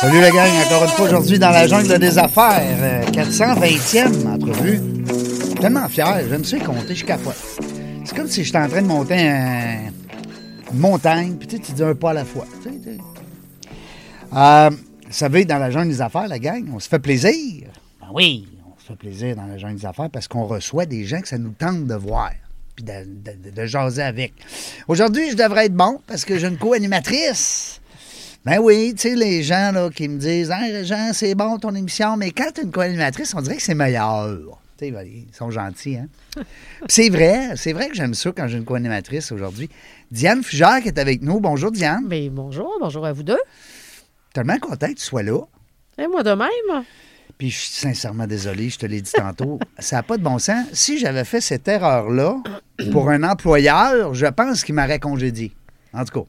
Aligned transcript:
Salut 0.00 0.20
la 0.20 0.30
gang, 0.30 0.50
encore 0.66 0.84
une 0.84 0.90
fois 0.90 1.06
aujourd'hui 1.06 1.38
dans 1.38 1.50
la 1.50 1.66
jungle 1.66 1.98
des 1.98 2.18
affaires. 2.18 2.62
euh, 2.62 3.04
420e 3.10 4.26
entrevue. 4.26 4.80
Je 5.06 5.44
suis 5.46 5.54
tellement 5.54 5.88
fier, 5.88 6.20
j'aime 6.28 6.44
ça 6.44 6.58
compter, 6.60 6.94
je 6.94 7.04
capote. 7.04 7.34
C'est 8.04 8.16
comme 8.16 8.28
si 8.28 8.44
j'étais 8.44 8.58
en 8.58 8.68
train 8.68 8.82
de 8.82 8.86
monter 8.86 9.14
un- 9.28 9.90
une 10.72 10.78
montagne, 10.78 11.34
puis 11.36 11.48
tu 11.48 11.56
sais, 11.56 11.62
tu 11.62 11.72
dis 11.72 11.82
un 11.82 11.94
pas 11.94 12.10
à 12.10 12.14
la 12.14 12.24
fois. 12.24 12.46
tu 12.62 12.68
sais, 12.70 12.76
tu. 12.82 12.98
Euh, 14.36 14.70
vous 14.70 15.12
savez, 15.12 15.44
dans 15.44 15.58
la 15.58 15.70
jungle 15.70 15.88
des 15.88 16.00
affaires, 16.00 16.28
la 16.28 16.38
gang, 16.38 16.64
on 16.74 16.78
se 16.78 16.88
fait 16.88 16.98
plaisir. 16.98 17.66
Ben 18.00 18.08
oui, 18.12 18.46
on 18.66 18.80
se 18.80 18.86
fait 18.88 18.96
plaisir 18.96 19.36
dans 19.36 19.46
la 19.46 19.58
jungle 19.58 19.76
des 19.76 19.86
affaires 19.86 20.10
parce 20.10 20.28
qu'on 20.28 20.44
reçoit 20.44 20.86
des 20.86 21.04
gens 21.04 21.20
que 21.20 21.28
ça 21.28 21.38
nous 21.38 21.52
tente 21.58 21.86
de 21.86 21.94
voir 21.94 22.30
puis 22.76 22.84
de- 22.84 23.04
de- 23.04 23.50
de 23.50 23.66
jaser 23.66 24.02
avec. 24.02 24.32
Aujourd'hui, 24.86 25.30
je 25.30 25.36
devrais 25.36 25.66
être 25.66 25.74
bon 25.74 25.98
parce 26.06 26.24
que 26.24 26.38
j'ai 26.38 26.46
une 26.46 26.58
co-animatrice. 26.58 27.80
Ben 28.44 28.58
oui, 28.60 28.94
tu 28.94 29.08
sais, 29.08 29.14
les 29.16 29.42
gens 29.42 29.72
là, 29.72 29.90
qui 29.90 30.08
me 30.08 30.18
disent 30.18 30.50
Hey, 30.50 30.84
Jean, 30.84 31.10
c'est 31.12 31.34
bon 31.34 31.58
ton 31.58 31.74
émission, 31.74 32.16
mais 32.16 32.30
quand 32.30 32.50
tu 32.54 32.62
une 32.62 32.70
co-animatrice, 32.70 33.34
on 33.34 33.40
dirait 33.40 33.56
que 33.56 33.62
c'est 33.62 33.74
meilleur. 33.74 34.38
Tu 34.78 34.86
sais, 34.86 34.90
ben, 34.92 35.04
ils 35.06 35.34
sont 35.34 35.50
gentils, 35.50 35.96
hein? 35.96 36.06
Puis 36.36 36.86
c'est 36.88 37.08
vrai, 37.08 37.56
c'est 37.56 37.72
vrai 37.72 37.88
que 37.88 37.94
j'aime 37.94 38.14
ça 38.14 38.30
quand 38.34 38.46
j'ai 38.46 38.58
une 38.58 38.64
co-animatrice 38.64 39.32
aujourd'hui. 39.32 39.68
Diane 40.10 40.42
Fugère 40.42 40.80
qui 40.80 40.88
est 40.88 40.98
avec 40.98 41.20
nous. 41.20 41.40
Bonjour, 41.40 41.72
Diane. 41.72 42.06
Ben, 42.06 42.30
bonjour, 42.30 42.72
bonjour 42.80 43.04
à 43.04 43.12
vous 43.12 43.24
deux. 43.24 43.40
Tellement 44.32 44.58
content 44.58 44.86
que 44.86 44.94
tu 44.94 45.04
sois 45.04 45.24
là. 45.24 45.40
Et 45.98 46.06
moi 46.06 46.22
de 46.22 46.30
même. 46.30 46.84
Puis 47.38 47.50
je 47.50 47.58
suis 47.58 47.72
sincèrement 47.72 48.26
désolé, 48.26 48.68
je 48.68 48.78
te 48.78 48.86
l'ai 48.86 49.00
dit 49.00 49.12
tantôt. 49.12 49.58
ça 49.78 49.96
n'a 49.96 50.02
pas 50.02 50.16
de 50.16 50.22
bon 50.22 50.38
sens. 50.38 50.66
Si 50.72 50.98
j'avais 50.98 51.24
fait 51.24 51.40
cette 51.40 51.66
erreur-là 51.66 52.36
pour 52.92 53.10
un 53.10 53.24
employeur, 53.24 54.14
je 54.14 54.26
pense 54.26 54.64
qu'il 54.64 54.76
m'aurait 54.76 55.00
congédié. 55.00 55.52
En 55.92 56.04
tout 56.04 56.20
cas. 56.20 56.26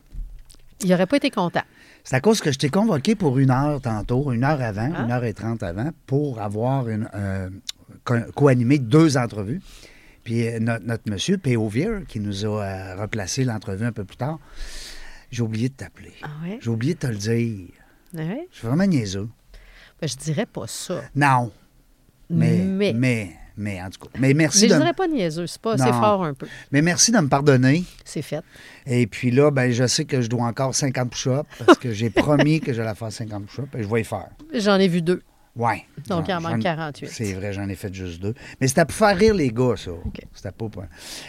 Il 0.82 0.90
n'aurait 0.90 1.08
pas 1.08 1.18
été 1.18 1.30
content. 1.30 1.64
C'est 2.10 2.16
à 2.16 2.22
cause 2.22 2.42
que 2.42 2.52
je 2.52 2.58
t'ai 2.58 2.70
convoqué 2.72 3.14
pour 3.14 3.38
une 3.38 3.52
heure 3.52 3.80
tantôt, 3.82 4.32
une 4.32 4.44
heure 4.44 4.60
avant, 4.64 4.92
Ah. 4.96 5.04
une 5.04 5.12
heure 5.12 5.24
et 5.26 5.34
trente 5.36 5.62
avant, 5.62 5.92
pour 6.08 6.42
avoir 6.42 6.90
une, 6.90 7.08
euh, 7.14 7.52
co- 8.04 8.32
co-animé 8.34 8.80
deux 8.80 9.16
entrevues. 9.16 9.62
Puis 10.24 10.48
euh, 10.48 10.58
notre, 10.60 10.88
notre 10.88 11.08
monsieur, 11.08 11.38
P.O. 11.38 11.70
Qui 12.08 12.20
nous 12.20 12.46
a 12.48 12.64
euh, 12.64 12.96
replacé 13.00 13.44
l'entrevue 13.44 13.86
un 13.86 13.92
peu 13.92 14.06
plus 14.06 14.18
tard, 14.18 14.40
j'ai 15.30 15.44
oublié 15.44 15.70
de 15.70 15.76
t'appeler. 15.76 16.14
Ah 16.24 16.30
ouais? 16.42 16.58
J'ai 16.60 16.72
oublié 16.72 16.96
de 16.96 17.00
te 17.00 17.06
le 17.06 17.16
dire. 17.16 17.68
Ouais? 18.16 18.48
Je 18.52 18.58
suis 18.58 18.68
vraiment 18.68 18.88
niaiseux. 18.88 19.30
Ben, 20.02 20.08
je 20.10 20.16
dirais 20.16 20.48
pas 20.48 20.66
ça. 20.66 21.04
Non. 21.14 21.52
Mais, 22.32 22.58
mais, 22.58 22.92
Mais. 22.94 23.36
Mais, 23.60 23.82
en 23.82 23.90
tout 23.90 24.00
cas. 24.00 24.10
Mais 24.20 24.34
merci, 24.34 24.64
Mais 24.64 24.70
je 24.70 24.74
de, 24.74 24.80
dirais 24.80 24.94
pas 24.94 25.08
niaiseux. 25.08 25.46
C'est 25.48 25.62
pas, 25.62 25.78
c'est 25.78 25.86
Non. 25.86 25.94
fort 26.00 26.24
un 26.24 26.34
peu. 26.34 26.48
mais 26.72 26.82
merci 26.82 27.12
de 27.12 27.20
me 27.20 27.28
pardonner. 27.28 27.84
C'est 28.06 28.22
fait. 28.22 28.42
Et 28.88 29.06
puis 29.06 29.30
là, 29.32 29.52
ben, 29.52 29.72
je 29.72 29.86
sais 29.86 30.06
que 30.06 30.22
je 30.22 30.28
dois 30.28 30.46
encore 30.46 30.74
50 30.74 31.10
push-ups 31.12 31.44
parce 31.66 31.78
que 31.78 31.92
j'ai 31.92 32.10
promis 32.10 32.60
que 32.62 32.74
j'allais 32.74 32.96
faire 32.96 33.12
50 33.12 33.46
push-ups 33.46 33.68
et 33.78 33.84
je 33.84 33.88
vais 33.88 34.02
y 34.02 34.06
faire. 34.06 34.28
J'en 34.54 34.76
ai 34.78 34.88
vu 34.88 35.02
deux. 35.02 35.22
Ouais. 35.56 35.84
Donc, 36.08 36.26
il 36.28 36.34
en 36.34 36.40
J'en- 36.40 36.42
manque 36.50 36.58
j'en- 36.58 36.76
48. 36.76 37.10
C'est 37.10 37.34
vrai, 37.34 37.52
j'en 37.52 37.68
ai 37.68 37.76
fait 37.76 37.94
juste 37.94 38.22
deux. 38.22 38.34
Mais 38.62 38.68
c'était 38.70 38.86
pour 38.86 38.96
faire 38.96 39.18
rire 39.18 39.34
les 39.34 39.50
gars, 39.50 39.74
ça. 39.76 39.92
C'était 40.34 40.52
pas 40.52 40.70
pour... 40.70 40.84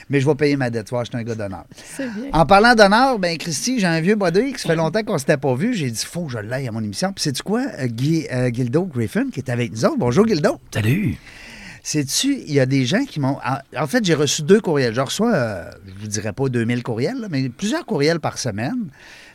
Mais 0.08 0.20
je 0.20 0.26
vais 0.28 0.34
payer 0.36 0.56
ma 0.56 0.70
dette. 0.70 0.86
Tu 0.86 0.90
vois, 0.90 1.02
je 1.02 1.08
suis 1.10 1.18
un 1.18 1.24
gars 1.24 1.34
d'honneur. 1.34 1.64
C'est 1.74 2.06
bien. 2.12 2.26
En 2.32 2.46
parlant 2.46 2.74
d'honneur, 2.76 3.18
ben 3.18 3.36
Christy, 3.38 3.80
j'ai 3.80 3.86
un 3.88 4.00
vieux 4.00 4.14
body 4.14 4.52
qui 4.52 4.60
ça 4.60 4.68
fait 4.68 4.76
longtemps 4.76 5.02
qu'on 5.02 5.18
s'était 5.18 5.38
pas 5.38 5.54
vu. 5.56 5.74
J'ai 5.74 5.90
dit, 5.90 6.04
faut 6.04 6.26
que 6.26 6.32
je 6.32 6.38
l'aille 6.38 6.68
à 6.68 6.70
mon 6.70 6.84
émission. 6.84 7.12
Puis 7.12 7.24
sais-tu 7.24 7.42
quoi? 7.42 7.62
Euh, 7.80 7.86
Guy, 7.86 8.26
euh, 8.32 8.50
Gildo 8.52 8.84
Griffin, 8.84 9.30
qui 9.32 9.40
est 9.40 9.50
avec 9.50 9.72
nous 9.72 9.84
autres? 9.84 9.98
Bonjour, 9.98 10.28
Gildo. 10.28 10.60
Salut. 10.72 11.16
Sais-tu, 11.82 12.34
il 12.46 12.52
y 12.52 12.60
a 12.60 12.66
des 12.66 12.84
gens 12.84 13.04
qui 13.04 13.20
m'ont. 13.20 13.38
En, 13.76 13.86
fait, 13.86 14.04
j'ai 14.04 14.14
reçu 14.14 14.42
deux 14.42 14.60
courriels. 14.60 14.94
Je 14.94 15.00
reçois, 15.00 15.32
euh, 15.32 15.70
je 15.86 16.00
vous 16.00 16.08
dirais 16.08 16.32
pas 16.32 16.48
2000 16.48 16.82
courriels, 16.82 17.18
là, 17.18 17.28
mais 17.30 17.48
plusieurs 17.48 17.86
courriels 17.86 18.20
par 18.20 18.38
semaine. 18.38 18.88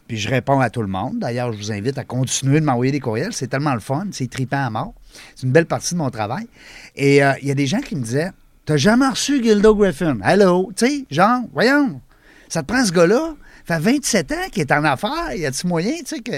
Puis 0.08 0.18
je 0.18 0.30
réponds 0.30 0.60
à 0.60 0.70
tout 0.70 0.82
le 0.84 0.88
monde. 0.88 1.18
D'ailleurs, 1.18 1.52
je 1.52 1.58
vous 1.58 1.72
invite 1.72 1.98
à 1.98 2.04
continuer 2.04 2.60
de 2.60 2.66
m'envoyer 2.66 2.92
des 2.92 3.00
courriels. 3.00 3.34
C'est 3.34 3.48
tellement 3.48 3.74
le 3.74 3.80
fun. 3.80 4.06
C'est 4.12 4.30
trippant 4.30 4.64
à 4.64 4.70
mort. 4.70 4.94
C'est 5.36 5.48
une 5.48 5.52
belle 5.52 5.66
partie 5.66 5.96
de 5.96 5.98
mon 6.00 6.12
travail. 6.12 6.48
Et 6.96 7.24
euh, 7.24 7.34
il 7.42 7.48
y 7.48 7.52
a 7.52 7.56
des 7.56 7.66
gens 7.66 7.80
qui 7.80 7.96
me 7.96 8.04
disaient 8.04 8.32
T'as 8.66 8.78
jamais 8.78 9.08
reçu 9.08 9.44
Gildo 9.44 9.76
Griffin 9.76 10.18
Hello. 10.24 10.72
Tu 10.76 10.86
sais, 10.86 11.06
genre, 11.10 11.42
voyons, 11.54 12.02
ça 12.50 12.62
te 12.62 12.68
prend 12.72 12.84
ce 12.86 12.92
gars-là? 12.92 13.36
Ça 13.68 13.80
fait 13.80 13.94
27 13.94 14.32
ans 14.32 14.36
qu'il 14.52 14.62
est 14.62 14.72
en 14.72 14.84
affaires. 14.84 15.34
Y 15.36 15.46
a-tu 15.48 15.66
moyen, 15.66 15.94
tu 16.00 16.16
sais, 16.16 16.20
que. 16.20 16.32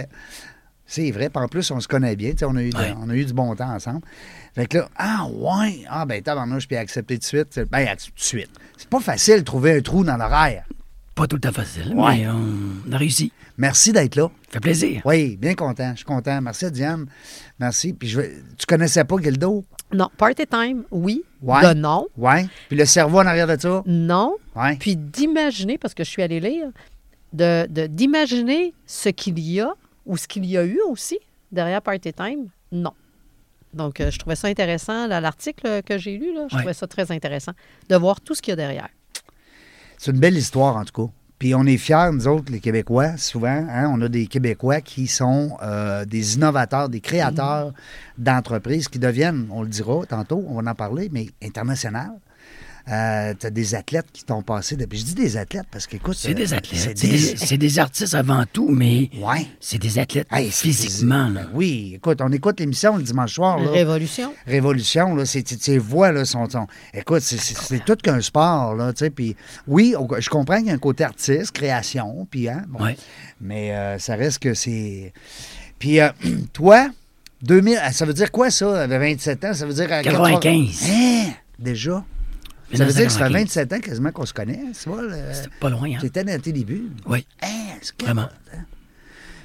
C'est 0.85 1.11
vrai, 1.11 1.29
puis 1.29 1.43
en 1.43 1.49
plus, 1.49 1.69
on 1.71 1.81
se 1.81 1.87
connaît 1.89 2.15
bien. 2.15 2.31
On 2.43 2.55
a, 2.55 2.63
eu 2.63 2.69
de- 2.69 2.77
Ouais. 2.77 2.93
on 3.01 3.09
a 3.09 3.15
eu 3.15 3.25
du 3.25 3.33
bon 3.33 3.53
temps 3.55 3.73
ensemble. 3.73 3.99
Fait 4.57 4.65
que 4.65 4.79
là, 4.79 4.89
ah 4.97 5.27
ouais, 5.31 5.83
ah 5.87 6.05
ben 6.05 6.21
tabarnouche, 6.21 6.67
puis 6.67 6.75
accepter 6.77 7.17
de 7.17 7.23
suite. 7.23 7.59
Ben, 7.71 7.85
tout 7.95 8.05
de 8.15 8.19
suite. 8.19 8.49
C'est 8.75 8.89
pas 8.89 8.99
facile 8.99 9.37
de 9.37 9.41
trouver 9.43 9.77
un 9.77 9.81
trou 9.81 10.03
dans 10.03 10.17
l'horaire. 10.17 10.65
Pas 11.13 11.27
tout 11.27 11.35
le 11.35 11.41
temps 11.41 11.51
facile, 11.51 11.93
Ouais. 11.95 12.17
mais 12.17 12.27
on 12.27 12.91
a 12.91 12.97
réussi. 12.97 13.31
Merci 13.57 13.91
d'être 13.91 14.15
là. 14.15 14.29
Ça 14.47 14.53
fait 14.53 14.59
plaisir. 14.59 15.01
Oui, 15.05 15.35
bien 15.37 15.53
content. 15.55 15.91
Je 15.91 15.97
suis 15.97 16.05
content. 16.05 16.41
Merci 16.41 16.65
à 16.65 16.69
Diane. 16.71 17.05
Merci. 17.59 17.93
Puis 17.93 18.07
je 18.09 18.21
tu 18.57 18.65
connaissais 18.67 19.03
pas 19.03 19.15
Gildo? 19.21 19.63
Non, 19.93 20.09
party 20.17 20.45
time, 20.47 20.83
oui. 20.91 21.23
Ouais. 21.41 21.61
De 21.67 21.73
non. 21.73 22.07
Oui. 22.17 22.47
Puis 22.67 22.77
le 22.77 22.85
cerveau 22.85 23.19
en 23.19 23.25
arrière 23.25 23.47
de 23.47 23.59
ça? 23.59 23.83
Non. 23.85 24.35
Oui. 24.55 24.75
Puis 24.77 24.95
d'imaginer, 24.95 25.77
parce 25.77 25.93
que 25.93 26.03
je 26.03 26.09
suis 26.09 26.21
allée 26.21 26.39
lire, 26.39 26.67
de, 27.33 27.67
de- 27.67 27.87
d'imaginer 27.87 28.73
ce 28.85 29.09
qu'il 29.09 29.39
y 29.39 29.59
a 29.61 29.71
ou 30.05 30.17
ce 30.17 30.27
qu'il 30.27 30.45
y 30.45 30.57
a 30.57 30.63
eu 30.65 30.79
aussi 30.89 31.17
derrière 31.51 31.81
Party 31.81 32.11
Time, 32.13 32.47
non. 32.71 32.91
Donc, 33.77 34.01
euh, 34.01 34.11
je 34.11 34.19
trouvais 34.19 34.35
ça 34.35 34.47
intéressant. 34.47 35.07
L'article 35.07 35.81
que 35.83 35.97
j'ai 35.97 36.17
lu, 36.17 36.33
là, 36.33 36.47
je 36.49 36.55
Ouais. 36.55 36.61
trouvais 36.61 36.73
ça 36.73 36.87
très 36.87 37.11
intéressant 37.11 37.53
de 37.89 37.95
voir 37.95 38.19
tout 38.19 38.35
ce 38.35 38.41
qu'il 38.41 38.51
y 38.51 38.53
a 38.53 38.55
derrière. 38.57 38.89
C'est 39.97 40.11
une 40.11 40.19
belle 40.19 40.37
histoire, 40.37 40.75
en 40.75 40.83
tout 40.85 41.07
cas. 41.07 41.11
Puis 41.39 41.53
on 41.53 41.65
est 41.65 41.77
fiers, 41.77 42.09
nous 42.11 42.27
autres, 42.27 42.51
les 42.51 42.59
Québécois, 42.59 43.15
souvent. 43.17 43.47
hein, 43.69 43.91
on 43.93 44.01
a 44.01 44.09
des 44.09 44.25
Québécois 44.25 44.81
qui 44.81 45.05
sont 45.05 45.55
euh, 45.61 46.03
des 46.03 46.35
innovateurs, 46.35 46.89
des 46.89 46.99
créateurs 46.99 47.73
d'entreprises 48.17 48.87
qui 48.87 48.97
deviennent, 48.97 49.47
on 49.51 49.61
le 49.61 49.67
dira 49.67 50.03
tantôt, 50.07 50.43
on 50.47 50.59
va 50.61 50.71
en 50.71 50.75
parler, 50.75 51.09
mais 51.11 51.27
internationales. 51.43 52.17
Euh, 52.89 53.33
tu 53.37 53.45
as 53.45 53.49
des 53.49 53.75
athlètes 53.75 54.05
qui 54.13 54.23
t'ont 54.23 54.41
passé 54.41 54.77
depuis. 54.77 54.99
Je 54.99 55.05
dis 55.05 55.13
des 55.15 55.35
athlètes 55.35 55.65
parce 55.69 55.87
qu'écoute. 55.87 56.15
C'est 56.17 56.31
euh, 56.31 56.33
des 56.35 56.53
athlètes. 56.53 56.79
C'est 56.97 57.07
des, 57.09 57.17
c'est 57.17 57.57
des 57.57 57.79
artistes 57.79 58.13
avant 58.15 58.45
tout, 58.51 58.69
mais 58.69 59.09
Ouais. 59.19 59.45
c'est 59.59 59.77
des 59.77 59.99
athlètes 59.99 60.27
Hey, 60.31 60.49
physiquement. 60.51 61.25
ben 61.27 61.33
là. 61.33 61.47
oui, 61.53 61.93
écoute, 61.95 62.19
on 62.21 62.31
écoute 62.31 62.59
l'émission 62.61 62.95
le 62.95 63.03
dimanche 63.03 63.33
soir. 63.33 63.59
Là. 63.59 63.69
Révolution. 63.71 64.33
Révolution, 64.45 65.15
là, 65.15 65.25
c'est, 65.25 65.43
tes 65.43 65.77
voix, 65.77 66.11
là, 66.13 66.23
sont, 66.23 66.49
sont- 66.49 66.67
Écoute, 66.93 67.21
c'est, 67.21 67.83
tout 67.83 67.95
qu'un 67.97 68.21
sport, 68.21 68.73
là, 68.75 68.93
tu 68.93 68.99
sais, 68.99 69.09
puis 69.09 69.35
oui, 69.67 69.93
je 70.19 70.29
comprends 70.29 70.57
qu'il 70.57 70.67
y 70.67 70.71
a 70.71 70.73
un 70.73 70.77
côté 70.77 71.03
artiste, 71.03 71.51
création, 71.51 72.25
puis, 72.31 72.47
hein, 72.47 72.63
bon, 72.69 72.83
Ouais. 72.85 72.95
mais 73.41 73.73
euh, 73.75 73.99
ça 73.99 74.15
reste 74.15 74.39
que 74.39 74.53
c'est... 74.53 75.11
Puis, 75.77 75.99
euh, 75.99 76.09
toi, 76.53 76.89
2000, 77.41 77.79
ça 77.91 78.05
veut 78.05 78.13
dire 78.13 78.31
quoi, 78.31 78.49
ça, 78.49 78.83
à 78.83 78.87
27 78.87 79.43
ans? 79.45 79.53
Ça 79.53 79.65
veut 79.65 79.73
dire... 79.73 79.91
à 79.91 80.01
95. 80.01 80.83
Hein? 80.89 81.31
Déjà? 81.59 82.03
Ça 82.73 82.85
veut 82.85 82.91
dire 82.93 83.05
que 83.05 83.11
ça 83.11 83.19
fait 83.19 83.25
1995. 83.29 83.33
27 83.67 83.73
ans 83.73 83.79
quasiment 83.79 84.11
qu'on 84.11 84.25
se 84.25 84.33
connaît, 84.33 84.59
tu 84.81 84.89
vois. 84.89 85.01
C'est 85.33 85.49
pas 85.59 85.69
loin, 85.69 85.89
hein? 85.89 85.97
C'était 86.01 86.23
dans 86.23 86.39
tes 86.41 86.51
débuts. 86.51 86.89
Oui. 87.05 87.25
Hein, 87.41 87.47
Vraiment. 88.03 88.23
hein? 88.53 88.59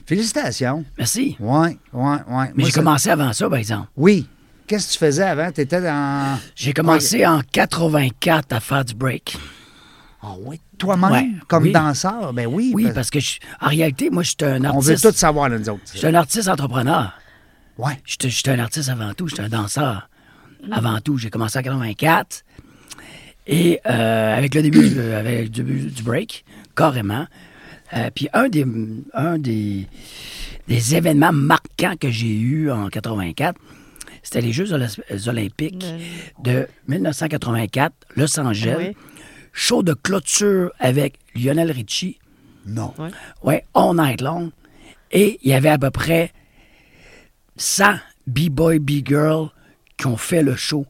Félicitations. 0.06 0.84
Merci. 0.98 1.36
Oui, 1.38 1.78
oui, 1.92 2.16
oui. 2.28 2.44
Mais 2.56 2.64
j'ai 2.64 2.72
commencé 2.72 3.10
avant 3.10 3.32
ça, 3.32 3.48
par 3.48 3.58
exemple. 3.58 3.88
Oui. 3.96 4.26
Qu'est-ce 4.66 4.88
que 4.88 4.92
tu 4.94 4.98
faisais 4.98 5.22
avant? 5.22 5.50
Tu 5.52 5.60
étais 5.60 5.80
dans. 5.80 6.38
J'ai 6.56 6.72
commencé 6.72 7.24
en 7.26 7.40
84 7.52 8.52
à 8.52 8.60
faire 8.60 8.84
du 8.84 8.94
break. 8.94 9.36
Ah 10.22 10.34
oui, 10.40 10.60
toi-même, 10.78 11.10
Ouais, 11.10 11.28
comme 11.48 11.64
oui. 11.64 11.72
danseur, 11.72 12.32
ben 12.32 12.46
oui. 12.46 12.70
Oui, 12.74 12.84
parce- 12.84 12.94
parce 12.94 13.10
que 13.10 13.18
je- 13.20 13.38
en 13.60 13.68
réalité, 13.68 14.08
moi, 14.08 14.22
je 14.22 14.30
suis 14.30 14.36
un 14.42 14.64
on 14.70 14.78
veut 14.78 14.92
artiste. 14.92 15.10
tout 15.10 15.16
savoir, 15.16 15.48
là, 15.48 15.58
nous 15.58 15.68
autres. 15.68 15.80
Je 15.92 15.98
suis 15.98 16.06
un 16.06 16.14
artiste 16.14 16.46
entrepreneur. 16.48 17.12
Ouais. 17.76 18.00
Je 18.04 18.12
suis- 18.20 18.30
je 18.30 18.36
suis 18.36 18.50
un 18.50 18.58
artiste 18.60 18.88
avant 18.88 19.12
tout, 19.14 19.26
je 19.28 19.34
suis 19.34 19.42
un 19.44 19.48
danseur. 19.48 20.08
Avant 20.70 21.00
tout, 21.00 21.18
j'ai 21.18 21.28
commencé 21.28 21.58
en 21.58 21.62
84. 21.62 22.44
Et 23.46 23.80
euh, 23.86 24.36
avec 24.38 24.54
le 24.54 24.62
début, 24.62 24.92
euh, 24.96 25.18
avec 25.18 25.42
le 25.44 25.48
début 25.48 25.90
du 25.90 26.02
break, 26.02 26.44
carrément. 26.76 27.26
Euh, 27.94 28.08
puis 28.14 28.28
un 28.32 28.48
des, 28.48 28.64
un 29.12 29.38
des, 29.38 29.86
des 30.68 30.94
événements 30.94 31.32
marquants 31.32 31.94
que 32.00 32.10
j'ai 32.10 32.32
eu 32.38 32.70
en 32.70 32.88
84, 32.88 33.58
c'était 34.22 34.40
les 34.40 34.52
Jeux 34.52 34.72
Oly- 34.72 35.28
olympiques 35.28 35.84
de 36.42 36.66
1984, 36.88 37.92
Los 38.16 38.38
Angeles. 38.38 38.76
Oui. 38.78 38.96
Show 39.52 39.82
de 39.82 39.92
clôture 39.92 40.72
avec 40.78 41.18
Lionel 41.34 41.70
Richie 41.72 42.18
Non. 42.64 42.94
Ouais. 42.98 43.10
Ouais, 43.42 43.64
all 43.74 43.94
night 43.96 44.22
long. 44.22 44.50
Et 45.10 45.38
il 45.42 45.50
y 45.50 45.52
avait 45.52 45.68
à 45.68 45.76
peu 45.76 45.90
près 45.90 46.32
100 47.56 47.96
B-boy, 48.26 48.78
B-girl 48.78 49.50
qui 49.98 50.06
ont 50.06 50.16
fait 50.16 50.42
le 50.42 50.56
show. 50.56 50.86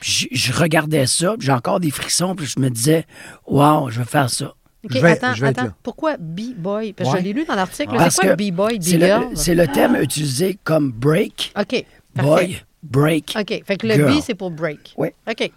Puis 0.00 0.28
Je, 0.32 0.36
je 0.38 0.52
regardais 0.52 1.06
ça, 1.06 1.34
puis 1.38 1.46
j'ai 1.46 1.52
encore 1.52 1.80
des 1.80 1.90
frissons, 1.90 2.34
puis 2.34 2.46
je 2.46 2.60
me 2.60 2.68
disais, 2.70 3.06
wow, 3.46 3.90
je 3.90 3.98
vais 4.00 4.04
faire 4.06 4.30
ça. 4.30 4.46
OK, 4.84 4.92
Je 4.94 4.98
vais- 4.98 5.10
attends, 5.12 5.34
je 5.34 5.40
vais 5.40 5.50
être 5.50 5.58
attends. 5.62 5.72
Pourquoi 5.82 6.16
B-boy? 6.18 6.92
Parce 6.92 7.10
que 7.10 7.14
Ouais. 7.14 7.20
je 7.20 7.26
l'ai 7.26 7.32
lu 7.32 7.44
dans 7.44 7.54
l'article. 7.56 7.94
Parce 7.96 8.14
C'est 8.16 8.26
quoi 8.28 8.36
que 8.36 8.42
B-boy, 8.50 8.78
c'est 8.80 8.98
B-girl? 8.98 9.30
le, 9.30 9.36
c'est 9.36 9.54
le 9.54 9.66
terme 9.66 9.96
utilisé 9.96 10.58
comme 10.62 10.92
break, 10.92 11.52
OK. 11.58 11.84
boy, 12.14 12.24
parfait. 12.52 12.64
break, 12.82 13.34
OK. 13.38 13.62
Fait 13.66 13.76
que 13.76 13.86
le 13.86 13.94
girl. 13.94 14.14
B, 14.16 14.20
c'est 14.22 14.34
pour 14.34 14.50
break. 14.50 14.94
Oui. 14.96 15.08
OK. 15.28 15.50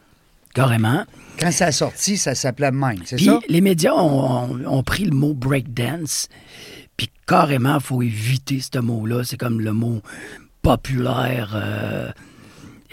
carrément. 0.53 1.06
Quand 1.39 1.51
ça 1.51 1.68
a 1.68 1.71
sorti, 1.71 2.18
ça 2.18 2.33
s'appelait 2.33 2.71
même, 2.71 2.97
c'est 3.06 3.18
Puis 3.18 3.25
ça? 3.25 3.39
les 3.47 3.62
médias 3.62 3.94
ont, 3.94 4.51
ont- 4.51 4.65
ont 4.68 4.83
pris 4.83 5.06
le 5.06 5.12
mot 5.15 5.33
breakdance, 5.35 6.27
puis 6.97 7.09
carrément, 7.27 7.75
il 7.75 7.81
faut 7.81 8.01
éviter 8.01 8.59
ce 8.59 8.80
mot-là. 8.80 9.24
C'est 9.24 9.38
comme 9.38 9.62
le 9.62 9.71
mot 9.74 10.01
populaire 10.63 11.51
euh, 11.53 12.09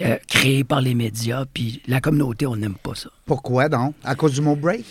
euh, 0.01 0.17
créé 0.27 0.63
par 0.63 0.81
les 0.81 0.93
médias, 0.95 1.45
puis 1.51 1.81
la 1.87 2.01
communauté, 2.01 2.45
on 2.45 2.55
n'aime 2.55 2.75
pas 2.75 2.95
ça. 2.95 3.09
Pourquoi 3.25 3.69
donc? 3.69 3.95
À 4.03 4.15
cause 4.15 4.33
du 4.33 4.41
mot 4.41 4.55
break? 4.55 4.85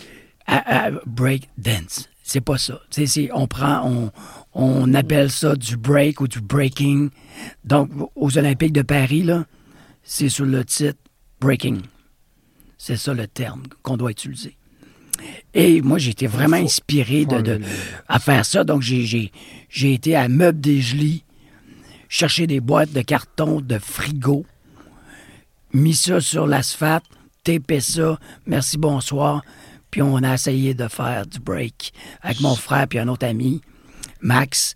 À- 0.45 0.85
à 0.87 0.91
breakdance, 1.05 2.07
c'est 2.23 2.41
pas 2.41 2.57
ça. 2.57 2.79
C'est- 2.89 3.29
on 3.33 3.47
prend, 3.47 3.81
on, 3.89 4.11
on 4.53 4.93
appelle 4.93 5.29
ça 5.31 5.55
du 5.55 5.77
break 5.77 6.21
ou 6.21 6.27
du 6.27 6.39
breaking. 6.41 7.09
Donc, 7.65 7.89
aux 8.15 8.37
Olympiques 8.37 8.73
de 8.73 8.81
Paris, 8.81 9.23
là, 9.23 9.45
c'est 10.03 10.29
sur 10.29 10.45
le 10.45 10.63
titre 10.63 10.99
breaking. 11.41 11.81
C'est 12.77 12.95
ça 12.97 13.13
le 13.13 13.27
terme 13.27 13.63
qu'on 13.83 13.97
doit 13.97 14.11
utiliser. 14.11 14.55
Et 15.53 15.81
moi, 15.81 15.97
j'ai 15.97 16.11
été 16.11 16.27
vraiment 16.27 16.57
inspiré 16.57 17.25
de, 17.25 17.41
de- 17.41 17.61
à 18.07 18.19
faire 18.19 18.45
ça. 18.45 18.63
Donc, 18.63 18.83
j'ai, 18.83 19.03
j'ai, 19.05 19.31
j'ai 19.69 19.93
été 19.93 20.15
à 20.15 20.29
Meubles 20.29 20.61
des 20.61 20.79
Gelis, 20.79 21.23
chercher 22.07 22.45
des 22.47 22.59
boîtes 22.59 22.93
de 22.93 23.01
carton, 23.01 23.59
de 23.61 23.79
frigo, 23.79 24.45
mis 25.73 25.93
ça 25.95 26.19
sur 26.21 26.47
l'asphalte, 26.47 27.03
tapé 27.43 27.79
ça, 27.79 28.17
merci, 28.45 28.77
bonsoir. 28.77 29.43
Puis 29.91 30.01
on 30.01 30.17
a 30.17 30.33
essayé 30.33 30.73
de 30.73 30.87
faire 30.87 31.25
du 31.25 31.39
break 31.39 31.93
avec 32.21 32.41
mon 32.41 32.55
frère 32.55 32.87
puis 32.87 32.99
un 32.99 33.07
autre 33.07 33.25
ami, 33.25 33.61
Max. 34.21 34.75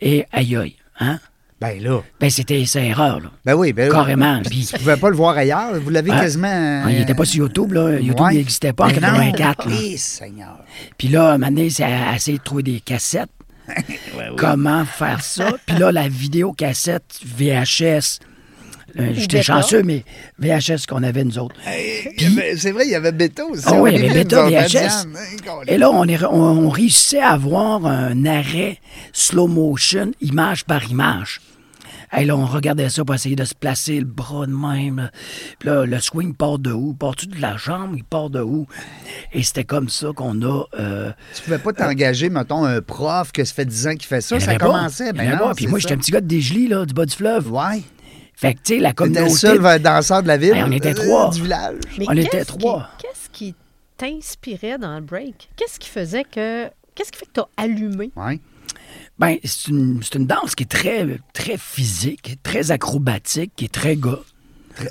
Et 0.00 0.26
aïe 0.32 0.56
aïe, 0.56 0.76
hein? 1.00 1.18
Ben 1.60 1.82
là. 1.82 2.02
Ben 2.20 2.28
c'était 2.28 2.66
sa 2.66 2.80
erreur, 2.80 3.20
là. 3.20 3.30
Ben 3.44 3.54
oui, 3.54 3.72
ben 3.72 3.90
Carrément. 3.90 4.42
Puis, 4.42 4.66
Tu 4.70 4.78
pouvais 4.78 4.96
pas 4.98 5.08
le 5.08 5.16
voir 5.16 5.36
ailleurs. 5.36 5.80
Vous 5.80 5.88
l'avez 5.88 6.10
Ah, 6.10 6.20
quasiment. 6.20 6.82
ah, 6.84 6.90
il 6.90 6.98
n'était 6.98 7.14
pas 7.14 7.24
sur 7.24 7.44
YouTube, 7.44 7.72
là. 7.72 7.98
YouTube 7.98 8.20
Ouais. 8.20 8.34
n'existait 8.34 8.72
pas 8.74 8.84
en 8.86 8.88
Ben 8.88 9.00
non. 9.00 9.30
84. 9.32 9.68
là. 9.70 9.76
Eh, 9.80 9.96
Seigneur. 9.96 10.58
Puis 10.98 11.08
là, 11.08 11.38
donné, 11.38 11.70
c'est 11.70 11.88
essayer 12.14 12.38
de 12.38 12.42
trouver 12.42 12.64
des 12.64 12.80
cassettes. 12.80 13.30
Comment 14.36 14.84
faire 14.84 15.22
ça? 15.22 15.52
Puis 15.64 15.78
là, 15.78 15.90
la 15.90 16.08
vidéo 16.08 16.52
cassette 16.52 17.18
VHS. 17.24 18.18
Euh, 18.98 19.10
J'étais 19.14 19.42
chanceux, 19.42 19.82
mais 19.82 20.04
VHS 20.38 20.86
qu'on 20.88 21.02
avait 21.02 21.24
nous 21.24 21.38
autres. 21.38 21.56
C'est 22.56 22.70
vrai, 22.72 22.84
il 22.86 22.90
y 22.90 22.94
avait 22.94 23.12
Beta 23.12 23.44
aussi. 23.46 23.64
Ah 23.66 23.74
oui, 23.80 23.92
il 23.94 24.04
y 24.04 24.08
avait 24.10 24.24
Beta, 24.24 24.44
VHS. 24.48 25.06
Hein, 25.06 25.60
Et 25.66 25.78
là, 25.78 25.90
on, 25.90 26.04
est, 26.04 26.22
on, 26.24 26.32
on 26.34 26.68
réussissait 26.68 27.20
à 27.20 27.30
avoir 27.30 27.84
un 27.86 28.24
arrêt 28.26 28.78
slow 29.12 29.46
motion, 29.46 30.12
image 30.20 30.64
par 30.64 30.84
image. 30.90 31.40
Et 32.16 32.24
là, 32.26 32.36
on 32.36 32.46
regardait 32.46 32.88
ça 32.90 33.04
pour 33.04 33.12
essayer 33.16 33.34
de 33.34 33.44
se 33.44 33.54
placer 33.56 33.98
le 33.98 34.04
bras 34.06 34.46
de 34.46 34.52
même. 34.52 34.98
là. 34.98 35.10
Puis 35.58 35.68
là, 35.68 35.84
le 35.84 35.98
swing 35.98 36.32
part 36.34 36.60
de 36.60 36.70
où? 36.70 36.94
Part-tu 36.94 37.26
de 37.26 37.40
la 37.40 37.56
jambe? 37.56 37.94
Il 37.96 38.04
part 38.04 38.30
de 38.30 38.40
où? 38.40 38.68
Et 39.32 39.42
c'était 39.42 39.64
comme 39.64 39.88
ça 39.88 40.08
qu'on 40.14 40.40
a... 40.42 40.62
euh, 40.78 41.10
Tu 41.34 41.42
pouvais 41.42 41.58
pas 41.58 41.72
t'engager, 41.72 42.30
mettons, 42.30 42.64
un 42.64 42.80
prof 42.80 43.32
que 43.32 43.42
ça 43.44 43.52
fait 43.52 43.64
10 43.64 43.86
ans 43.88 43.92
qu'il 43.96 44.04
fait 44.06 44.20
ça. 44.20 44.38
Ça 44.38 44.54
commençait. 44.56 45.12
Ben 45.12 45.36
non. 45.36 45.54
Puis 45.56 45.66
moi, 45.66 45.80
j'étais 45.80 45.94
un 45.94 45.98
petit 45.98 46.12
gars 46.12 46.20
de 46.20 46.28
Desgelis, 46.28 46.68
là, 46.68 46.86
du 46.86 46.94
bas 46.94 47.04
du 47.04 47.16
fleuve. 47.16 47.50
Ouais. 47.50 47.82
Fait 48.36 48.54
que, 48.54 48.58
tu 48.64 48.74
sais, 48.74 48.80
la 48.80 48.90
T'étais 48.90 48.94
communauté... 48.96 49.24
le 49.30 49.36
seul 49.36 49.64
euh, 49.66 49.78
danseur 49.78 50.22
de 50.22 50.28
la 50.28 50.36
ville. 50.36 50.52
Ben, 50.52 50.66
on 50.68 50.72
était 50.72 50.90
euh, 50.90 50.94
trois. 51.04 51.30
Du 51.30 51.42
village. 51.42 51.76
Mais 51.98 52.04
On 52.08 52.12
était 52.16 52.28
qu'est-ce 52.28 52.46
trois. 52.48 52.90
qui- 52.98 53.06
Qu'est-ce 53.06 53.30
qui 53.30 53.54
t'inspirait 53.96 54.78
dans 54.78 54.94
le 54.96 55.00
break? 55.02 55.48
Qu'est-ce 55.56 55.78
qui 55.78 55.88
faisait 55.88 56.24
que. 56.24 56.68
Qu'est-ce 56.94 57.10
qui 57.12 57.18
fait 57.18 57.26
que 57.26 57.30
t'as 57.34 57.46
allumé? 57.56 58.10
Ouais. 58.16 58.40
Ben, 59.18 59.36
c'est 59.44 59.68
une, 59.68 60.00
c'est 60.02 60.14
une 60.16 60.26
danse 60.26 60.54
qui 60.54 60.64
est 60.64 60.66
très, 60.70 61.06
très 61.32 61.56
physique, 61.56 62.36
très 62.42 62.70
acrobatique, 62.72 63.52
qui 63.56 63.64
est 63.66 63.72
très 63.72 63.96
gars. 63.96 64.18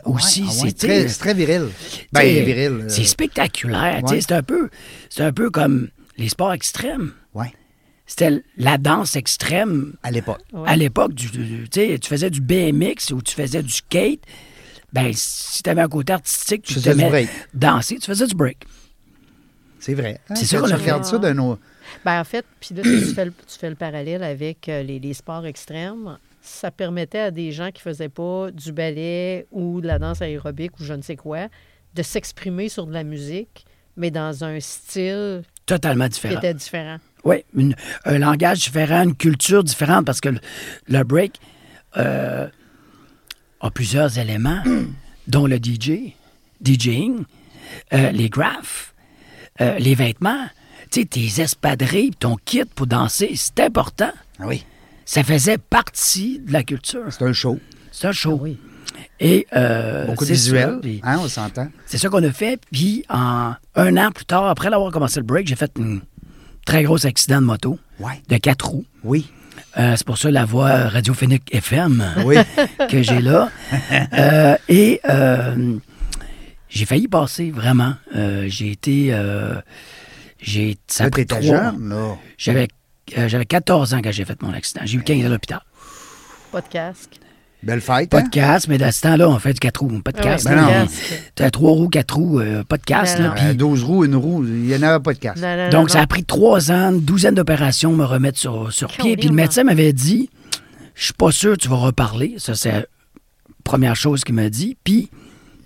Aussi, 0.06 0.44
Ouais, 0.44 0.48
ah 0.50 0.54
ouais, 0.64 0.70
c'est 0.70 0.78
très, 0.88 1.08
c'est 1.10 1.20
très 1.20 1.34
viril. 1.34 1.68
Ben, 2.14 2.46
viril. 2.46 2.72
euh, 2.84 2.90
C'est 2.90 3.04
spectaculaire. 3.04 4.02
ouais. 4.04 4.22
C'est 4.22 4.32
un 4.32 4.42
peu, 4.44 4.70
c'est 5.10 5.24
un 5.24 5.34
peu 5.34 5.50
comme 5.50 5.90
les 6.18 6.30
sports 6.30 6.54
extrêmes. 6.54 7.12
Ouais, 7.34 7.52
C'était 8.16 8.44
la 8.58 8.78
danse 8.78 9.16
extrême 9.16 9.96
à 10.04 10.12
l'époque. 10.12 10.42
Ouais. 10.52 10.70
à 10.70 10.76
l'époque. 10.76 11.14
T'sais, 11.72 11.98
tu 11.98 12.08
faisais 12.08 12.30
du 12.30 12.42
BMX 12.42 13.12
ou 13.12 13.24
tu 13.24 13.34
faisais 13.34 13.64
du 13.64 13.72
skate. 13.72 14.20
Ben, 14.92 15.12
si 15.16 15.64
tu 15.64 15.70
avais 15.72 15.82
un 15.82 15.88
côté 15.88 16.14
artistique, 16.14 16.62
tu 16.62 16.74
Tu 16.76 16.80
faisais 16.80 16.92
du 16.92 16.98
mets 16.98 17.10
break. 17.10 17.30
danser, 17.56 17.96
tu 17.98 18.06
faisais 18.06 18.28
du 18.28 18.36
break. 18.36 18.60
C'est 19.80 19.96
vrai. 19.96 20.20
Hein, 20.30 20.36
C'est 20.36 20.46
ça 20.46 20.60
qu'on 20.60 20.68
tu 20.68 20.74
a 20.74 20.78
fait. 20.78 20.84
regardes 20.84 21.06
ça 21.06 21.18
d'un 21.18 21.36
autre. 21.40 21.62
Ben, 22.06 22.20
en 22.22 22.24
fait, 22.24 22.46
puis 22.60 22.76
là, 22.76 22.84
tu 22.84 23.00
fais, 23.16 23.26
le, 23.26 23.32
tu 23.32 23.58
fais 23.60 23.70
le 23.72 23.76
parallèle 23.76 24.24
avec 24.24 24.70
euh, 24.70 24.84
les, 24.84 25.00
les 25.00 25.14
sports 25.16 25.46
extrêmes. 25.48 26.18
Ça 26.42 26.70
permettait 26.70 27.20
à 27.20 27.32
des 27.32 27.52
gens 27.52 27.72
qui 27.72 27.82
faisaient 27.82 28.10
pas 28.10 28.52
du 28.52 28.72
ballet 28.74 29.48
ou 29.52 29.82
de 29.82 29.88
la 29.88 29.98
danse 29.98 30.22
aérobique 30.22 30.80
ou 30.80 30.84
je 30.84 30.94
ne 30.94 31.02
sais 31.02 31.16
quoi 31.16 31.48
de 31.96 32.04
s'exprimer 32.04 32.70
sur 32.70 32.86
de 32.86 32.94
la 32.94 33.04
musique, 33.04 33.66
mais 33.98 34.12
dans 34.12 34.44
un 34.44 34.60
style 34.60 35.42
Totalement 35.66 36.06
qui 36.06 36.12
différent. 36.12 36.38
était 36.38 36.54
différent. 36.54 36.98
Oui, 37.24 37.44
une- 37.56 37.76
un 38.06 38.18
langage 38.20 38.60
différent, 38.60 39.04
une 39.04 39.16
culture 39.16 39.64
différente, 39.64 40.06
parce 40.06 40.20
que 40.22 40.30
le, 40.30 40.40
le 40.90 41.04
break 41.04 41.40
euh, 41.98 42.48
a 43.62 43.72
plusieurs 43.72 44.18
éléments, 44.20 44.62
dont 45.28 45.48
le 45.48 45.58
DJ, 45.58 46.14
DJing, 46.62 47.24
euh, 47.94 48.12
les 48.12 48.30
graphes, 48.30 48.94
euh, 49.62 49.78
les 49.80 49.96
vêtements, 49.96 50.46
tu 50.92 51.02
sais, 51.02 51.06
tes 51.06 51.42
espadrilles, 51.42 52.12
ton 52.12 52.36
kit 52.44 52.66
pour 52.66 52.88
danser, 52.88 53.32
c'est 53.36 53.60
important. 53.62 54.12
Ah 54.40 54.44
oui, 54.48 54.66
Ça 55.06 55.24
faisait 55.24 55.58
partie 55.58 56.40
de 56.40 56.52
la 56.52 56.64
culture. 56.64 57.06
c'est 57.10 57.24
un 57.24 57.34
show. 57.34 57.60
C'est 57.92 58.08
un 58.08 58.12
show. 58.12 58.38
oui. 58.42 58.58
Et 59.20 59.48
euh, 59.56 60.06
Beaucoup 60.08 60.26
de 60.26 60.30
visuels. 60.32 60.80
Hein, 61.04 61.18
on 61.20 61.28
s'entend. 61.28 61.68
c'est 61.86 61.98
ça 61.98 62.10
qu'on 62.10 62.24
a 62.24 62.32
fait. 62.32 62.60
Puis, 62.72 63.06
en 63.10 63.54
un 63.76 63.98
an 63.98 64.12
plus 64.12 64.26
tard, 64.26 64.46
après 64.48 64.70
l'avoir 64.70 64.92
commencé 64.92 65.20
le 65.20 65.26
break, 65.26 65.48
j'ai 65.48 65.56
fait 65.56 65.72
un 65.80 66.00
très 66.66 66.84
gros 66.84 67.06
accident 67.06 67.42
de 67.42 67.46
moto 67.46 67.80
Ouais. 68.00 68.22
de 68.30 68.38
quatre 68.38 68.68
roues. 68.70 68.86
Oui. 69.04 69.30
Euh, 69.78 69.96
c'est 69.96 70.06
pour 70.06 70.18
ça 70.18 70.30
la 70.32 70.46
voix 70.46 70.88
radiophonique 70.90 71.54
FM 71.54 72.04
Oui. 72.26 72.36
que 72.90 73.02
j'ai 73.02 73.22
là. 73.22 73.50
Euh, 74.14 74.56
et 74.70 75.00
euh, 75.10 75.78
j'ai 76.70 76.86
failli 76.86 77.08
passer, 77.08 77.52
vraiment. 77.52 77.94
Euh, 78.16 78.46
j'ai 78.48 78.72
été... 78.72 79.08
euh, 79.14 79.56
j'ai, 80.42 80.78
ça 80.88 81.10
pris. 81.10 81.26
J'avais, 82.38 82.68
euh, 83.18 83.28
j'avais 83.28 83.46
14 83.46 83.94
ans 83.94 84.02
quand 84.04 84.12
j'ai 84.12 84.26
fait 84.26 84.42
mon 84.42 84.54
accident. 84.54 84.82
J'ai 84.86 84.98
eu 84.98 85.04
15 85.04 85.26
à 85.26 85.30
l'hôpital. 85.30 85.62
Pas 86.52 86.62
de 86.62 86.68
casque. 86.68 87.20
Belle 87.64 87.82
fête, 87.82 88.10
Pas 88.10 88.20
hein? 88.20 88.24
de 88.24 88.30
casque, 88.30 88.68
mais 88.68 88.78
dans 88.78 88.92
ce 88.92 89.02
temps-là, 89.02 89.30
on 89.30 89.40
fait 89.40 89.54
du 89.54 89.60
4 89.60 89.78
roues. 89.82 90.02
Pas 90.04 90.12
de 90.12 90.18
Ah 90.22 90.36
oui. 90.36 90.44
Ben 90.46 90.66
pas 90.66 90.84
de. 90.84 90.90
T'as 91.36 91.50
3 91.50 91.72
roues, 91.72 91.90
4 91.90 92.16
roues, 92.16 92.40
euh, 92.40 92.64
pas 92.64 92.78
de 92.78 92.84
casque. 92.84 93.18
Ben 93.18 93.24
là, 93.24 93.36
Euh, 93.42 93.54
12 93.54 93.84
roues, 93.84 94.04
une 94.06 94.16
roue, 94.16 94.44
il 94.44 94.52
n'y 94.64 94.76
en 94.76 94.82
avait 94.84 95.02
pas 95.02 95.14
de 95.14 95.20
casse. 95.20 95.40
Non, 95.42 95.70
Donc, 95.70 95.90
ça 95.90 96.02
a 96.02 96.08
pris 96.08 96.24
trois 96.26 96.72
ans, 96.72 96.92
une 96.92 97.02
douzaine 97.02 97.36
d'opérations, 97.36 97.94
me 97.94 98.04
remettre 98.04 98.38
sur, 98.38 98.72
sur 98.74 98.90
pied. 98.92 99.16
Puis 99.16 99.30
le 99.30 99.34
médecin 99.36 99.64
m'avait 99.64 99.94
dit 99.94 100.30
Je 100.96 101.06
suis 101.06 101.14
pas 101.14 101.32
sûr 101.32 101.54
que 101.54 101.60
tu 101.62 101.70
vas 101.70 101.78
reparler. 101.78 102.36
Ça, 102.38 102.54
c'est 102.56 102.72
la 102.72 102.82
première 103.64 103.96
chose 103.96 104.24
qu'il 104.24 104.36
m'a 104.36 104.50
dit. 104.50 104.76
Puis, 104.84 105.10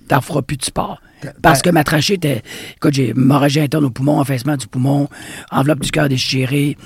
t'en 0.08 0.22
feras 0.22 0.42
plus 0.44 0.58
de 0.58 0.64
sport. 0.66 1.02
Parce 1.42 1.64
que 1.64 1.72
ma 1.72 1.84
trachée 1.84 2.14
était. 2.14 2.44
Écoute, 2.76 2.94
j'ai 2.94 3.10
hémorragie 3.10 3.60
interne 3.60 3.86
au 3.86 3.90
poumon, 3.90 4.22
affaissement 4.22 4.56
du 4.56 4.68
poumon, 4.68 5.10
enveloppe 5.50 5.80
du 5.80 5.90
cœur 5.90 6.10
déchirée, 6.10 6.78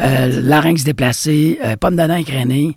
euh, 0.00 0.40
larynx 0.40 0.84
déplacé, 0.84 1.58
euh, 1.64 1.74
pomme 1.76 1.96
d'Adam 1.96 2.14
écrénée. 2.14 2.76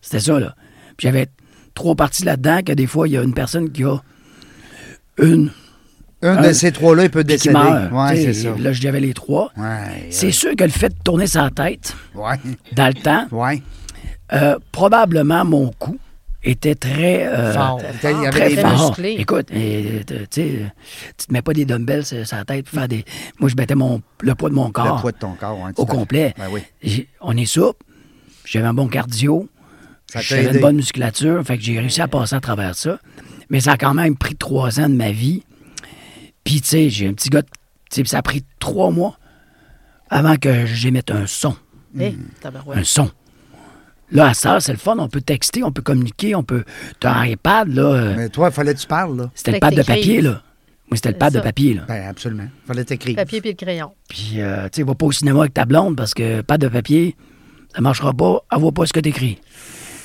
C'était 0.00 0.20
ça, 0.20 0.38
là. 0.38 0.54
Puis 0.96 1.06
j'avais 1.08 1.26
trois 1.74 1.94
parties 1.94 2.24
là-dedans, 2.24 2.60
que 2.64 2.72
des 2.72 2.86
fois, 2.86 3.08
il 3.08 3.12
y 3.14 3.16
a 3.18 3.22
une 3.22 3.34
personne 3.34 3.70
qui 3.70 3.84
a 3.84 3.96
une 5.18 5.50
Un 6.22 6.38
Un- 6.38 6.48
de 6.48 6.52
ces 6.54 6.72
trois-là, 6.72 7.04
il 7.04 7.10
peut 7.10 7.22
décéder. 7.24 7.52
meurt. 7.52 7.92
Ouais, 7.92 8.16
c'est 8.16 8.32
ça. 8.32 8.48
Là, 8.58 8.72
j'avais 8.72 9.00
les 9.00 9.12
trois. 9.12 9.52
Ouais. 9.58 10.06
C'est 10.10 10.30
sûr 10.30 10.56
que 10.56 10.64
le 10.64 10.70
fait 10.70 10.88
de 10.88 10.94
tourner 11.04 11.26
sa 11.26 11.50
tête 11.50 11.94
Ouais. 12.14 12.36
dans 12.72 12.86
le 12.86 12.94
temps, 12.94 13.26
Ouais. 13.30 13.60
euh, 14.32 14.56
probablement 14.72 15.44
mon 15.44 15.70
cou 15.78 15.98
était 16.42 16.74
très 16.76 17.26
euh, 17.26 17.52
Fort. 17.52 17.80
Il 18.04 18.08
y 18.10 18.12
avait 18.14 18.30
Très 18.30 18.48
des- 18.48 18.54
Très 18.56 18.62
fort. 18.76 18.96
Écoute, 19.04 19.48
et, 19.52 20.02
tu 20.06 20.14
sais, 20.30 20.72
tu 21.18 21.26
te 21.26 21.32
mets 21.32 21.42
pas 21.42 21.52
des 21.52 21.66
dumbbells 21.66 22.04
sur 22.06 22.16
la 22.36 22.44
tête 22.46 22.64
pour 22.70 22.78
faire 22.78 22.88
des. 22.88 23.04
Moi, 23.38 23.50
je 23.50 23.54
mettais 23.56 23.74
mon, 23.74 24.00
le 24.22 24.34
poids 24.34 24.48
de 24.48 24.54
mon 24.54 24.70
corps 24.70 24.96
Le 24.96 25.00
poids 25.02 25.12
de 25.12 25.18
ton 25.18 25.32
corps. 25.34 25.58
hein, 25.66 25.72
au 25.76 25.84
complet. 25.84 26.32
Ben 26.38 26.46
oui. 26.50 27.06
On 27.20 27.36
est 27.36 27.44
souple. 27.44 27.84
J'avais 28.46 28.66
un 28.66 28.74
bon 28.74 28.88
cardio. 28.88 29.46
J'avais 30.20 30.54
une 30.56 30.60
bonne 30.60 30.76
musculature. 30.76 31.42
Fait 31.44 31.56
que 31.58 31.64
j'ai 31.64 31.78
réussi 31.78 32.00
à 32.00 32.08
passer 32.08 32.34
à 32.36 32.40
travers 32.40 32.74
ça. 32.74 32.98
Mais 33.50 33.60
ça 33.60 33.72
a 33.72 33.76
quand 33.76 33.94
même 33.94 34.16
pris 34.16 34.34
trois 34.36 34.80
ans 34.80 34.88
de 34.88 34.94
ma 34.94 35.10
vie. 35.10 35.42
Puis, 36.44 36.60
tu 36.60 36.68
sais, 36.68 36.90
j'ai 36.90 37.08
un 37.08 37.12
petit 37.14 37.28
gars. 37.30 37.42
de- 37.42 37.48
tu 37.90 38.02
sais, 38.02 38.04
ça 38.08 38.18
a 38.18 38.22
pris 38.22 38.44
trois 38.58 38.90
mois 38.90 39.18
avant 40.10 40.36
que 40.36 40.66
j'émette 40.66 41.10
un 41.10 41.26
son. 41.26 41.56
Hé, 41.98 42.14
tabarouette. 42.40 42.78
Un 42.78 42.84
son. 42.84 43.10
Là, 44.10 44.28
à 44.28 44.34
ça, 44.34 44.60
c'est 44.60 44.72
le 44.72 44.78
fun. 44.78 44.96
On 44.98 45.08
peut 45.08 45.20
texter, 45.20 45.62
on 45.62 45.72
peut 45.72 45.82
communiquer, 45.82 46.34
on 46.34 46.42
peut. 46.42 46.64
T'as 47.00 47.12
un 47.14 47.24
iPad, 47.26 47.68
là. 47.68 47.82
euh, 47.82 48.14
Mais 48.16 48.28
toi, 48.28 48.48
il 48.48 48.54
fallait 48.54 48.74
que 48.74 48.80
tu 48.80 48.86
parles, 48.86 49.16
là. 49.16 49.30
C'était 49.34 49.52
le 49.52 49.58
pad 49.60 49.74
de 49.74 49.82
papier, 49.82 50.20
là. 50.20 50.42
Moi, 50.90 50.96
c'était 50.96 51.08
le 51.08 51.14
C'est 51.14 51.18
pad 51.18 51.32
de 51.34 51.40
papier, 51.40 51.74
là. 51.74 51.82
Ben, 51.88 52.06
absolument. 52.08 52.44
Il 52.64 52.66
fallait 52.66 52.84
t'écrire. 52.84 53.16
Papier 53.16 53.40
puis 53.40 53.50
le 53.50 53.56
crayon. 53.56 53.92
Puis, 54.08 54.40
euh, 54.40 54.64
tu 54.64 54.76
sais, 54.76 54.82
va 54.82 54.94
pas 54.94 55.06
au 55.06 55.12
cinéma 55.12 55.40
avec 55.40 55.54
ta 55.54 55.64
blonde 55.64 55.96
parce 55.96 56.12
que 56.14 56.42
pad 56.42 56.60
de 56.60 56.68
papier, 56.68 57.16
ça 57.74 57.80
marchera 57.80 58.12
pas. 58.12 58.42
Elle 58.52 58.58
voit 58.58 58.72
pas 58.72 58.86
ce 58.86 58.92
que 58.92 59.00
t'écris. 59.00 59.38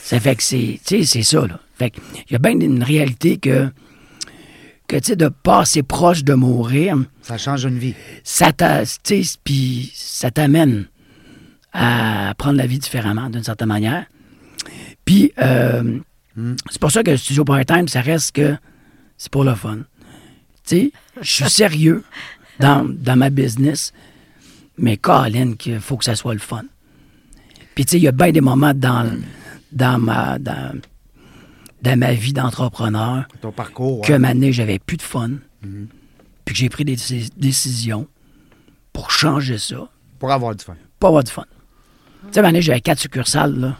Ça 0.04 0.20
fait 0.20 0.36
que 0.36 0.44
c'est, 0.44 0.80
tu 0.86 1.04
sais, 1.04 1.04
c'est 1.04 1.24
ça, 1.24 1.46
là. 1.46 1.60
Fait 1.78 1.94
il 2.30 2.34
y 2.34 2.36
a 2.36 2.40
bien 2.40 2.60
une 2.60 2.84
réalité 2.84 3.38
que, 3.38 3.70
que 4.88 4.98
tu 4.98 5.06
sais, 5.06 5.16
de 5.16 5.30
pas 5.30 5.62
assez 5.62 5.84
proche 5.84 6.24
de 6.24 6.34
mourir, 6.34 6.98
Ça 7.22 7.38
change 7.38 7.64
une 7.66 7.78
vie. 7.78 7.96
ça 8.24 8.52
puis 9.44 9.92
ça 9.94 10.32
t'amène 10.32 10.88
à 11.72 12.34
prendre 12.38 12.58
la 12.58 12.66
vie 12.66 12.80
différemment, 12.80 13.30
d'une 13.30 13.44
certaine 13.44 13.68
manière. 13.68 14.06
Puis, 15.06 15.32
euh, 15.40 16.00
c'est 16.70 16.80
pour 16.80 16.92
ça 16.92 17.04
que 17.04 17.16
studio 17.16 17.46
part-time, 17.46 17.88
ça 17.88 18.02
reste 18.02 18.36
que 18.36 18.56
c'est 19.18 19.32
pour 19.32 19.44
le 19.44 19.56
fun. 19.56 19.80
Tu 20.66 20.76
sais, 20.76 20.92
je 21.22 21.30
suis 21.30 21.50
sérieux 21.50 22.04
dans, 22.60 22.88
dans 22.88 23.16
ma 23.16 23.30
business, 23.30 23.94
mais 24.78 24.98
Colin, 24.98 25.54
qu'il 25.54 25.80
faut 25.80 25.98
que 25.98 26.06
ça 26.06 26.16
soit 26.16 26.34
le 26.34 26.40
fun. 26.40 26.64
Puis, 27.76 27.86
tu 27.86 27.92
sais, 27.92 27.98
il 27.98 28.04
y 28.04 28.08
a 28.08 28.12
bien 28.12 28.32
des 28.32 28.42
moments 28.42 28.74
dans, 28.74 29.10
dans, 29.72 30.00
ma, 30.00 30.40
dans, 30.40 30.80
dans 31.82 31.98
ma 32.00 32.14
vie 32.14 32.34
d'entrepreneur 32.34 33.26
Ton 33.42 33.52
parcours. 33.52 34.02
que 34.02 34.14
maintenant, 34.14 34.52
j'avais 34.52 34.80
plus 34.80 34.98
de 34.98 35.02
fun, 35.02 35.32
puis 36.46 36.54
que 36.54 36.60
j'ai 36.60 36.70
pris 36.70 36.86
des 36.86 36.96
déci- 36.96 37.30
décisions 37.38 38.08
pour 38.94 39.12
changer 39.12 39.58
ça, 39.58 39.88
Pour 40.20 40.32
avoir 40.32 40.56
du 40.56 40.64
fun. 40.64 40.76
pour 41.00 41.10
avoir 41.10 41.24
du 41.24 41.32
fun. 41.32 41.46
Tu 42.28 42.34
sais, 42.34 42.42
maintenant, 42.42 42.62
j'avais 42.62 42.82
quatre 42.82 43.00
succursales, 43.00 43.56
là. 43.58 43.78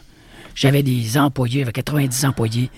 J'avais 0.54 0.82
des 0.82 1.16
employés, 1.18 1.60
j'avais 1.60 1.72
90 1.72 2.24
employés. 2.24 2.70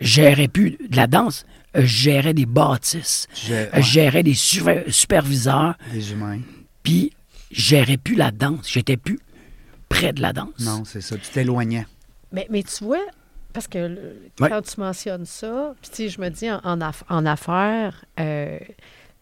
Je 0.00 0.06
gérais 0.06 0.48
plus 0.48 0.70
de 0.88 0.96
la 0.96 1.06
danse, 1.06 1.44
je 1.74 1.84
gérais 1.84 2.34
des 2.34 2.46
bâtisses. 2.46 3.26
Je 3.44 3.80
gérais 3.80 4.22
des 4.22 4.34
super- 4.34 4.84
superviseurs, 4.88 5.76
Des 5.92 6.12
humains. 6.12 6.40
puis 6.82 7.12
je 7.52 7.60
gérais 7.62 7.96
plus 7.98 8.14
la 8.16 8.30
danse. 8.30 8.68
J'étais 8.70 8.96
plus 8.96 9.18
près 9.88 10.12
de 10.12 10.20
la 10.22 10.32
danse. 10.32 10.58
Non, 10.60 10.84
c'est 10.84 11.00
ça. 11.00 11.16
Tu 11.16 11.30
t'éloignais. 11.30 11.86
Mais, 12.32 12.46
mais 12.50 12.62
tu 12.62 12.84
vois, 12.84 13.04
parce 13.52 13.66
que 13.68 13.78
le- 13.78 14.16
Ouais. 14.40 14.48
quand 14.48 14.62
tu 14.62 14.80
mentionnes 14.80 15.26
ça, 15.26 15.74
puis 15.80 15.90
tu 15.90 15.96
sais, 15.96 16.08
je 16.08 16.20
me 16.20 16.28
dis 16.28 16.50
en, 16.50 16.60
en, 16.64 16.78
aff- 16.80 17.02
en 17.08 17.26
affaires, 17.26 18.04
euh, 18.20 18.58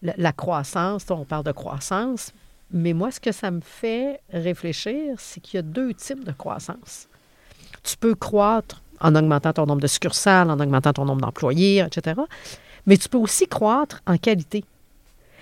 la, 0.01 0.13
la 0.17 0.31
croissance, 0.31 1.05
on 1.09 1.25
parle 1.25 1.43
de 1.43 1.51
croissance, 1.51 2.31
mais 2.71 2.93
moi, 2.93 3.09
ce 3.11 3.19
que 3.19 3.31
ça 3.31 3.49
me 3.51 3.61
fait 3.61 4.19
réfléchir, 4.31 5.15
c'est 5.17 5.39
qu'il 5.39 5.57
y 5.57 5.59
a 5.59 5.63
deux 5.63 5.93
types 5.93 6.23
de 6.23 6.31
croissance. 6.31 7.07
Tu 7.83 7.97
peux 7.97 8.13
croître 8.15 8.81
en 9.01 9.15
augmentant 9.15 9.53
ton 9.53 9.65
nombre 9.65 9.81
de 9.81 9.87
succursales, 9.87 10.51
en 10.51 10.59
augmentant 10.59 10.93
ton 10.93 11.05
nombre 11.05 11.21
d'employés, 11.21 11.79
etc. 11.79 12.19
Mais 12.85 12.97
tu 12.97 13.09
peux 13.09 13.17
aussi 13.17 13.47
croître 13.47 14.01
en 14.05 14.17
qualité. 14.17 14.63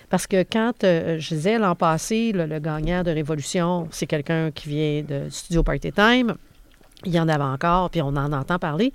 Parce 0.10 0.26
que 0.26 0.44
quand, 0.44 0.84
euh, 0.86 1.20
je 1.20 1.36
disais 1.36 1.58
l'an 1.58 1.76
passé, 1.76 2.32
le, 2.32 2.46
le 2.46 2.60
gagnant 2.60 3.04
de 3.04 3.12
Révolution, 3.12 3.90
c'est 3.92 4.06
quelqu'un 4.08 4.52
qui 4.52 4.70
vient 4.70 5.04
de 5.04 5.30
Studio 5.30 5.64
Party 5.64 5.92
Time. 5.92 6.36
Il 7.06 7.14
y 7.14 7.20
en 7.20 7.28
avait 7.30 7.44
encore, 7.44 7.90
puis 7.90 8.02
on 8.02 8.08
en 8.16 8.32
entend 8.34 8.60
parler. 8.60 8.92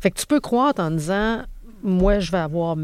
Fait 0.00 0.10
que 0.10 0.18
tu 0.18 0.26
peux 0.26 0.40
croître 0.40 0.80
en 0.80 0.90
disant, 0.90 1.42
moi, 1.82 2.18
je 2.20 2.30
vais 2.30 2.38
avoir 2.38 2.76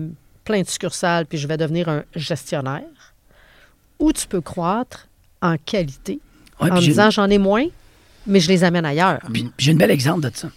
plein 0.44 0.62
de 0.62 0.68
succursales, 0.68 1.26
puis 1.26 1.38
je 1.38 1.46
vais 1.49 1.56
devenir 1.56 1.88
un 1.88 2.02
gestionnaire. 2.14 2.82
Ou 3.99 4.12
tu 4.12 4.26
peux 4.26 4.40
croître 4.40 5.08
en 5.42 5.56
qualité, 5.56 6.20
Ouais, 6.61 6.70
en 6.70 6.75
disant, 6.80 7.11
j'en 7.11 7.28
ai 7.30 7.38
moins, 7.38 7.66
mais 8.26 8.40
je 8.40 8.49
les 8.49 8.64
amène 8.64 8.84
ailleurs. 8.84 9.20
Puis 9.32 9.50
j'ai 9.58 9.73
un 9.73 9.76
bel 9.76 9.90
exemple 9.90 10.28
de 10.28 10.37
ça 10.37 10.49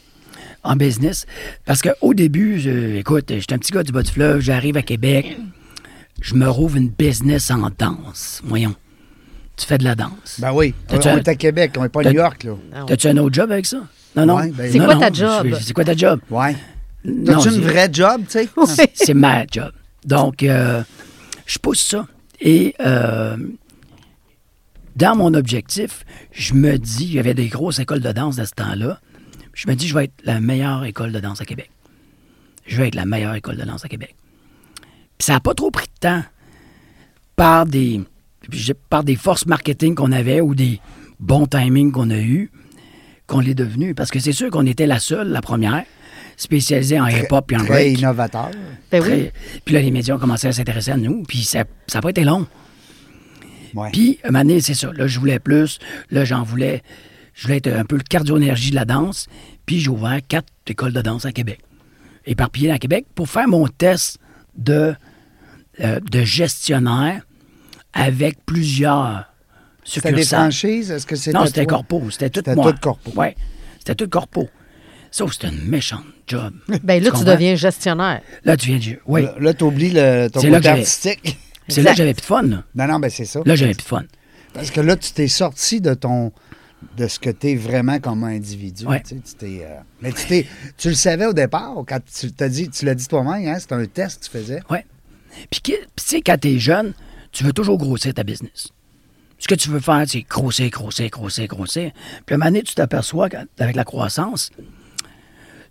en 0.63 0.75
business. 0.75 1.25
Parce 1.65 1.81
qu'au 1.81 2.13
début, 2.13 2.59
je- 2.59 2.97
écoute, 2.97 3.25
j'étais 3.29 3.53
un 3.53 3.57
petit 3.57 3.71
gars 3.71 3.83
du 3.83 3.91
bas 3.91 4.03
du 4.03 4.11
fleuve, 4.11 4.39
j'arrive 4.41 4.77
à 4.77 4.81
Québec, 4.81 5.37
je 6.21 6.35
me 6.35 6.47
rouvre 6.49 6.77
une 6.77 6.89
business 6.89 7.51
en 7.51 7.69
danse. 7.77 8.41
Voyons, 8.43 8.75
tu 9.57 9.65
fais 9.65 9.77
de 9.77 9.83
la 9.83 9.95
danse. 9.95 10.37
Ben 10.39 10.53
oui. 10.53 10.73
On, 10.89 10.95
on 10.97 10.99
est 11.17 11.27
à 11.27 11.35
Québec, 11.35 11.73
on 11.77 11.83
n'est 11.83 11.89
pas 11.89 12.01
à 12.01 12.03
New 12.05 12.11
York, 12.13 12.43
là. 12.43 12.51
Non. 12.75 12.85
T'as-tu 12.85 13.07
un 13.07 13.17
autre 13.17 13.33
job 13.35 13.51
avec 13.51 13.65
ça? 13.65 13.77
Non, 14.15 14.25
non. 14.25 14.35
Ouais, 14.37 14.49
ben- 14.51 14.71
C'est 14.71 14.79
quoi 14.79 14.95
ta 14.95 15.11
job? 15.11 15.47
C'est 15.59 15.73
quoi 15.73 15.83
ta 15.85 15.95
job? 15.95 16.19
Ouais. 16.29 16.55
Non, 17.03 17.33
T'as-tu 17.33 17.49
c'est- 17.49 17.55
une 17.55 17.61
vraie 17.63 17.89
job, 17.91 18.21
tu 18.25 18.31
sais? 18.31 18.49
Oui. 18.57 18.65
c'est 18.93 19.13
ma 19.13 19.45
job. 19.45 19.71
Donc, 20.05 20.43
euh, 20.43 20.81
je 21.45 21.57
pousse 21.59 21.81
ça. 21.81 22.07
Et 22.39 22.75
euh, 22.81 23.35
dans 24.95 25.15
mon 25.15 25.33
objectif, 25.33 26.05
je 26.31 26.53
me 26.53 26.77
dis, 26.77 27.05
il 27.05 27.13
y 27.13 27.19
avait 27.19 27.33
des 27.33 27.47
grosses 27.47 27.79
écoles 27.79 28.01
de 28.01 28.11
danse 28.11 28.39
à 28.39 28.45
ce 28.45 28.53
temps-là. 28.53 28.99
Je 29.53 29.67
me 29.67 29.75
dis, 29.75 29.87
je 29.87 29.93
vais 29.95 30.05
être 30.05 30.13
la 30.23 30.39
meilleure 30.39 30.83
école 30.85 31.11
de 31.11 31.19
danse 31.19 31.41
à 31.41 31.45
Québec. 31.45 31.69
Je 32.67 32.77
vais 32.77 32.87
être 32.89 32.95
la 32.95 33.05
meilleure 33.05 33.33
école 33.35 33.57
de 33.57 33.63
danse 33.63 33.85
à 33.85 33.87
Québec. 33.87 34.15
Puis 35.17 35.25
ça 35.25 35.33
n'a 35.33 35.39
pas 35.39 35.53
trop 35.55 35.71
pris 35.71 35.85
de 35.87 35.99
temps 36.07 36.23
par 37.35 37.65
des, 37.65 38.01
je- 38.51 38.73
par 38.73 39.03
des 39.03 39.15
forces 39.15 39.45
marketing 39.45 39.95
qu'on 39.95 40.11
avait 40.11 40.41
ou 40.41 40.55
des 40.55 40.79
bons 41.19 41.47
timings 41.47 41.91
qu'on 41.91 42.09
a 42.09 42.17
eus 42.17 42.51
qu'on 43.27 43.39
l'est 43.41 43.55
devenu. 43.55 43.93
Parce 43.93 44.09
que 44.11 44.19
c'est 44.19 44.31
sûr 44.31 44.49
qu'on 44.49 44.65
était 44.65 44.87
la 44.87 44.99
seule, 44.99 45.27
la 45.29 45.41
première, 45.41 45.83
spécialisée 46.37 46.99
en 46.99 47.07
hip-hop 47.07 47.51
et 47.51 47.55
en 47.55 47.59
Très 47.59 47.67
break. 47.67 47.99
innovateur. 47.99 48.51
Ben 48.91 49.01
oui. 49.01 49.07
Très- 49.09 49.33
Puis 49.65 49.73
là, 49.75 49.81
les 49.81 49.91
médias 49.91 50.15
ont 50.15 50.19
commencé 50.19 50.47
à 50.47 50.51
s'intéresser 50.53 50.91
à 50.91 50.97
nous, 50.97 51.23
puis 51.23 51.43
ça 51.43 51.65
n'a 51.93 52.01
pas 52.01 52.09
été 52.11 52.23
long. 52.23 52.47
Ouais. 53.73 53.89
Puis, 53.91 54.17
à 54.23 54.27
un 54.29 54.31
moment 54.31 54.43
donné, 54.45 54.61
c'est 54.61 54.73
ça. 54.73 54.91
Là, 54.93 55.07
je 55.07 55.19
voulais 55.19 55.39
plus. 55.39 55.77
Là, 56.09 56.23
j'en 56.25 56.43
voulais. 56.43 56.83
Je 57.33 57.43
voulais 57.43 57.57
être 57.57 57.67
un 57.67 57.83
peu 57.85 57.97
le 57.97 58.01
cardio-énergie 58.03 58.71
de 58.71 58.75
la 58.75 58.85
danse. 58.85 59.27
Puis, 59.65 59.79
j'ai 59.79 59.89
ouvert 59.89 60.19
quatre 60.27 60.47
écoles 60.65 60.93
de 60.93 61.01
danse 61.01 61.25
à 61.25 61.31
Québec. 61.31 61.59
Éparpillées 62.25 62.71
à 62.71 62.79
Québec 62.79 63.05
pour 63.13 63.29
faire 63.29 63.47
mon 63.47 63.67
test 63.67 64.19
de, 64.57 64.95
euh, 65.81 65.99
de 65.99 66.21
gestionnaire 66.21 67.26
avec 67.93 68.45
plusieurs 68.45 69.25
C'était 69.83 70.11
des 70.11 70.25
franchises? 70.25 70.91
Est-ce 70.91 71.05
que 71.05 71.15
c'était 71.15 71.37
Non, 71.37 71.45
c'était 71.45 71.65
toi? 71.65 71.77
corpo. 71.77 72.09
C'était 72.11 72.29
tout 72.29 72.39
C'était 72.39 72.55
moi. 72.55 72.73
tout 72.73 72.79
corpo. 72.79 73.11
Oui, 73.15 73.27
c'était 73.79 73.95
tout 73.95 74.07
corpo. 74.09 74.49
Sauf 75.11 75.29
que 75.29 75.35
c'était 75.35 75.55
une 75.55 75.67
méchante 75.69 76.03
job. 76.27 76.53
Ben 76.83 77.01
là, 77.01 77.11
tu 77.11 77.23
deviens 77.23 77.55
gestionnaire. 77.55 78.21
Là, 78.43 78.57
tu 78.57 78.67
viens 78.75 78.77
de. 78.93 78.99
Oui. 79.07 79.23
Là, 79.23 79.33
là, 79.39 79.53
t'oublies 79.53 79.91
le, 79.91 80.27
ton 80.27 80.41
C'est 80.41 80.49
là 80.49 80.57
côté 80.57 80.69
artistique. 80.69 81.37
C'est 81.69 81.81
là 81.81 81.91
que 81.91 81.97
j'avais 81.97 82.13
plus 82.13 82.21
de 82.21 82.25
fun. 82.25 82.43
Là, 82.43 82.63
Non, 82.75 82.87
non, 82.87 82.99
ben 82.99 83.09
c'est 83.09 83.25
ça. 83.25 83.41
là 83.45 83.55
j'avais 83.55 83.73
plus 83.73 83.83
de 83.83 83.87
fun. 83.87 84.03
Parce 84.53 84.71
que 84.71 84.81
là, 84.81 84.95
tu 84.95 85.11
t'es 85.11 85.27
sorti 85.27 85.81
de 85.81 85.93
ton 85.93 86.31
de 86.95 87.07
ce 87.07 87.19
que 87.19 87.29
tu 87.29 87.49
es 87.51 87.55
vraiment 87.55 87.99
comme 87.99 88.23
individu. 88.23 88.85
Ouais. 88.85 89.01
Tu, 89.01 89.15
sais, 89.15 89.21
tu 89.25 89.33
t'es, 89.35 89.65
euh, 89.65 89.79
mais 90.01 90.11
tu, 90.11 90.25
t'es, 90.27 90.45
tu 90.77 90.89
le 90.89 90.93
savais 90.95 91.25
au 91.25 91.33
départ, 91.33 91.73
quand 91.87 91.99
tu 92.05 92.31
t'as 92.31 92.49
dit, 92.49 92.69
tu 92.69 92.85
l'as 92.85 92.93
dit 92.95 93.07
toi-même, 93.07 93.47
hein, 93.47 93.57
c'était 93.59 93.73
un 93.75 93.85
test 93.85 94.19
que 94.19 94.25
tu 94.25 94.31
faisais. 94.31 94.59
Ouais. 94.69 94.85
Puis, 95.49 95.61
tu 95.61 95.73
sais, 95.97 96.21
quand 96.21 96.37
t'es 96.39 96.59
jeune, 96.59 96.93
tu 97.31 97.43
veux 97.43 97.53
toujours 97.53 97.77
grossir 97.77 98.13
ta 98.13 98.23
business. 98.23 98.69
Ce 99.39 99.47
que 99.47 99.55
tu 99.55 99.69
veux 99.69 99.79
faire, 99.79 100.03
c'est 100.07 100.21
grossir, 100.21 100.69
grossir, 100.69 101.09
grossir, 101.09 101.47
grossir. 101.47 101.91
Puis 102.25 102.33
à 102.33 102.35
un 102.35 102.37
moment 102.39 102.49
donné, 102.49 102.63
tu 102.63 102.73
t'aperçois 102.73 103.29
qu'avec 103.29 103.75
la 103.75 103.83
croissance, 103.83 104.51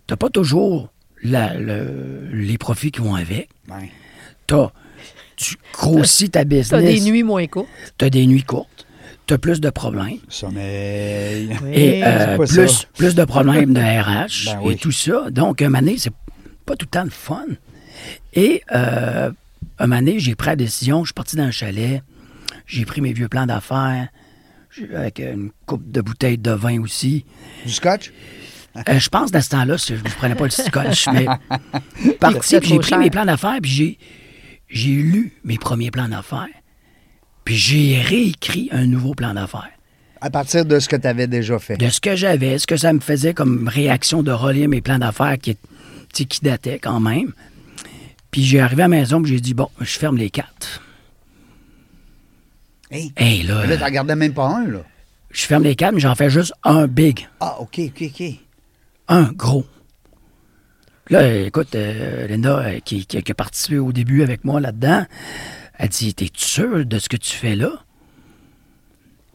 t'as 0.07 0.15
pas 0.15 0.29
toujours 0.29 0.89
la- 1.23 1.55
le- 1.55 2.29
les 2.31 2.57
profits 2.57 2.91
qui 2.91 3.01
vont 3.01 3.15
avec. 3.15 3.49
Ouais. 3.69 3.91
T'as, 4.45 4.69
tu 5.35 5.55
grossis 5.73 6.29
ta 6.29 6.45
business. 6.45 6.69
Tu 6.69 6.75
as 6.75 6.81
des 6.81 7.01
nuits 7.01 7.23
moins 7.23 7.45
courtes. 7.47 7.67
T'as 7.97 8.09
des 8.09 8.25
nuits 8.25 8.43
courtes. 8.43 8.85
T'as 9.25 9.37
plus 9.37 9.59
de 9.59 9.69
problèmes. 9.69 10.19
Sommeil. 10.29 11.49
Et 11.73 12.01
euh, 12.05 12.37
plus, 12.37 12.67
ça? 12.69 12.87
plus 12.95 13.13
de 13.15 13.25
problèmes 13.25 13.73
de 13.73 13.81
RH 13.81 14.45
Ben 14.45 14.61
et 14.61 14.65
oui. 14.67 14.77
tout 14.77 14.93
ça. 14.93 15.29
Donc, 15.31 15.61
un 15.61 15.65
moment 15.65 15.79
donné, 15.79 15.97
c'est 15.97 16.13
pas 16.65 16.77
tout 16.77 16.85
le 16.85 16.91
temps 16.91 17.03
le 17.03 17.09
fun. 17.09 17.43
Et 18.33 18.61
euh, 18.73 19.29
un 19.83 19.87
moment 19.87 19.99
donné, 20.01 20.19
j'ai 20.19 20.35
pris 20.35 20.47
la 20.47 20.55
décision, 20.55 21.03
je 21.03 21.07
suis 21.09 21.13
parti 21.13 21.35
dans 21.35 21.43
un 21.43 21.51
chalet, 21.51 22.01
j'ai 22.65 22.85
pris 22.85 23.01
mes 23.01 23.13
vieux 23.13 23.27
plans 23.27 23.45
d'affaires, 23.45 24.07
j'ai- 24.75 24.93
avec 24.95 25.19
une 25.19 25.51
coupe 25.65 25.89
de 25.91 26.01
bouteilles 26.01 26.37
de 26.37 26.51
vin 26.51 26.81
aussi. 26.81 27.25
Du 27.65 27.71
scotch? 27.71 28.11
Euh, 28.89 28.99
je 28.99 29.09
pense, 29.09 29.31
dans 29.31 29.41
ce 29.41 29.49
temps-là, 29.49 29.75
je 29.77 29.93
ne 29.95 29.99
prenais 30.17 30.35
pas 30.35 30.43
le 30.45 30.49
scotch, 30.51 31.07
mais 31.13 31.25
parti, 32.19 32.59
puis 32.59 32.69
j'ai 32.69 32.79
pris 32.79 32.89
cher. 32.89 32.99
mes 32.99 33.09
plans 33.09 33.25
d'affaires, 33.25 33.57
puis 33.61 33.71
j'ai, 33.71 33.97
j'ai 34.69 34.91
lu 34.91 35.33
mes 35.43 35.57
premiers 35.57 35.89
plans 35.91 36.07
d'affaires, 36.07 36.47
puis 37.43 37.55
j'ai 37.55 38.01
réécrit 38.01 38.69
un 38.71 38.85
nouveau 38.85 39.13
plan 39.15 39.33
d'affaires. 39.33 39.69
À 40.21 40.29
partir 40.31 40.65
de 40.65 40.79
ce 40.79 40.89
que 40.89 40.95
tu 40.95 41.07
avais 41.07 41.27
déjà 41.27 41.59
fait. 41.59 41.77
de 41.77 41.89
ce 41.89 42.01
que 42.01 42.15
j'avais, 42.15 42.57
ce 42.57 42.65
que 42.67 42.75
ça 42.77 42.91
me 42.91 42.99
faisait 42.99 43.33
comme 43.35 43.67
réaction 43.67 44.23
de 44.23 44.31
relire 44.31 44.67
mes 44.67 44.81
plans 44.81 44.97
d'affaires 44.99 45.37
qui, 45.37 45.55
qui 46.11 46.41
dataient 46.41 46.79
quand 46.79 46.99
même. 46.99 47.33
Puis 48.37 48.43
j'ai 48.45 48.59
arrivé 48.59 48.83
à 48.83 48.85
la 48.87 48.89
maison 48.89 49.19
puis 49.19 49.31
j'ai 49.31 49.39
dit, 49.39 49.55
bon, 49.55 49.67
je 49.79 49.97
ferme 49.97 50.15
les 50.15 50.29
quatre. 50.29 50.83
Hey. 52.91 53.11
Hey, 53.17 53.41
là, 53.41 53.65
là, 53.65 53.77
tu 53.77 53.83
regardais 53.83 54.15
même 54.15 54.35
pas 54.35 54.45
un, 54.47 54.67
là. 54.67 54.81
je 55.31 55.41
ferme 55.43 55.63
les 55.63 55.75
quatre, 55.75 55.95
mais 55.95 55.99
j'en 55.99 56.13
fais 56.13 56.29
juste 56.29 56.53
un 56.63 56.85
big, 56.85 57.27
Ah, 57.39 57.59
OK, 57.59 57.79
OK, 57.87 58.03
OK. 58.03 58.23
un 59.07 59.23
gros. 59.31 59.65
Là, 61.09 61.33
écoute, 61.35 61.73
euh, 61.73 62.27
Linda, 62.27 62.59
euh, 62.59 62.79
qui, 62.79 63.07
qui- 63.07 63.23
qui 63.23 63.31
a 63.31 63.33
participé 63.33 63.79
au 63.79 63.91
début 63.91 64.21
avec 64.21 64.45
moi 64.45 64.61
là-dedans, 64.61 65.07
elle 65.79 65.89
dit, 65.89 66.13
t'es 66.13 66.29
sûr 66.35 66.85
de 66.85 66.99
ce 66.99 67.09
que 67.09 67.17
tu 67.17 67.31
fais 67.35 67.55
là? 67.55 67.71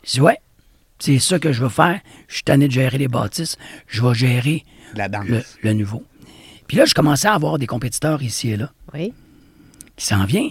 Je 0.04 0.12
dis, 0.12 0.20
ouais, 0.20 0.38
c'est 1.00 1.18
ça 1.18 1.40
que 1.40 1.50
je 1.52 1.60
veux 1.60 1.68
faire. 1.70 1.98
Je 2.28 2.34
suis 2.34 2.44
tanné 2.44 2.68
de 2.68 2.72
gérer 2.72 2.98
les 2.98 3.08
bâtisses. 3.08 3.56
Je 3.88 4.00
vais 4.00 4.14
gérer 4.14 4.64
La 4.94 5.08
le 5.08 5.72
nouveau. 5.72 6.04
Puis 6.72 6.78
là, 6.78 6.86
je 6.86 6.94
commençais 6.94 7.28
à 7.28 7.34
avoir 7.34 7.58
des 7.58 7.66
compétiteurs 7.66 8.22
ici 8.22 8.52
et 8.52 8.56
là 8.56 8.72
Oui. 8.94 9.12
qui 9.94 10.06
s'en 10.06 10.24
vient, 10.24 10.48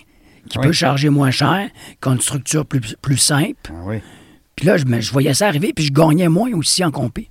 qui 0.48 0.60
Oui. 0.60 0.68
peut 0.68 0.72
charger 0.72 1.10
moins 1.10 1.32
cher, 1.32 1.68
qui 2.00 2.08
ont 2.08 2.14
une 2.14 2.22
structure 2.22 2.64
plus, 2.64 2.96
plus 3.02 3.18
simple. 3.18 3.56
Ah 3.72 3.82
oui. 3.86 3.96
Puis 4.56 4.68
là, 4.68 4.78
je, 4.78 4.86
me- 4.86 5.02
je 5.02 5.12
voyais 5.12 5.34
ça 5.34 5.48
arriver, 5.48 5.74
puis 5.74 5.84
je 5.84 5.92
gagnais 5.92 6.30
moins 6.30 6.54
aussi 6.54 6.84
en 6.84 6.92
compé. 6.92 7.28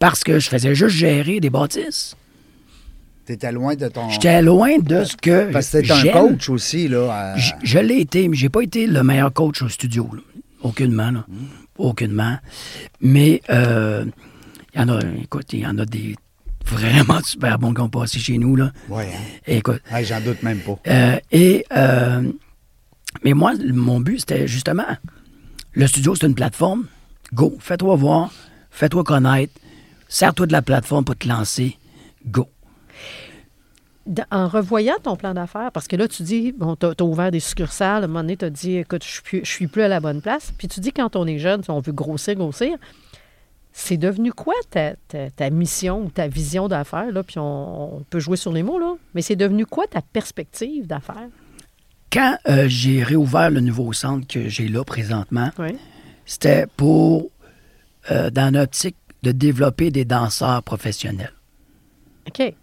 Parce 0.00 0.24
que 0.24 0.40
je 0.40 0.48
faisais 0.48 0.74
juste 0.74 0.96
gérer 0.96 1.38
des 1.38 1.50
bâtisses. 1.50 2.16
T'étais 3.26 3.52
loin 3.52 3.76
de 3.76 3.86
ton. 3.86 4.10
J'étais 4.10 4.42
loin 4.42 4.76
de 4.80 5.04
ce 5.04 5.16
que 5.16 5.52
Parce 5.52 5.70
que 5.70 6.08
un 6.08 6.12
coach 6.12 6.48
aussi, 6.48 6.88
là. 6.88 7.10
à- 7.34 7.36
Je, 7.36 7.52
je 7.62 7.78
l'ai 7.78 8.00
été, 8.00 8.26
mais 8.26 8.36
j'ai 8.36 8.48
pas 8.48 8.62
été 8.62 8.88
le 8.88 9.04
meilleur 9.04 9.32
coach 9.32 9.62
au 9.62 9.68
studio. 9.68 10.10
là. 10.12 10.20
Aucunement, 10.62 11.12
là. 11.12 11.24
Mm. 11.28 11.34
Aucunement. 11.78 12.38
Mais 13.00 13.40
euh, 13.50 14.04
il 14.74 14.80
y 14.80 14.82
en 14.82 14.88
a, 14.88 14.98
écoute, 15.22 15.52
il 15.52 15.60
y 15.60 15.66
en 15.68 15.78
a 15.78 15.86
des 15.86 16.16
vraiment 16.64 17.20
super 17.22 17.58
bons 17.58 17.74
qui 17.74 17.80
ont 17.80 17.88
passé 17.88 18.18
chez 18.18 18.38
nous, 18.38 18.56
là. 18.56 18.72
Ouais, 18.88 19.08
hein? 19.14 19.20
Écoute. 19.46 19.82
Ouais, 19.92 20.04
J'en 20.04 20.20
doute 20.20 20.42
même 20.42 20.58
pas. 20.58 20.78
euh, 20.88 21.16
et 21.30 21.64
euh, 21.76 22.22
mais 23.22 23.32
moi, 23.32 23.52
mon 23.72 24.00
but, 24.00 24.20
c'était 24.20 24.48
justement 24.48 24.86
le 25.72 25.86
studio, 25.86 26.14
c'est 26.14 26.26
une 26.26 26.34
plateforme. 26.34 26.86
Go, 27.32 27.56
fais-toi 27.58 27.96
voir, 27.96 28.30
fais-toi 28.70 29.02
connaître, 29.04 29.52
sers-toi 30.08 30.46
de 30.46 30.52
la 30.52 30.62
plateforme 30.62 31.04
pour 31.04 31.16
te 31.16 31.28
lancer. 31.28 31.76
Go. 32.26 32.48
En 34.30 34.48
revoyant 34.48 34.96
ton 35.02 35.16
plan 35.16 35.32
d'affaires, 35.32 35.72
parce 35.72 35.88
que 35.88 35.96
là, 35.96 36.06
tu 36.06 36.22
dis, 36.22 36.52
bon, 36.52 36.76
tu 36.76 36.86
as, 36.86 37.02
ouvert 37.02 37.30
des 37.30 37.40
succursales, 37.40 38.02
à 38.02 38.04
un 38.04 38.06
moment 38.06 38.20
donné, 38.20 38.36
tu 38.36 38.44
as 38.44 38.50
dit, 38.50 38.76
écoute, 38.76 39.02
je 39.02 39.08
suis, 39.08 39.22
plus, 39.22 39.40
je 39.44 39.50
suis 39.50 39.66
plus 39.66 39.82
à 39.82 39.88
la 39.88 40.00
bonne 40.00 40.20
place. 40.20 40.52
Puis 40.58 40.68
tu 40.68 40.80
dis, 40.80 40.92
quand 40.92 41.16
on 41.16 41.26
est 41.26 41.38
jeune, 41.38 41.62
on 41.68 41.80
veut 41.80 41.92
grossir, 41.92 42.34
grossir. 42.34 42.76
C'est 43.76 43.96
devenu 43.96 44.32
quoi 44.32 44.54
ta, 44.70 44.94
ta- 45.08 45.30
ta 45.30 45.50
mission 45.50 46.04
ou 46.04 46.08
ta 46.10 46.28
vision 46.28 46.68
d'affaires? 46.68 47.10
Là? 47.10 47.24
Puis 47.24 47.38
on, 47.40 47.96
on 47.96 48.00
peut 48.08 48.20
jouer 48.20 48.36
sur 48.36 48.52
les 48.52 48.62
mots, 48.62 48.78
là. 48.78 48.94
Mais 49.14 49.20
c'est 49.20 49.34
devenu 49.34 49.66
quoi 49.66 49.86
ta 49.88 50.00
perspective 50.00 50.86
d'affaires? 50.86 51.28
Quand 52.12 52.38
euh, 52.48 52.66
j'ai 52.68 53.02
réouvert 53.02 53.50
le 53.50 53.58
nouveau 53.60 53.92
centre 53.92 54.28
que 54.28 54.48
j'ai 54.48 54.68
là 54.68 54.84
présentement, 54.84 55.50
Oui. 55.58 55.76
c'était 56.24 56.66
pour, 56.76 57.30
euh, 58.12 58.30
dans 58.30 58.54
l'optique 58.54 58.96
de 59.24 59.32
développer 59.32 59.90
des 59.90 60.04
danseurs 60.04 60.62
professionnels. 60.62 61.32
OK. 62.28 62.54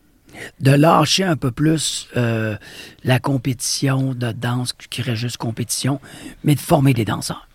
De 0.61 0.71
lâcher 0.71 1.25
un 1.25 1.35
peu 1.35 1.51
plus 1.51 2.07
euh, 2.15 2.55
la 3.03 3.19
compétition 3.19 4.13
de 4.13 4.31
danse 4.31 4.71
qui 4.71 5.01
reste 5.01 5.17
juste 5.19 5.35
compétition, 5.37 5.99
mais 6.45 6.55
de 6.55 6.59
former 6.61 6.93
des 6.93 7.03
danseurs 7.03 7.49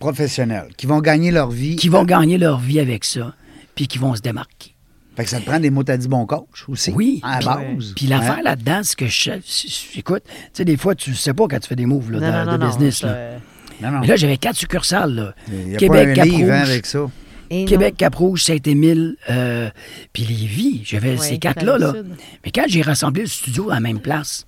Professionnels, 0.00 0.68
qui 0.76 0.86
vont 0.86 1.00
gagner 1.00 1.30
leur 1.30 1.50
vie. 1.50 1.76
qui 1.76 1.88
vont 1.88 2.04
gagner 2.04 2.38
leur 2.38 2.58
vie 2.58 2.80
avec 2.80 3.04
ça, 3.04 3.34
puis 3.76 3.86
qui 3.86 3.98
vont 3.98 4.14
se 4.16 4.20
démarquer. 4.22 4.74
Fait 5.16 5.24
que 5.24 5.30
ça 5.30 5.40
te 5.40 5.44
prend 5.44 5.60
des 5.60 5.70
mots 5.70 5.82
à 5.88 5.96
dit 5.96 6.08
bon 6.08 6.24
coach 6.24 6.64
aussi. 6.68 6.90
Oui. 6.92 7.20
À 7.22 7.40
la 7.40 7.56
Puis- 7.56 7.74
base. 7.76 7.92
Puis 7.94 8.06
l'affaire 8.06 8.42
là-dedans, 8.42 8.80
c'est 8.82 8.96
que 8.96 9.06
je, 9.06 9.30
écoute, 9.98 10.22
tu 10.26 10.32
sais, 10.54 10.64
des 10.64 10.76
fois, 10.76 10.94
tu 10.94 11.14
sais 11.14 11.34
pas 11.34 11.46
quand 11.48 11.58
tu 11.60 11.68
fais 11.68 11.76
des 11.76 11.84
moves 11.86 12.10
là, 12.10 12.18
Non, 12.20 12.26
de, 12.26 12.32
non, 12.32 12.40
de 12.40 12.58
non, 12.58 12.66
non, 12.66 12.66
business. 12.72 13.02
là. 13.02 13.30
non. 13.82 14.00
Mais 14.00 14.06
là, 14.06 14.16
j'avais 14.16 14.36
quatre 14.38 14.56
succursales. 14.56 15.14
Là. 15.14 15.34
A 15.48 15.76
Québec, 15.76 15.88
pas 15.90 16.10
un 16.10 16.14
Cap-Rouge. 16.14 16.38
livre 16.38 16.52
hein, 16.52 16.60
avec 16.62 16.86
ça? 16.86 17.10
Et 17.50 17.64
Québec. 17.66 17.94
Cap-Rouge, 17.98 18.44
Saint-Émile, 18.44 19.16
euh, 19.28 19.68
puis 20.12 20.22
Lévis. 20.24 20.82
J'avais 20.84 21.10
Ouais, 21.10 21.16
ces 21.18 21.38
quatre-là. 21.38 21.76
Là. 21.76 21.92
Mais 22.44 22.52
quand 22.52 22.64
j'ai 22.68 22.80
rassemblé 22.80 23.22
le 23.22 23.28
studio 23.28 23.70
à 23.70 23.74
la 23.74 23.80
même 23.80 23.98
place, 24.00 24.46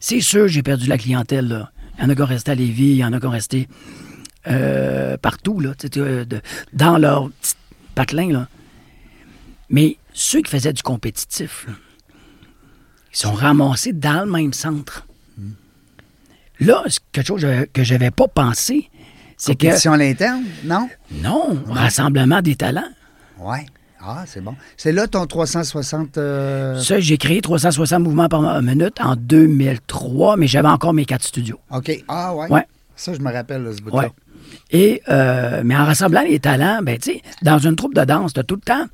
c'est 0.00 0.20
sûr 0.20 0.48
j'ai 0.48 0.62
perdu 0.62 0.88
la 0.88 0.98
clientèle. 0.98 1.46
Là. 1.48 1.70
Il 1.98 2.02
y 2.02 2.06
en 2.06 2.10
a 2.10 2.14
qui 2.14 2.22
ont 2.22 2.26
resté 2.26 2.50
à 2.50 2.54
Lévis, 2.56 2.90
il 2.90 2.96
y 2.96 3.04
en 3.04 3.12
a 3.12 3.20
qui 3.20 3.26
ont 3.26 3.30
resté 3.30 3.68
euh, 4.46 5.16
partout, 5.16 5.60
là, 5.60 5.72
de- 5.92 6.40
dans 6.72 6.98
leur 6.98 7.30
petit 7.30 7.54
patelin. 7.94 8.32
Là. 8.32 8.48
Mais 9.68 9.96
ceux 10.12 10.40
qui 10.42 10.50
faisaient 10.50 10.72
du 10.72 10.82
compétitif, 10.82 11.66
là, 11.68 11.74
ils 13.12 13.16
sont 13.18 13.32
ramassés 13.32 13.92
dans 13.92 14.24
le 14.24 14.30
même 14.30 14.52
centre. 14.52 15.06
Là, 16.60 16.82
c'est 16.88 17.00
quelque 17.12 17.26
chose 17.26 17.46
que 17.72 17.82
je 17.84 17.94
n'avais 17.94 18.10
pas 18.10 18.28
pensé, 18.28 18.90
c'est 19.38 19.54
que, 19.54 19.64
Compétition 19.66 19.92
à 19.94 19.96
l'interne, 19.96 20.44
non? 20.64 20.88
non, 21.10 21.58
rassemblement 21.68 22.42
des 22.42 22.54
talents. 22.54 22.90
Ouais. 23.38 23.64
Ah, 24.02 24.24
c'est 24.26 24.40
bon. 24.42 24.54
C'est 24.76 24.92
là 24.92 25.06
ton 25.06 25.26
360. 25.26 26.16
euh, 26.18 26.78
Ça, 26.80 27.00
j'ai 27.00 27.16
créé 27.18 27.40
360 27.40 28.02
mouvements 28.02 28.28
par 28.28 28.62
minute 28.62 28.98
en 29.00 29.14
2003, 29.16 30.36
mais 30.36 30.46
j'avais 30.46 30.68
encore 30.68 30.92
mes 30.94 31.04
quatre 31.06 31.22
studios. 31.24 31.58
OK. 31.70 31.90
Ah, 32.08 32.34
ouais. 32.34 32.48
Ouais. 32.50 32.66
Ça, 32.96 33.12
je 33.14 33.20
me 33.20 33.30
rappelle, 33.32 33.62
là, 33.64 33.72
ce 33.74 33.80
bout-là. 33.82 33.96
Ouais. 34.04 34.10
Et, 34.70 35.02
euh, 35.08 35.62
mais 35.64 35.76
en 35.76 35.84
rassemblant 35.84 36.22
les 36.22 36.38
talents, 36.40 36.80
ben, 36.82 36.98
tu 36.98 37.12
sais, 37.12 37.22
dans 37.42 37.58
une 37.58 37.76
troupe 37.76 37.94
de 37.94 38.04
danse, 38.04 38.32
tu 38.34 38.40
as 38.40 38.44
tout 38.44 38.54
le 38.56 38.60
temps 38.60 38.86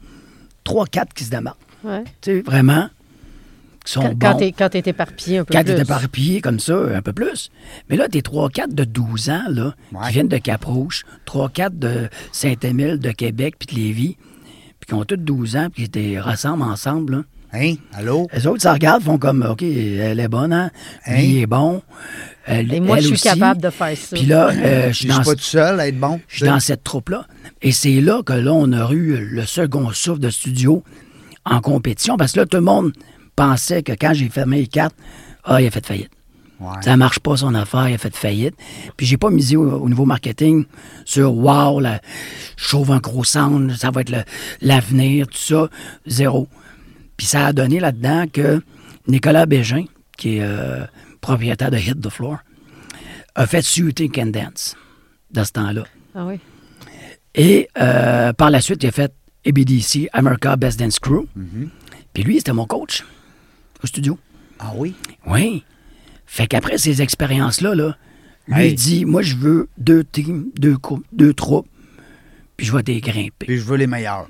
3-4 0.64 1.12
qui 1.14 1.25
se 1.25 1.31
démarquent. 1.31 1.57
Ouais. 1.85 2.03
Tu 2.21 2.37
sais, 2.37 2.40
vraiment, 2.42 2.88
qui 3.85 3.92
sont 3.92 4.01
Quand, 4.03 4.09
bons. 4.14 4.16
quand 4.19 4.35
t'es- 4.37 4.53
quand 4.53 4.69
t'es 4.69 4.83
éparpillé 4.85 5.38
un 5.38 5.45
peu 5.45 5.55
Quand 5.55 5.62
plus. 5.64 5.75
t'es 5.75 5.81
éparpillé 5.83 6.40
comme 6.40 6.59
ça, 6.59 6.77
un 6.95 7.03
peu 7.03 7.12
plus. 7.12 7.51
Mais 7.88 7.97
là, 7.97 8.09
t'es 8.09 8.21
3-4 8.23 8.75
de 8.75 8.85
12 8.85 9.31
ans, 9.31 9.45
là, 9.49 9.75
Ouais. 9.92 10.07
qui 10.07 10.12
viennent 10.14 10.29
de 10.29 10.38
Cap-Rouge, 10.38 11.05
3-4 11.25 11.79
de 11.79 12.09
Saint-Émile, 12.33 12.99
de 12.99 13.11
Québec, 13.12 13.55
puis 13.59 13.75
de 13.77 13.81
Lévis, 13.81 14.16
puis 14.81 14.88
qui 14.88 14.95
ont 14.95 15.05
tous 15.05 15.16
12 15.16 15.57
ans, 15.57 15.69
puis 15.73 15.85
qui 15.85 15.90
te 15.90 16.19
rassemblent 16.19 16.62
ensemble, 16.64 17.12
là. 17.16 17.23
Hein? 17.53 17.75
Allô? 17.95 18.27
Les 18.35 18.47
autres, 18.49 18.61
ça 18.62 18.73
regarde, 18.73 19.03
font 19.03 19.19
comme, 19.19 19.47
OK, 19.49 19.62
elle 19.62 20.19
est 20.19 20.29
bonne, 20.29 20.53
hein? 20.53 20.71
Lui, 21.07 21.14
Hein? 21.14 21.21
il 21.21 21.38
est 21.42 21.47
bon. 21.47 21.81
Elle, 22.46 22.72
Et 22.72 22.80
moi, 22.80 22.98
elle 22.98 23.02
je 23.02 23.09
suis 23.09 23.14
aussi. 23.14 23.24
capable 23.24 23.61
de 23.61 23.70
faire 23.70 23.96
ça. 23.96 24.16
Puis 24.16 24.26
là, 24.26 24.48
euh, 24.50 24.82
je 24.87 24.88
Je 24.88 24.92
suis 24.98 25.09
dans, 25.09 25.22
pas 25.22 25.35
tout 25.35 25.40
seul 25.40 25.80
à 25.80 25.88
être 25.88 25.98
bon. 25.98 26.20
je 26.28 26.37
suis 26.37 26.46
dans 26.46 26.61
cette 26.61 26.85
troupe-là. 26.85 27.26
Et 27.61 27.72
c'est 27.72 28.00
là 28.00 28.22
que 28.24 28.32
là, 28.32 28.52
on 28.52 28.72
a 28.72 28.90
eu 28.92 29.16
le 29.16 29.44
second 29.46 29.90
souffle 29.90 30.20
de 30.20 30.30
studio 30.30 30.85
en 31.44 31.61
compétition. 31.61 32.16
Parce 32.16 32.32
que 32.32 32.40
là, 32.40 32.46
tout 32.46 32.56
le 32.56 32.62
monde 32.62 32.92
pensait 33.35 33.82
que 33.82 33.92
quand 33.92 34.14
j'ai 34.14 34.28
fermé 34.28 34.59
les 34.59 34.66
cartes, 34.68 34.94
ah, 35.44 35.61
il 35.61 35.66
a 35.66 35.70
fait 35.70 35.85
faillite. 35.85 36.11
Ouais. 36.61 36.76
Ça 36.82 36.96
marche 36.96 37.18
pas 37.18 37.37
son 37.37 37.54
affaire, 37.54 37.88
il 37.88 37.94
a 37.94 37.98
fait 37.98 38.14
faillite. 38.16 38.54
Puis 38.96 39.06
j'ai 39.06 39.18
pas 39.18 39.28
misé 39.30 39.56
au, 39.56 39.68
au 39.68 39.88
niveau 39.88 40.06
marketing 40.06 40.64
sur 41.04 41.35
wow, 41.37 41.80
la, 41.80 42.00
je 42.56 42.64
sauve 42.68 42.92
un 42.92 42.98
gros 42.98 43.24
sound, 43.24 43.76
ça 43.76 43.90
va 43.90 44.00
être 44.02 44.12
l'avenir, 44.62 45.26
tout 45.26 45.37
ça. 45.37 45.68
Zéro. 46.06 46.48
Puis 47.16 47.26
ça 47.26 47.46
a 47.46 47.52
donné 47.52 47.78
là-dedans 47.80 48.24
que 48.32 48.62
Nicolas 49.09 49.46
Bégin, 49.46 49.85
qui 50.16 50.37
est 50.38 50.42
euh, 50.42 50.85
propriétaire 51.26 51.72
de 51.72 51.76
Hit 51.76 52.00
the 52.00 52.08
Floor, 52.08 52.38
a 53.34 53.46
fait 53.48 53.62
Suiting 53.62 54.12
Can 54.12 54.26
Dance 54.26 54.76
dans 55.32 55.44
ce 55.44 55.50
temps-là. 55.52 55.84
Ah 56.14 56.24
oui. 56.24 56.38
Et 57.34 57.68
euh, 57.78 58.32
par 58.32 58.50
la 58.50 58.60
suite, 58.60 58.82
il 58.84 58.86
a 58.86 58.92
fait 58.92 59.12
ABDC, 59.44 60.08
America 60.12 60.54
Best 60.56 60.78
Dance 60.78 61.00
Crew. 61.00 61.26
Puis 62.14 62.22
lui, 62.22 62.36
c'était 62.38 62.52
mon 62.52 62.66
coach 62.66 63.04
au 63.82 63.86
studio. 63.88 64.16
Ah 64.60 64.72
oui? 64.76 64.94
Oui. 65.26 65.64
Fait 66.26 66.46
qu'après 66.46 66.78
ces 66.78 67.02
expériences-là, 67.02 67.74
là, 67.74 67.96
lui 68.46 68.66
Hey. 68.68 68.74
dit 68.74 69.04
Moi, 69.04 69.22
je 69.22 69.34
veux 69.34 69.68
deux 69.78 70.04
teams, 70.04 70.46
deux, 70.56 70.78
coupes, 70.78 71.04
deux 71.12 71.34
troupes, 71.34 71.68
puis 72.56 72.66
je 72.66 72.72
vais 72.74 72.82
dégrimper. 72.84 73.46
Puis 73.46 73.58
je 73.58 73.64
veux 73.64 73.76
les 73.76 73.88
meilleurs. 73.88 74.28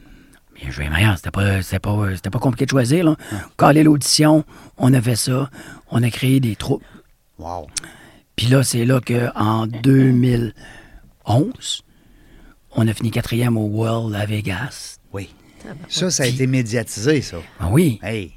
Bien, 0.61 0.71
je 0.71 0.83
vais 0.83 0.89
meilleur. 0.89 1.17
C'était 1.17 1.31
pas, 1.31 1.63
c'était 1.63 1.79
pas, 1.79 1.97
c'était 2.15 2.31
pas 2.31 2.39
compliqué 2.39 2.65
de 2.67 2.71
choisir. 2.71 3.05
Là. 3.05 3.17
Caler 3.59 3.83
l'audition, 3.83 4.45
on 4.79 4.93
a 4.95 5.01
fait 5.01 5.17
ça. 5.17 5.51
On 5.91 6.03
a 6.03 6.11
créé 6.11 6.41
des 6.41 6.57
troupes. 6.57 6.85
Wow. 7.39 7.67
Puis 8.35 8.47
là, 8.49 8.63
c'est 8.63 8.85
là 8.85 9.01
qu'en 9.01 9.67
2011, 9.67 11.83
on 12.73 12.87
a 12.89 12.93
fini 12.95 13.11
quatrième 13.11 13.57
au 13.57 13.67
World 13.67 14.15
à 14.15 14.27
Vegas. 14.27 14.99
Oui. 15.13 15.35
Ça, 15.89 16.11
ça 16.11 16.23
a 16.23 16.27
été 16.27 16.47
médiatisé, 16.47 17.21
ça. 17.23 17.39
Ah 17.59 17.69
oui, 17.71 17.99
Hey. 18.03 18.33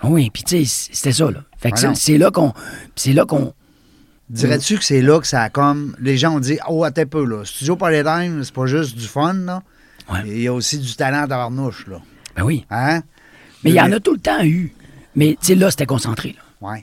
ah 0.00 0.06
oui. 0.08 0.30
Puis 0.30 0.44
tu 0.44 0.64
sais, 0.64 0.88
c'était 0.92 1.12
ça. 1.12 1.30
Là. 1.30 1.40
Fait 1.58 1.72
que 1.72 1.86
Ah 1.86 1.94
c'est- 1.94 2.18
là 2.18 2.30
qu'on... 2.30 2.52
C'est 2.94 3.12
là 3.12 3.24
qu'on... 3.26 3.52
Dirais-tu 4.30 4.76
que 4.78 4.84
c'est 4.84 5.00
là 5.00 5.18
que 5.20 5.26
ça 5.26 5.42
a 5.42 5.50
comme. 5.50 5.96
Les 5.98 6.18
gens 6.18 6.36
ont 6.36 6.40
dit 6.40 6.58
Oh, 6.68 6.84
attends 6.84 7.02
un 7.02 7.06
peu, 7.06 7.24
là. 7.24 7.44
Studio 7.46 7.76
Polytime, 7.76 8.44
c'est 8.44 8.54
pas 8.54 8.66
juste 8.66 8.96
du 8.96 9.06
fun, 9.08 9.32
là. 9.32 9.62
Ouais. 10.10 10.20
Il 10.26 10.40
y 10.40 10.46
a 10.48 10.52
aussi 10.52 10.78
du 10.78 10.94
talent 10.94 11.26
dans 11.26 11.36
l'arnouche, 11.36 11.86
là. 11.86 12.00
Ben 12.36 12.42
oui. 12.44 12.64
Hein? 12.70 13.02
Mais 13.64 13.70
il 13.70 13.76
y 13.76 13.80
en 13.80 13.92
a 13.92 14.00
tout 14.00 14.12
le 14.14 14.20
temps 14.20 14.42
eu. 14.42 14.72
Mais 15.14 15.36
tu 15.40 15.48
sais, 15.48 15.54
là, 15.54 15.70
c'était 15.70 15.86
concentré. 15.86 16.36
Oui. 16.60 16.78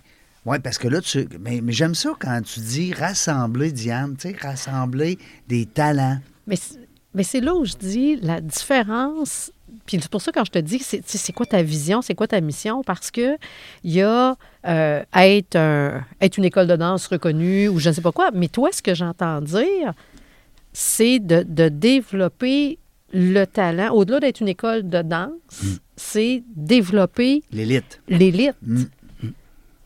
Oui, 0.45 0.59
parce 0.59 0.77
que 0.77 0.87
là, 0.87 1.01
tu. 1.01 1.27
Mais, 1.39 1.59
mais 1.63 1.71
j'aime 1.71 1.95
ça 1.95 2.11
quand 2.19 2.39
tu 2.43 2.59
dis 2.59 2.93
rassembler, 2.93 3.71
Diane, 3.71 4.15
tu 4.15 4.29
sais, 4.29 4.35
rassembler 4.39 5.17
des 5.47 5.65
talents. 5.65 6.19
Mais, 6.45 7.23
c'est 7.23 7.39
là 7.41 7.55
où 7.55 7.65
je 7.65 7.73
dis 7.73 8.17
la 8.17 8.41
différence. 8.41 9.51
Puis 9.87 9.97
c'est 10.01 10.09
pour 10.11 10.21
ça 10.21 10.31
quand 10.31 10.45
je 10.45 10.51
te 10.51 10.59
dis, 10.59 10.79
c'est 11.05 11.33
quoi 11.33 11.45
ta 11.45 11.61
vision, 11.63 12.01
c'est 12.01 12.15
quoi 12.15 12.27
ta 12.27 12.41
mission, 12.41 12.83
parce 12.83 13.11
que 13.11 13.37
il 13.83 13.91
y 13.93 14.01
a 14.01 14.35
euh, 14.67 15.03
être, 15.15 15.55
un- 15.55 16.03
être 16.21 16.37
une 16.37 16.45
école 16.45 16.67
de 16.67 16.75
danse 16.75 17.07
reconnue 17.07 17.67
ou 17.67 17.79
je 17.79 17.89
ne 17.89 17.93
sais 17.93 18.01
pas 18.01 18.11
quoi. 18.11 18.29
Mais 18.33 18.47
toi, 18.47 18.69
ce 18.71 18.81
que 18.81 18.93
j'entends 18.95 19.41
dire, 19.41 19.93
c'est 20.73 21.19
de, 21.19 21.43
de 21.47 21.69
développer 21.69 22.79
le 23.17 23.45
talent. 23.45 23.93
Au-delà 23.93 24.19
d'être 24.19 24.41
une 24.41 24.49
école 24.49 24.87
de 24.89 25.01
danse, 25.01 25.31
c'est 25.95 26.43
développer 26.55 27.43
L'élite. 27.51 28.01
l'élite. 28.09 28.55
Mm. 28.61 28.83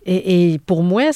Et, 0.05 0.53
et 0.53 0.59
pour 0.59 0.81
moi, 0.83 1.11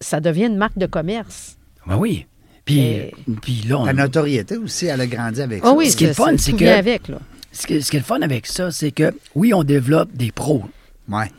ça 0.00 0.20
devient 0.20 0.46
une 0.46 0.56
marque 0.56 0.78
de 0.78 0.86
commerce. 0.86 1.58
Ben 1.86 1.96
oui. 1.98 2.26
Puis, 2.64 2.78
Et- 2.80 3.12
puis 3.42 3.62
là, 3.68 3.78
on- 3.80 3.84
Ta 3.84 3.92
notoriété 3.92 4.56
aussi, 4.56 4.86
elle 4.86 5.00
a 5.00 5.06
grandi 5.06 5.40
avec 5.42 5.60
Ah 5.62 5.68
ça. 5.68 5.74
oui, 5.74 5.90
Ce 5.90 5.96
qui 5.96 6.04
est 6.04 6.08
le 6.08 6.14
fun, 6.14 6.36
c'est 6.38 6.52
que- 6.52 6.64
avec, 6.64 7.08
là. 7.08 7.18
ce, 7.52 7.66
qui, 7.66 7.82
ce 7.82 7.90
qui 7.90 7.96
est 7.96 8.00
le 8.00 8.04
fun 8.04 8.22
avec 8.22 8.46
ça, 8.46 8.70
c'est 8.70 8.92
que, 8.92 9.12
oui, 9.34 9.52
on 9.52 9.64
développe 9.64 10.12
des 10.14 10.30
pros, 10.32 10.62
Ouais. 11.08 11.30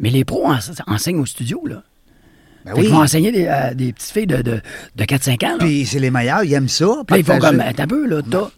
mais 0.00 0.10
les 0.10 0.24
pros 0.24 0.46
en- 0.46 0.58
enseignent 0.86 1.20
au 1.20 1.26
studio, 1.26 1.62
là. 1.66 1.82
Ben 2.64 2.72
oui. 2.76 2.82
qu'ils 2.82 2.90
vont 2.92 3.02
enseigner 3.02 3.30
des, 3.30 3.46
à 3.46 3.74
des 3.74 3.92
petites 3.92 4.10
filles 4.10 4.26
de, 4.26 4.40
de, 4.40 4.60
de 4.96 5.04
4-5 5.04 5.44
ans, 5.44 5.48
là. 5.50 5.58
Puis 5.58 5.84
c'est 5.84 5.98
les 5.98 6.10
meilleurs, 6.10 6.42
ils 6.44 6.54
aiment 6.54 6.68
ça. 6.68 7.02
Puis 7.06 7.18
ils 7.20 7.24
font 7.24 7.38
comme, 7.38 7.62
t'as 7.76 7.82
un 7.82 7.86
peu, 7.86 8.06
là, 8.06 8.22
t'as- 8.28 8.50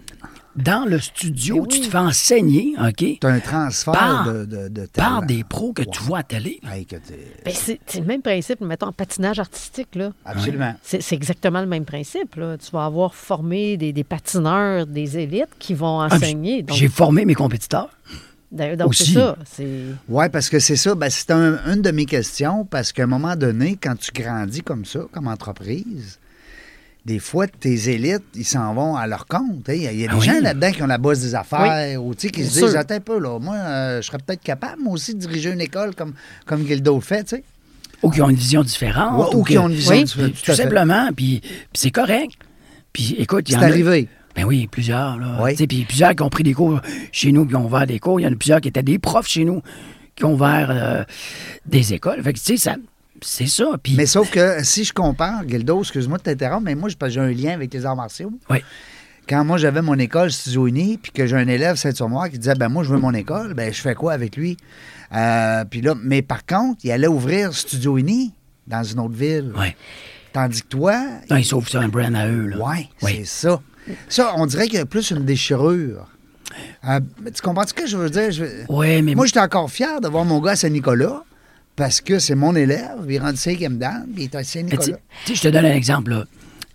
dans 0.57 0.85
le 0.89 0.99
studio, 0.99 1.63
Mais 1.63 1.69
tu 1.69 1.79
oui. 1.79 1.85
te 1.87 1.91
fais 1.91 1.99
enseigner, 1.99 2.75
OK, 2.81 3.05
T'as 3.21 3.29
un 3.31 3.41
transfert 3.41 3.93
Par- 3.93 4.25
de, 4.33 4.45
de, 4.45 4.69
de 4.69 4.87
par 4.95 5.23
des 5.23 5.45
pros 5.45 5.73
que 5.73 5.83
tu 5.83 6.03
vois 6.03 6.19
à 6.19 6.23
télé. 6.23 6.61
Hey, 6.71 6.87
que 6.87 6.97
t'es- 6.97 7.33
Ben, 7.45 7.53
c'est 7.55 7.79
le 7.99 8.05
même 8.05 8.23
principe, 8.23 8.61
mettons, 8.61 8.87
en 8.87 8.93
patinage 8.93 9.39
artistique, 9.39 9.95
là. 9.95 10.13
Absolument. 10.25 10.75
C'est 10.83 11.13
exactement 11.13 11.61
le 11.61 11.67
même 11.67 11.85
principe. 11.85 12.35
Là. 12.37 12.57
Tu 12.59 12.71
vas 12.71 12.85
avoir 12.87 13.15
formé 13.15 13.77
des, 13.77 13.93
des 13.93 14.05
patineurs, 14.05 14.87
des 14.87 15.19
élites 15.19 15.51
qui 15.59 15.75
vont 15.75 16.01
Ah, 16.01 16.09
enseigner. 16.15 16.63
Donc, 16.63 16.77
J'ai 16.77 16.89
formé 16.89 17.25
mes 17.25 17.35
compétiteurs. 17.35 17.91
d'ailleurs, 18.51 18.77
donc 18.77 18.95
c'est 18.95 19.03
aussi. 19.05 19.13
ça. 19.15 19.37
Oui, 20.09 20.29
parce 20.33 20.49
que 20.49 20.59
c'est 20.59 20.77
ça. 20.77 20.95
Ben, 20.95 21.11
c'est 21.11 21.31
un- 21.31 21.59
une 21.73 21.83
de 21.83 21.91
mes 21.91 22.07
questions, 22.07 22.65
parce 22.65 22.93
qu'à 22.93 23.03
un 23.03 23.07
moment 23.07 23.37
donné, 23.37 23.77
quand 23.81 23.97
tu 23.99 24.11
grandis 24.13 24.63
comme 24.63 24.85
ça, 24.85 25.01
comme 25.13 25.29
entreprise, 25.29 26.19
des 27.07 27.21
fois, 27.21 27.47
tes 27.47 27.89
élites, 27.91 28.25
ils 28.35 28.45
s'en 28.45 28.75
vont 28.75 28.97
à 28.97 29.07
leur 29.07 29.27
compte. 29.29 29.69
hein. 29.69 29.73
Il 29.75 29.83
y 29.83 29.87
a, 29.87 29.93
il 29.93 30.01
y 30.01 30.05
a 30.05 30.09
des 30.09 30.13
Ah 30.15 30.19
oui. 30.19 30.27
gens 30.27 30.41
là-dedans 30.41 30.73
qui 30.73 30.83
ont 30.83 30.87
la 30.89 30.99
bosse 30.99 31.21
des 31.21 31.35
affaires, 31.37 32.03
ou 32.05 32.15
tu 32.17 32.23
sais, 32.27 32.31
qui 32.31 32.45
se 32.45 32.61
disent. 32.61 32.75
Attends 32.75 32.97
un 32.97 33.01
peu, 33.01 33.21
là, 33.21 33.39
moi, 33.39 33.55
euh, 33.55 34.03
je 34.03 34.07
serais 34.09 34.19
peut-être 34.19 34.43
capable, 34.43 34.83
moi 34.83 34.95
aussi, 34.95 35.15
de 35.15 35.21
diriger 35.21 35.53
une 35.53 35.61
école 35.61 35.95
comme, 35.95 36.15
comme 36.47 36.67
Gildo 36.67 36.97
le 36.97 37.01
fait, 37.01 37.23
tu 37.23 37.37
sais. 37.37 37.45
Ou 38.03 38.11
qui 38.11 38.21
ont 38.21 38.29
une 38.29 38.37
vision 38.37 38.63
différente. 38.63 39.19
Ouais, 39.33 39.37
ou 39.39 39.45
qui 39.45 39.57
ont 39.57 39.69
une 39.69 39.75
vision 39.77 39.93
Oui. 39.95 40.05
différente, 40.05 40.33
tout 40.45 40.53
simplement, 40.55 41.09
puis, 41.17 41.41
c'est 41.73 41.93
correct. 41.93 42.33
Puis 42.93 43.15
écoute, 43.19 43.49
il 43.49 43.53
y 43.55 43.57
en 43.57 43.63
a... 43.63 43.67
arrivé. 43.67 44.09
Ben 44.35 44.45
oui, 44.45 44.67
plusieurs. 44.67 45.17
Là. 45.19 45.39
Oui. 45.43 45.55
Puis 45.55 45.85
plusieurs 45.85 46.15
qui 46.15 46.23
ont 46.23 46.29
pris 46.29 46.43
des 46.43 46.53
cours 46.55 46.81
chez 47.13 47.31
nous, 47.33 47.47
qui 47.47 47.55
ont 47.55 47.65
ouvert 47.67 47.87
des 47.87 47.99
cours. 48.01 48.21
Il 48.21 48.25
y 48.25 48.27
en 48.27 48.33
a 48.33 48.37
plusieurs 48.37 48.61
qui 48.61 48.69
étaient 48.69 48.83
des 48.83 48.99
profs 48.99 49.29
chez 49.29 49.45
nous, 49.45 49.63
qui 50.15 50.25
ont 50.25 50.35
ouvert 50.35 50.69
euh, 50.71 51.05
des 51.67 51.95
écoles. 51.95 52.23
Fait 52.23 52.33
que, 52.35 52.39
tu 52.39 52.45
sais, 52.45 52.57
ça, 52.57 52.77
c'est 53.27 53.47
ça. 53.47 53.65
Puis, 53.83 53.95
Mais 53.97 54.07
sauf 54.07 54.31
que 54.31 54.63
si 54.63 54.85
je 54.85 54.93
compare, 54.93 55.43
Gildo, 55.49 55.81
excuse-moi 55.81 56.19
de 56.19 56.23
t'interrompre, 56.23 56.63
mais 56.65 56.75
moi, 56.75 56.89
j'ai 57.09 57.21
un 57.21 57.31
lien 57.31 57.53
avec 57.55 57.73
les 57.75 57.85
arts 57.87 57.97
martiaux. 57.97 58.33
oui. 58.51 58.59
Quand 59.29 59.45
moi, 59.45 59.59
j'avais 59.59 59.83
mon 59.83 59.99
école 59.99 60.31
Studio 60.31 60.69
Uni, 60.69 60.99
puis 60.99 61.11
que 61.11 61.27
j'ai 61.27 61.35
un 61.35 61.49
élève 61.49 61.75
Saint-Sur-Moi 61.75 62.29
qui 62.29 62.39
disait, 62.39 62.55
ben 62.55 62.69
moi, 62.69 62.85
je 62.85 62.91
veux 62.91 63.01
mon 63.01 63.13
école, 63.13 63.55
ben 63.55 63.73
je 63.75 63.81
fais 63.81 63.97
quoi 63.97 64.13
avec 64.13 64.37
lui? 64.37 64.57
Euh, 65.13 65.65
puis 65.69 65.81
là, 65.81 65.97
mais 66.01 66.23
par 66.23 66.47
contre, 66.47 66.79
il 66.85 66.93
allait 66.93 67.09
ouvrir 67.09 67.53
Studio 67.53 67.99
Uni 67.99 68.33
dans 68.69 68.85
une 68.85 69.01
autre 69.01 69.17
ville. 69.17 69.53
Oui. 69.59 69.75
Tandis 70.33 70.63
que 70.63 70.69
toi, 70.69 71.03
Non, 71.29 71.39
ils 71.39 71.45
sauvent 71.45 71.69
ça 71.69 71.81
un 71.81 71.89
brand 71.89 72.15
à 72.15 72.29
eux. 72.29 72.47
Là. 72.47 72.57
ouais, 72.59 72.89
Oui. 73.03 73.13
c'est 73.25 73.49
ça. 73.49 73.61
Ça, 74.09 74.33
on 74.37 74.47
dirait 74.47 74.67
qu'il 74.69 74.77
y 74.79 74.83
a 74.83 74.87
plus 74.87 75.11
une 75.11 75.25
déchirure. 75.25 76.07
Euh, 76.89 77.01
tu 77.35 77.43
comprends 77.43 77.67
ce 77.67 77.75
que 77.75 77.87
je 77.89 77.97
veux 77.97 78.11
dire? 78.11 78.31
Je 78.31 78.45
Oui, 78.69 79.03
mais 79.03 79.17
Moi, 79.17 79.27
j'étais 79.27 79.41
encore 79.41 79.69
fier 79.73 80.01
de 80.01 80.07
voir 80.07 80.25
mon 80.25 80.41
gars 80.41 80.53
à 80.53 80.57
Saint-Nicolas 80.57 81.25
parce 81.77 82.01
que 82.01 82.19
c'est 82.19 82.35
mon 82.35 82.55
élève. 82.57 82.97
Il 83.07 83.15
est 83.15 83.19
rendu 83.19 83.37
cinquième 83.37 83.79
puis 83.79 83.89
il 84.17 84.25
est 84.25 84.39
tu 84.39 84.45
Saint-Nicolas. 84.45 84.99
je 85.33 85.41
te 85.41 85.49
donne 85.49 85.67
un 85.67 85.75
exemple. 85.75 86.11
là. 86.11 86.25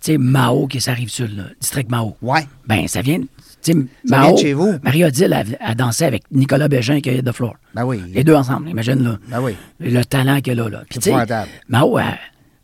Tu 0.00 0.12
sais, 0.12 0.18
Mao, 0.18 0.66
qui 0.66 0.80
s'arrive 0.80 1.10
sur 1.10 1.26
le 1.28 1.44
district 1.60 1.90
Mao. 1.90 2.16
Ouais. 2.22 2.46
Ben, 2.66 2.88
ça 2.88 3.02
vient. 3.02 3.20
Tu 3.20 3.26
sais, 3.62 3.74
Mao, 4.08 4.22
vient 4.22 4.32
de 4.32 4.38
chez 4.38 4.52
vous. 4.52 4.72
Marie-Odile 4.82 5.32
a, 5.32 5.44
a 5.60 5.74
dansé 5.76 6.04
avec 6.04 6.24
Nicolas 6.32 6.66
Bégin 6.68 7.00
qui 7.00 7.10
est 7.10 7.22
de 7.22 7.30
Flore. 7.32 7.54
Ben 7.74 7.84
oui. 7.84 8.00
Les 8.12 8.24
deux 8.24 8.34
ensemble, 8.34 8.68
imagine 8.68 9.02
là. 9.04 9.18
Ben 9.28 9.40
oui. 9.40 9.54
Le 9.78 10.02
talent 10.04 10.40
qu'elle 10.40 10.58
a 10.60 10.68
là. 10.68 10.82
Puis, 10.88 10.98
tu 10.98 11.10
sais. 11.10 11.26
Mao 11.68 11.98
a, 11.98 12.14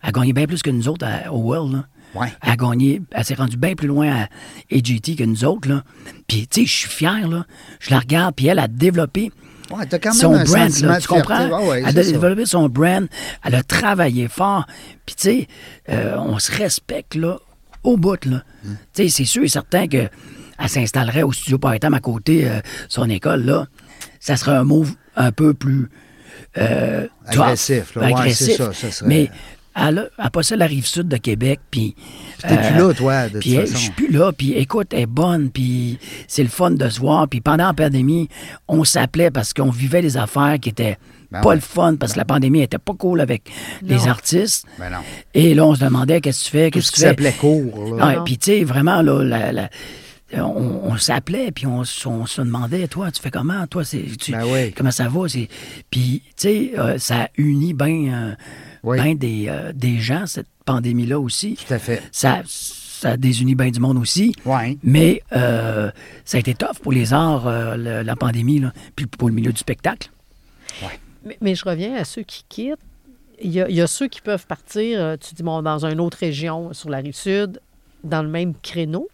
a 0.03 0.11
gagné 0.13 0.33
bien 0.33 0.47
plus 0.47 0.63
que 0.63 0.71
nous 0.71 0.89
autres 0.89 1.07
à- 1.07 1.33
au 1.33 1.39
World. 1.39 1.73
Là. 1.75 1.85
Ouais. 2.15 2.29
Elle 2.43 2.51
a 2.53 2.57
gagné, 2.57 3.03
elle 3.13 3.25
s'est 3.25 3.35
rendue 3.35 3.57
bien 3.57 3.75
plus 3.75 3.87
loin 3.87 4.11
à 4.23 4.29
AGT 4.75 5.15
que 5.17 5.25
nous 5.25 5.45
autres. 5.45 5.69
Là. 5.69 5.85
Puis, 6.27 6.49
tu 6.49 6.63
sais, 6.63 6.67
je 6.67 6.73
suis 6.73 6.89
fier, 6.91 7.29
là. 7.29 7.45
Je 7.79 7.91
la 7.91 8.01
regarde, 8.01 8.35
puis 8.35 8.47
elle 8.49 8.59
a 8.59 8.67
développé 8.67 9.31
Ouais, 9.71 9.85
t'as 9.87 9.99
quand 9.99 10.11
même 10.11 10.19
son 10.19 10.35
un 10.35 10.45
brand, 10.45 10.81
là, 10.81 11.01
tu 11.01 11.09
comprends? 11.09 11.69
ouais, 11.69 11.81
elle 11.87 11.99
a 11.99 12.03
ça. 12.03 12.11
développé 12.13 12.47
son 12.47 12.69
brand, 12.69 13.07
elle 13.45 13.55
a 13.55 13.63
travaillé 13.63 14.29
fort. 14.29 14.67
Puis, 15.05 15.15
tu 15.17 15.23
sais, 15.23 15.49
euh, 15.91 16.17
on 16.19 16.39
se 16.39 16.51
respecte, 16.53 17.15
là, 17.15 17.39
au 17.85 17.97
bout, 17.97 18.25
là. 18.25 18.43
Mm. 18.65 18.69
Tu 18.95 19.03
sais, 19.05 19.09
c'est 19.09 19.25
sûr 19.25 19.43
et 19.45 19.49
certain 19.49 19.87
que 19.87 20.09
elle 20.61 20.69
s'installerait 20.69 21.23
au 21.23 21.33
studio 21.33 21.59
Python 21.59 21.93
à 21.93 22.01
côté 22.01 22.45
de 22.45 22.51
son 22.89 23.09
école, 23.11 23.45
là. 23.45 23.67
Ça 24.21 24.37
serait 24.37 24.57
un 24.57 24.65
move 24.65 24.93
un 25.17 25.33
peu 25.33 25.55
plus... 25.55 25.89
euh, 26.57 27.07
Agressif, 27.27 27.95
là. 27.95 28.03
Ouais, 28.03 28.13
agressif. 28.15 28.47
c'est 28.47 28.57
ça, 28.57 28.73
ça 28.73 28.91
serait- 28.91 29.09
Mais 29.09 29.31
elle, 29.81 30.11
a- 30.19 30.31
possède 30.31 30.59
la 30.59 30.67
rive 30.67 30.87
sud 30.87 31.09
de 31.09 31.17
Québec, 31.17 31.61
puis... 31.71 31.95
T'es 32.41 32.57
plus 32.57 32.77
là, 32.79 32.95
toi, 32.95 33.25
de 33.29 33.33
toute 33.35 33.41
puis 33.41 33.55
elle- 33.55 33.67
façon. 33.67 33.77
Je 33.77 33.83
suis 33.83 33.91
plus 33.93 34.11
là, 34.13 34.33
puis 34.33 34.53
écoute, 34.53 34.89
elle 34.93 35.01
est 35.01 35.07
bonne, 35.07 35.51
puis 35.51 35.99
c'est 36.29 36.43
le 36.43 36.49
fun 36.49 36.71
de 36.71 36.89
se 36.89 37.01
voir. 37.01 37.27
Puis 37.29 37.41
pendant 37.41 37.67
la 37.67 37.75
pandémie, 37.75 38.29
on 38.69 38.85
s'appelait 38.85 39.31
parce 39.31 39.53
qu'on 39.53 39.71
vivait 39.71 40.03
des 40.03 40.17
affaires 40.17 40.57
qui 40.61 40.69
étaient 40.69 40.99
Ben 41.33 41.41
pas 41.41 41.49
ouais. 41.51 41.55
le 41.57 41.61
fun, 41.61 41.97
parce 41.97 42.13
que 42.13 42.19
la 42.19 42.25
pandémie 42.25 42.63
était 42.63 42.79
pas 42.79 42.95
cool 42.95 43.21
avec 43.21 43.51
les 43.83 44.07
artistes. 44.07 44.67
Ben 44.79 44.91
non. 44.91 44.99
Et 45.35 45.55
là, 45.55 45.67
on 45.67 45.75
se 45.75 45.85
demandait, 45.85 46.21
qu'est-ce 46.21 46.41
que 46.41 46.45
tu 46.45 46.51
fais, 46.51 46.71
qu'est-ce 46.71 46.87
ce 46.87 46.93
que 46.93 46.97
tu 46.97 47.03
fais? 47.03 47.09
s'appelait 47.09 47.33
court, 47.33 47.95
là. 47.97 48.07
Ouais, 48.07 48.17
Non. 48.17 48.25
puis 48.25 48.39
tu 48.39 48.47
sais, 48.53 48.65
vraiment, 48.65 49.03
là, 49.03 49.23
la- 49.25 49.53
la- 49.53 49.71
on, 50.35 50.81
on 50.85 50.97
s'appelait, 50.99 51.51
puis 51.53 51.67
on, 51.67 51.85
se 51.85 52.41
demandait, 52.43 52.87
toi, 52.87 53.11
tu 53.11 53.21
fais 53.21 53.31
comment? 53.31 53.67
Toi, 53.67 53.83
c'est, 53.85 54.05
tu- 54.19 54.33
Ben 54.33 54.45
oui. 54.45 54.73
comment 54.77 54.91
ça 54.91 55.09
va? 55.09 55.27
C'est- 55.29 55.49
Puis, 55.91 56.23
tu 56.29 56.33
sais, 56.37 56.73
euh, 56.79 56.99
ça 56.99 57.29
unit 57.39 57.73
bien 57.75 58.37
Oui. 58.83 59.15
des, 59.17 59.47
euh, 59.49 59.73
des 59.75 59.99
gens, 59.99 60.27
cette 60.27 60.47
pandémie-là 60.65 61.19
aussi. 61.19 61.57
Tout 61.67 61.73
à 61.75 61.79
fait. 61.79 62.03
Ça, 62.13 62.43
ça 62.47 63.17
désunit 63.17 63.55
bien 63.55 63.71
du 63.71 63.81
monde 63.81 63.99
aussi. 63.99 64.35
Ouais. 64.45 64.77
Mais 64.83 65.23
euh, 65.33 65.91
ça 66.25 66.37
a 66.37 66.41
été 66.41 66.55
tough 66.55 66.79
pour 66.83 66.93
les 66.93 67.13
arts, 67.13 67.47
euh, 67.47 67.77
le- 67.77 68.03
la 68.03 68.17
pandémie, 68.17 68.61
là, 68.61 68.73
puis 68.97 69.07
pour 69.07 69.29
le 69.29 69.35
milieu 69.35 69.53
du 69.53 69.59
spectacle. 69.59 70.11
Mais, 71.25 71.37
mais 71.41 71.55
je 71.55 71.65
reviens 71.65 71.95
à 71.97 72.05
ceux 72.05 72.23
qui 72.23 72.45
quittent. 72.49 72.79
Il 73.41 73.51
y, 73.53 73.61
a, 73.61 73.69
il 73.69 73.75
y 73.77 73.81
a 73.81 73.87
ceux 73.87 74.09
qui 74.09 74.21
peuvent 74.21 74.47
partir, 74.47 75.17
tu 75.21 75.35
dis, 75.35 75.43
bon, 75.43 75.63
dans 75.63 75.85
une 75.85 76.01
autre 76.01 76.19
région, 76.19 76.73
sur 76.73 76.91
la 76.91 76.99
rive 76.99 77.15
sud, 77.15 77.61
dans 78.05 78.23
le 78.23 78.29
même 78.29 78.55
créneau. 78.55 79.09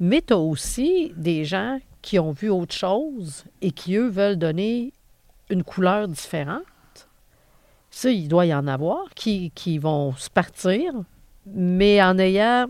Mais 0.00 0.22
tu 0.24 0.32
as 0.32 0.38
aussi 0.38 1.12
des 1.16 1.44
gens 1.44 1.78
qui 2.02 2.18
ont 2.20 2.30
vu 2.32 2.50
autre 2.50 2.74
chose 2.74 3.44
et 3.62 3.72
qui, 3.72 3.96
eux, 3.96 4.08
veulent 4.08 4.36
donner 4.38 4.92
une 5.50 5.64
couleur 5.64 6.06
différente. 6.06 6.62
Ça, 7.90 8.10
il 8.10 8.28
doit 8.28 8.46
y 8.46 8.54
en 8.54 8.66
avoir 8.66 9.04
qui, 9.14 9.50
qui 9.54 9.78
vont 9.78 10.14
se 10.16 10.28
partir, 10.30 10.92
mais 11.46 12.02
en 12.02 12.18
ayant 12.18 12.66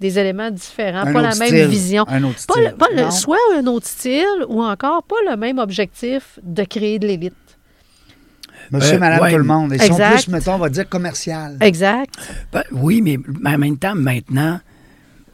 des 0.00 0.18
éléments 0.18 0.50
différents, 0.50 1.06
Un 1.06 1.12
pas 1.12 1.22
la 1.22 1.34
même 1.34 1.48
style. 1.48 1.66
vision. 1.66 2.04
Un 2.08 2.22
autre 2.24 2.46
Pas, 2.46 2.54
style. 2.54 2.64
le- 2.70 2.76
pas 2.76 2.88
le- 2.94 3.10
soit 3.10 3.38
un 3.56 3.66
autre 3.66 3.86
style 3.86 4.44
ou 4.48 4.62
encore 4.62 5.02
pas 5.02 5.16
le 5.30 5.36
même 5.36 5.58
objectif 5.58 6.38
de 6.42 6.64
créer 6.64 6.98
de 6.98 7.06
l'élite. 7.06 7.34
Monsieur, 8.70 8.94
Euh, 8.94 8.98
madame, 8.98 9.20
ouais. 9.22 9.32
tout 9.32 9.38
le 9.38 9.44
monde. 9.44 9.72
Ils 9.74 9.82
sont 9.82 9.96
plus, 9.96 10.28
mettons, 10.28 10.54
on 10.54 10.58
va 10.58 10.68
dire 10.68 10.88
commercial. 10.88 11.56
Exact. 11.60 12.14
Ben, 12.52 12.62
oui, 12.72 13.02
mais 13.02 13.18
en 13.44 13.58
même 13.58 13.76
temps, 13.78 13.94
maintenant, 13.94 14.60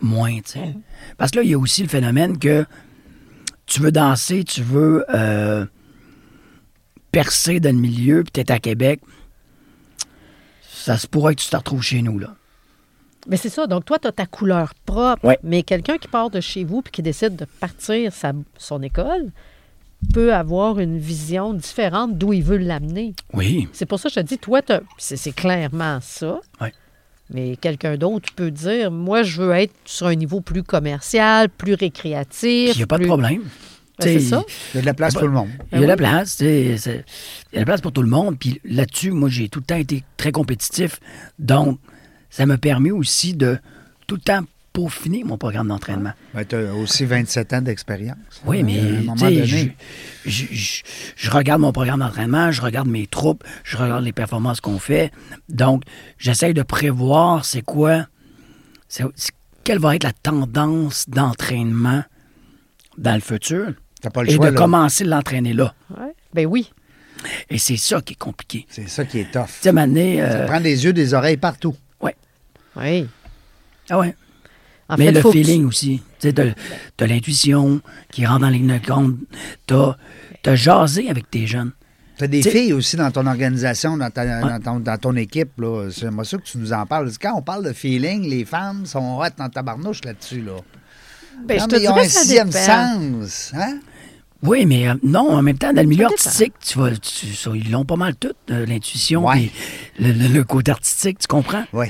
moins, 0.00 0.36
tu 0.36 0.52
sais. 0.52 0.74
Parce 1.18 1.30
que 1.32 1.38
là, 1.38 1.42
il 1.44 1.50
y 1.50 1.54
a 1.54 1.58
aussi 1.58 1.82
le 1.82 1.88
phénomène 1.88 2.38
que 2.38 2.64
tu 3.66 3.80
veux 3.80 3.92
danser, 3.92 4.42
tu 4.44 4.62
veux 4.62 5.04
euh, 5.14 5.66
percer 7.16 7.60
dans 7.60 7.74
le 7.74 7.80
milieu, 7.80 8.22
puis 8.24 8.32
tu 8.34 8.40
es 8.40 8.52
à 8.52 8.58
Québec. 8.58 9.00
Ça 10.68 10.98
se 10.98 11.06
pourrait 11.06 11.34
que 11.34 11.40
tu 11.40 11.48
te 11.48 11.56
retrouves 11.56 11.82
chez 11.82 12.02
nous, 12.02 12.18
là. 12.18 12.34
Mais 13.26 13.38
c'est 13.38 13.48
ça. 13.48 13.66
Donc, 13.66 13.86
toi, 13.86 13.98
tu 13.98 14.06
as 14.06 14.12
ta 14.12 14.26
couleur 14.26 14.74
propre. 14.84 15.24
Ouais. 15.24 15.38
Mais 15.42 15.62
quelqu'un 15.62 15.96
qui 15.96 16.08
part 16.08 16.28
de 16.30 16.40
chez 16.40 16.62
vous 16.64 16.82
puis 16.82 16.92
qui 16.92 17.02
décide 17.02 17.34
de 17.34 17.44
partir 17.44 18.12
sa- 18.12 18.32
son 18.58 18.82
école 18.82 19.30
peut 20.12 20.34
avoir 20.34 20.78
une 20.78 20.98
vision 20.98 21.54
différente 21.54 22.18
d'où 22.18 22.34
il 22.34 22.44
veut 22.44 22.58
l'amener. 22.58 23.14
Oui. 23.32 23.66
C'est 23.72 23.86
pour 23.86 23.98
ça 23.98 24.10
que 24.10 24.14
je 24.16 24.20
te 24.20 24.26
dis, 24.26 24.38
toi, 24.38 24.60
c'est 24.98 25.34
clairement 25.34 25.98
ça. 26.02 26.38
Ouais. 26.60 26.72
Mais 27.30 27.56
quelqu'un 27.56 27.96
d'autre 27.96 28.28
peut 28.36 28.50
dire, 28.52 28.90
moi, 28.92 29.22
je 29.24 29.40
veux 29.42 29.52
être 29.52 29.74
sur 29.86 30.06
un 30.06 30.14
niveau 30.14 30.40
plus 30.42 30.62
commercial, 30.62 31.48
plus 31.48 31.74
récréatif. 31.74 32.72
Il 32.74 32.76
n'y 32.76 32.82
a 32.82 32.86
pas 32.86 32.98
de 32.98 33.06
problème. 33.06 33.42
Ben, 33.98 34.18
sais, 34.20 34.20
ça. 34.20 34.42
Il 34.74 34.76
y 34.76 34.78
a 34.78 34.80
de 34.82 34.86
la 34.86 34.94
place 34.94 35.14
pour 35.14 35.22
tout 35.22 35.28
le 35.28 35.32
monde. 35.32 35.48
Il 35.72 35.76
y 35.76 35.78
a 35.78 35.80
de 35.82 35.86
la 35.86 35.96
place, 35.96 36.38
il 36.40 36.46
y 36.46 36.72
a 36.72 36.76
de 36.76 37.02
la 37.54 37.64
place 37.64 37.80
pour 37.80 37.92
tout 37.92 38.02
le 38.02 38.08
monde. 38.08 38.38
Puis 38.38 38.60
là-dessus, 38.64 39.10
moi, 39.10 39.28
j'ai 39.28 39.48
tout 39.48 39.60
le 39.60 39.64
temps 39.64 39.76
été 39.76 40.04
très 40.16 40.32
compétitif. 40.32 41.00
Donc, 41.38 41.78
ça 42.30 42.44
m'a 42.46 42.58
permis 42.58 42.90
aussi 42.90 43.34
de 43.34 43.58
tout 44.06 44.16
le 44.16 44.20
temps 44.20 44.42
peaufiner 44.74 45.24
mon 45.24 45.38
programme 45.38 45.68
d'entraînement. 45.68 46.12
Ben, 46.34 46.44
tu 46.44 46.54
as 46.54 46.74
aussi 46.74 47.06
27 47.06 47.52
ans 47.54 47.62
d'expérience. 47.62 48.18
Oui, 48.44 48.62
mais 48.62 48.82
moment 49.00 49.16
sais, 49.16 49.46
je, 49.46 49.56
donné. 49.56 49.76
je- 50.26 50.44
je- 50.52 50.82
je 51.16 51.30
regarde 51.30 51.62
mon 51.62 51.72
programme 51.72 52.00
d'entraînement, 52.00 52.52
je 52.52 52.60
regarde 52.60 52.86
mes 52.88 53.06
troupes, 53.06 53.42
je 53.64 53.78
regarde 53.78 54.04
les 54.04 54.12
performances 54.12 54.60
qu'on 54.60 54.78
fait. 54.78 55.10
Donc, 55.48 55.84
j'essaye 56.18 56.52
de 56.52 56.62
prévoir 56.62 57.46
c'est 57.46 57.62
quoi, 57.62 58.06
c'est- 58.88 59.04
c'est- 59.14 59.32
quelle 59.64 59.78
va 59.78 59.96
être 59.96 60.04
la 60.04 60.12
tendance 60.12 61.08
d'entraînement 61.08 62.04
dans 62.98 63.14
le 63.14 63.20
futur 63.22 63.72
T'as 64.00 64.10
pas 64.10 64.22
le 64.22 64.30
et 64.30 64.34
choix. 64.34 64.46
de 64.50 64.54
là. 64.54 64.60
commencer 64.60 65.04
de 65.04 65.10
l'entraîner 65.10 65.52
là. 65.52 65.74
Ouais. 65.90 66.12
Ben 66.34 66.46
oui. 66.46 66.70
Et 67.50 67.58
c'est 67.58 67.76
ça 67.78 68.00
qui 68.02 68.12
est 68.12 68.16
compliqué. 68.16 68.66
C'est 68.68 68.88
ça 68.88 69.04
qui 69.04 69.18
est 69.20 69.32
tough. 69.32 69.46
Tu 69.46 69.52
sais, 69.62 69.72
Mané, 69.72 70.18
Ça 70.18 70.24
euh, 70.24 70.46
prend 70.46 70.60
des 70.60 70.84
yeux, 70.84 70.92
des 70.92 71.14
oreilles 71.14 71.38
partout. 71.38 71.74
Oui. 72.00 73.06
Ah 73.88 73.98
ouais. 73.98 74.14
En 74.88 74.96
Mais 74.96 75.06
fait, 75.06 75.12
le 75.12 75.20
faut 75.22 75.32
que 75.32 75.38
tu- 75.38 75.44
feeling 75.44 75.64
aussi. 75.66 76.02
Tu 76.20 76.28
sais, 76.28 76.32
t'as, 76.32 76.44
t'as 76.96 77.06
l'intuition 77.06 77.80
qui 78.12 78.26
rentre 78.26 78.40
dans 78.42 78.48
les 78.50 78.58
ligne 78.58 78.78
de 78.78 78.86
compte. 78.86 79.16
T'as, 79.66 79.96
t'as 80.42 80.54
jasé 80.56 81.08
avec 81.08 81.30
tes 81.30 81.46
jeunes. 81.46 81.72
Tu 82.18 82.24
as 82.24 82.28
des 82.28 82.40
T'sais- 82.40 82.50
filles 82.50 82.72
aussi 82.72 82.96
dans 82.96 83.10
ton 83.10 83.26
organisation, 83.26 83.96
dans, 83.96 84.10
ta- 84.10 84.40
dans 84.40 84.60
ton, 84.60 84.80
dans 84.80 84.98
ton 84.98 85.16
équipe. 85.16 85.58
là. 85.58 85.88
J'aimerais 85.90 86.24
ça 86.24 86.36
que 86.38 86.42
tu 86.44 86.58
nous 86.58 86.72
en 86.72 86.86
parles. 86.86 87.10
Quand 87.20 87.34
on 87.36 87.42
parle 87.42 87.64
de 87.64 87.72
feeling, 87.72 88.28
les 88.28 88.44
femmes 88.44 88.86
sont 88.86 89.18
hot 89.20 89.24
dans 89.38 89.48
ta 89.48 89.62
barnouche 89.62 90.04
là-dessus. 90.04 90.42
Là. 90.42 90.52
Ben, 91.44 91.58
Non, 91.58 91.64
je 91.64 91.68
te 91.68 91.74
mais 91.76 91.82
ils 91.82 91.88
ont 91.88 91.92
dirais 91.94 92.06
un 92.06 92.08
ça 92.08 92.20
sixième 92.20 92.48
dépend. 92.50 92.64
sens. 93.24 93.52
Hein? 93.54 93.78
Oui, 94.42 94.66
mais 94.66 94.88
euh, 94.88 94.94
non, 95.02 95.30
en 95.30 95.42
même 95.42 95.58
temps, 95.58 95.72
dans 95.72 95.82
le 95.82 95.88
milieu 95.88 96.04
artistique, 96.06 96.52
tu 96.64 96.78
vas, 96.78 96.90
tu- 96.96 97.34
ça, 97.34 97.50
ils 97.54 97.70
l'ont 97.70 97.84
pas 97.84 97.96
mal 97.96 98.14
tout, 98.16 98.32
euh, 98.50 98.66
l'intuition, 98.66 99.26
Ouais. 99.26 99.50
le, 99.98 100.12
le- 100.12 100.28
le 100.28 100.44
côté 100.44 100.70
artistique, 100.70 101.18
tu 101.18 101.26
comprends? 101.26 101.64
Oui, 101.72 101.86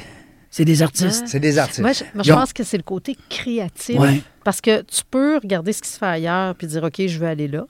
C'est 0.50 0.64
des 0.64 0.80
artistes. 0.82 1.24
c'est 1.26 1.40
des 1.40 1.58
artistes. 1.58 1.80
Moi, 1.80 1.92
je, 1.92 2.04
moi, 2.14 2.22
je 2.22 2.28
Ils 2.30 2.32
ont- 2.32 2.36
pense 2.36 2.52
que 2.52 2.62
c'est 2.64 2.76
le 2.76 2.82
côté 2.82 3.16
créatif. 3.28 3.98
Ouais. 3.98 4.22
Parce 4.44 4.60
que 4.60 4.82
tu 4.82 5.02
peux 5.10 5.36
regarder 5.38 5.72
ce 5.72 5.82
qui 5.82 5.88
se 5.88 5.98
fait 5.98 6.06
ailleurs 6.06 6.54
puis 6.54 6.66
dire, 6.66 6.82
OK, 6.84 7.02
je 7.06 7.18
veux 7.18 7.26
aller 7.26 7.48
là. 7.48 7.66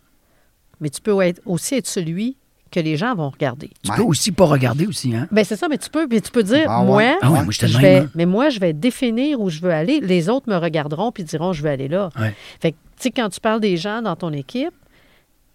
Mais 0.80 0.90
tu 0.90 1.00
peux 1.00 1.20
être- 1.22 1.40
aussi 1.46 1.74
être 1.76 1.86
celui 1.88 2.36
que 2.70 2.80
les 2.80 2.96
gens 2.96 3.14
vont 3.14 3.30
regarder. 3.30 3.70
Tu 3.82 3.90
Ouais. 3.90 3.96
peux 3.96 4.02
aussi 4.02 4.32
pas 4.32 4.44
regarder 4.46 4.86
aussi, 4.86 5.14
hein? 5.14 5.28
Ben 5.30 5.44
c'est 5.44 5.56
ça, 5.56 5.68
mais 5.68 5.78
tu 5.78 5.88
peux, 5.90 6.06
puis 6.08 6.20
tu 6.20 6.30
peux 6.30 6.42
dire, 6.42 6.66
Ah 6.68 6.80
ouais. 6.80 6.86
moi, 6.86 7.18
Ah 7.22 7.30
ouais, 7.30 7.42
moi, 7.44 7.52
j'étais 7.52 7.68
je 7.68 7.78
vais, 7.78 7.96
hein. 7.98 8.10
mais 8.14 8.26
moi, 8.26 8.48
je 8.50 8.58
vais 8.60 8.72
définir 8.72 9.40
où 9.40 9.48
je 9.50 9.60
veux 9.60 9.70
aller. 9.72 10.00
Les 10.00 10.28
autres 10.28 10.48
me 10.50 10.56
regarderont 10.56 11.12
puis 11.12 11.24
diront, 11.24 11.52
je 11.52 11.62
veux 11.62 11.70
aller 11.70 11.88
là. 11.88 12.10
Ouais. 12.18 12.34
Fait 12.60 12.72
que, 12.72 12.76
tu 12.96 13.02
sais, 13.04 13.10
quand 13.10 13.28
tu 13.28 13.40
parles 13.40 13.60
des 13.60 13.76
gens 13.76 14.02
dans 14.02 14.16
ton 14.16 14.32
équipe, 14.32 14.74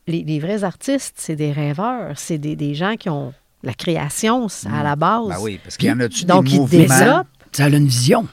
les, 0.07 0.23
les 0.23 0.39
vrais 0.39 0.63
artistes, 0.63 1.15
c'est 1.17 1.35
des 1.35 1.51
rêveurs, 1.51 2.13
c'est 2.17 2.37
des, 2.37 2.55
des 2.55 2.73
gens 2.73 2.95
qui 2.97 3.09
ont 3.09 3.33
la 3.63 3.73
création 3.73 4.47
à 4.73 4.81
la 4.83 4.95
base. 4.95 5.27
Ben 5.29 5.37
oui, 5.41 5.59
parce 5.63 5.77
qu'il 5.77 5.89
y 5.89 5.91
en 5.91 5.99
a-tu 5.99 6.25
Donc, 6.25 6.45
des 6.45 6.51
ils 6.53 6.59
mouvements? 6.59 6.79
développent. 6.79 7.27
Ça 7.51 7.65
a 7.65 7.69
une 7.69 7.85
vision. 7.87 8.27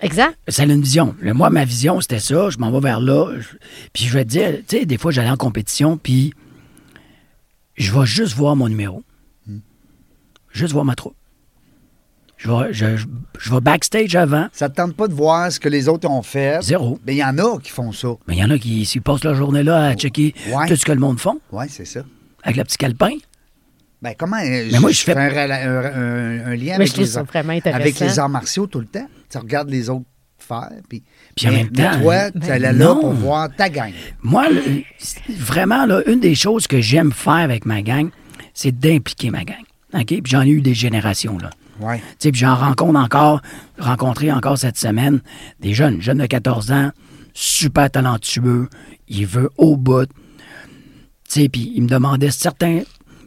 Exact. 0.00 0.36
Ça 0.48 0.62
a 0.62 0.66
une 0.66 0.80
vision. 0.80 1.14
Le- 1.20 1.34
moi, 1.34 1.50
ma 1.50 1.64
vision, 1.64 2.00
c'était 2.00 2.18
ça. 2.18 2.48
Je 2.50 2.58
m'en 2.58 2.70
vais 2.72 2.80
vers 2.80 3.00
là. 3.00 3.32
Je- 3.38 3.56
puis 3.92 4.04
je 4.04 4.12
vais 4.14 4.24
te 4.24 4.30
dire, 4.30 4.50
tu 4.66 4.78
sais, 4.78 4.86
des 4.86 4.96
fois, 4.98 5.10
j'allais 5.12 5.30
en 5.30 5.36
compétition, 5.36 5.96
puis 5.96 6.32
je 7.76 7.92
vais 7.98 8.06
juste 8.06 8.34
voir 8.34 8.56
mon 8.56 8.68
numéro. 8.68 9.02
Juste 10.52 10.72
voir 10.72 10.84
ma 10.84 10.94
troupe. 10.94 11.14
Je 12.36 12.50
vais, 12.50 12.72
je, 12.72 12.96
je- 12.96 13.06
je 13.38 13.50
vais 13.54 13.60
backstage 13.60 14.14
avant. 14.16 14.48
Ça 14.52 14.68
te 14.68 14.74
tente 14.74 14.94
pas 14.96 15.06
de 15.08 15.14
voir 15.14 15.50
ce 15.50 15.60
que 15.60 15.68
les 15.68 15.88
autres 15.88 16.08
ont 16.10 16.22
fait? 16.22 16.60
Zéro. 16.62 16.98
Ben, 17.04 17.12
il 17.12 17.18
y 17.18 17.24
en 17.24 17.38
a 17.38 17.58
qui 17.60 17.70
font 17.70 17.92
ça. 17.92 18.08
Mais 18.26 18.34
il 18.36 18.40
y 18.40 18.44
en 18.44 18.50
a 18.50 18.58
qui 18.58 18.84
s'ils 18.84 19.00
passent 19.00 19.24
leur 19.24 19.34
journée 19.36 19.62
là 19.62 19.86
à 19.86 19.94
checker 19.94 20.34
Ouais. 20.52 20.66
tout 20.66 20.76
ce 20.76 20.84
que 20.84 20.92
le 20.92 20.98
monde 20.98 21.20
font 21.20 21.40
Oui, 21.52 21.64
c'est 21.68 21.84
ça. 21.84 22.00
avec 22.42 22.56
le 22.56 22.64
petit 22.64 22.76
calepin. 22.76 23.12
Ben, 24.02 24.14
comment. 24.18 24.38
euh, 24.38 24.68
Mais 24.72 24.80
moi, 24.80 24.90
je 24.90 25.00
fais- 25.02 25.16
un, 25.16 25.28
rela- 25.28 25.62
un- 25.62 25.84
un- 25.84 26.46
un 26.48 26.56
lien 26.56 26.64
Mais 26.64 26.72
avec, 26.72 26.88
je 26.88 26.92
trouve 26.94 27.04
les, 27.04 27.10
ça 27.10 27.20
arts- 27.20 27.26
vraiment 27.26 27.52
intéressant. 27.52 27.80
avec 27.80 28.00
les 28.00 28.18
arts 28.18 28.28
martiaux 28.28 28.66
tout 28.66 28.80
le 28.80 28.86
temps. 28.86 29.08
Tu 29.30 29.38
regardes 29.38 29.70
les 29.70 29.88
autres 29.88 30.04
faire. 30.38 30.70
Puis, 30.88 31.04
Puis 31.36 31.46
en 31.48 31.50
mais- 31.50 31.56
même 31.64 31.70
mais 31.76 31.82
temps, 31.84 32.00
toi, 32.00 32.30
ben 32.30 32.40
tu 32.40 32.50
allais 32.50 32.72
là 32.72 32.84
non. 32.86 33.00
pour 33.00 33.12
voir 33.12 33.48
ta 33.56 33.68
gang. 33.68 33.92
Moi, 34.22 34.46
vraiment, 35.30 35.86
là, 35.86 36.02
une 36.06 36.20
des 36.20 36.34
choses 36.34 36.66
que 36.66 36.80
j'aime 36.80 37.12
faire 37.12 37.32
avec 37.34 37.64
ma 37.66 37.82
gang, 37.82 38.10
c'est 38.54 38.72
d'impliquer 38.78 39.30
ma 39.30 39.44
gang. 39.44 39.62
OK? 39.94 40.06
Puis 40.06 40.22
j'en 40.26 40.42
ai 40.42 40.48
eu 40.48 40.60
des 40.60 40.74
générations, 40.74 41.38
là. 41.38 41.50
Sais, 42.18 42.30
puis 42.30 42.40
j'en 42.40 42.54
rencontre 42.54 42.98
encore, 42.98 43.42
rencontré 43.78 44.30
encore 44.30 44.56
cette 44.56 44.78
semaine, 44.78 45.20
des 45.60 45.74
jeunes, 45.74 46.00
jeunes 46.00 46.18
de 46.18 46.26
14 46.26 46.70
ans, 46.70 46.90
super 47.34 47.90
talentueux, 47.90 48.68
il 49.08 49.26
veut 49.26 49.50
au 49.56 49.76
bout. 49.76 50.06
Tu 50.06 51.40
sais, 51.42 51.48
puis 51.48 51.72
il 51.74 51.82
me 51.82 51.88
demandait 51.88 52.30
certains 52.30 52.80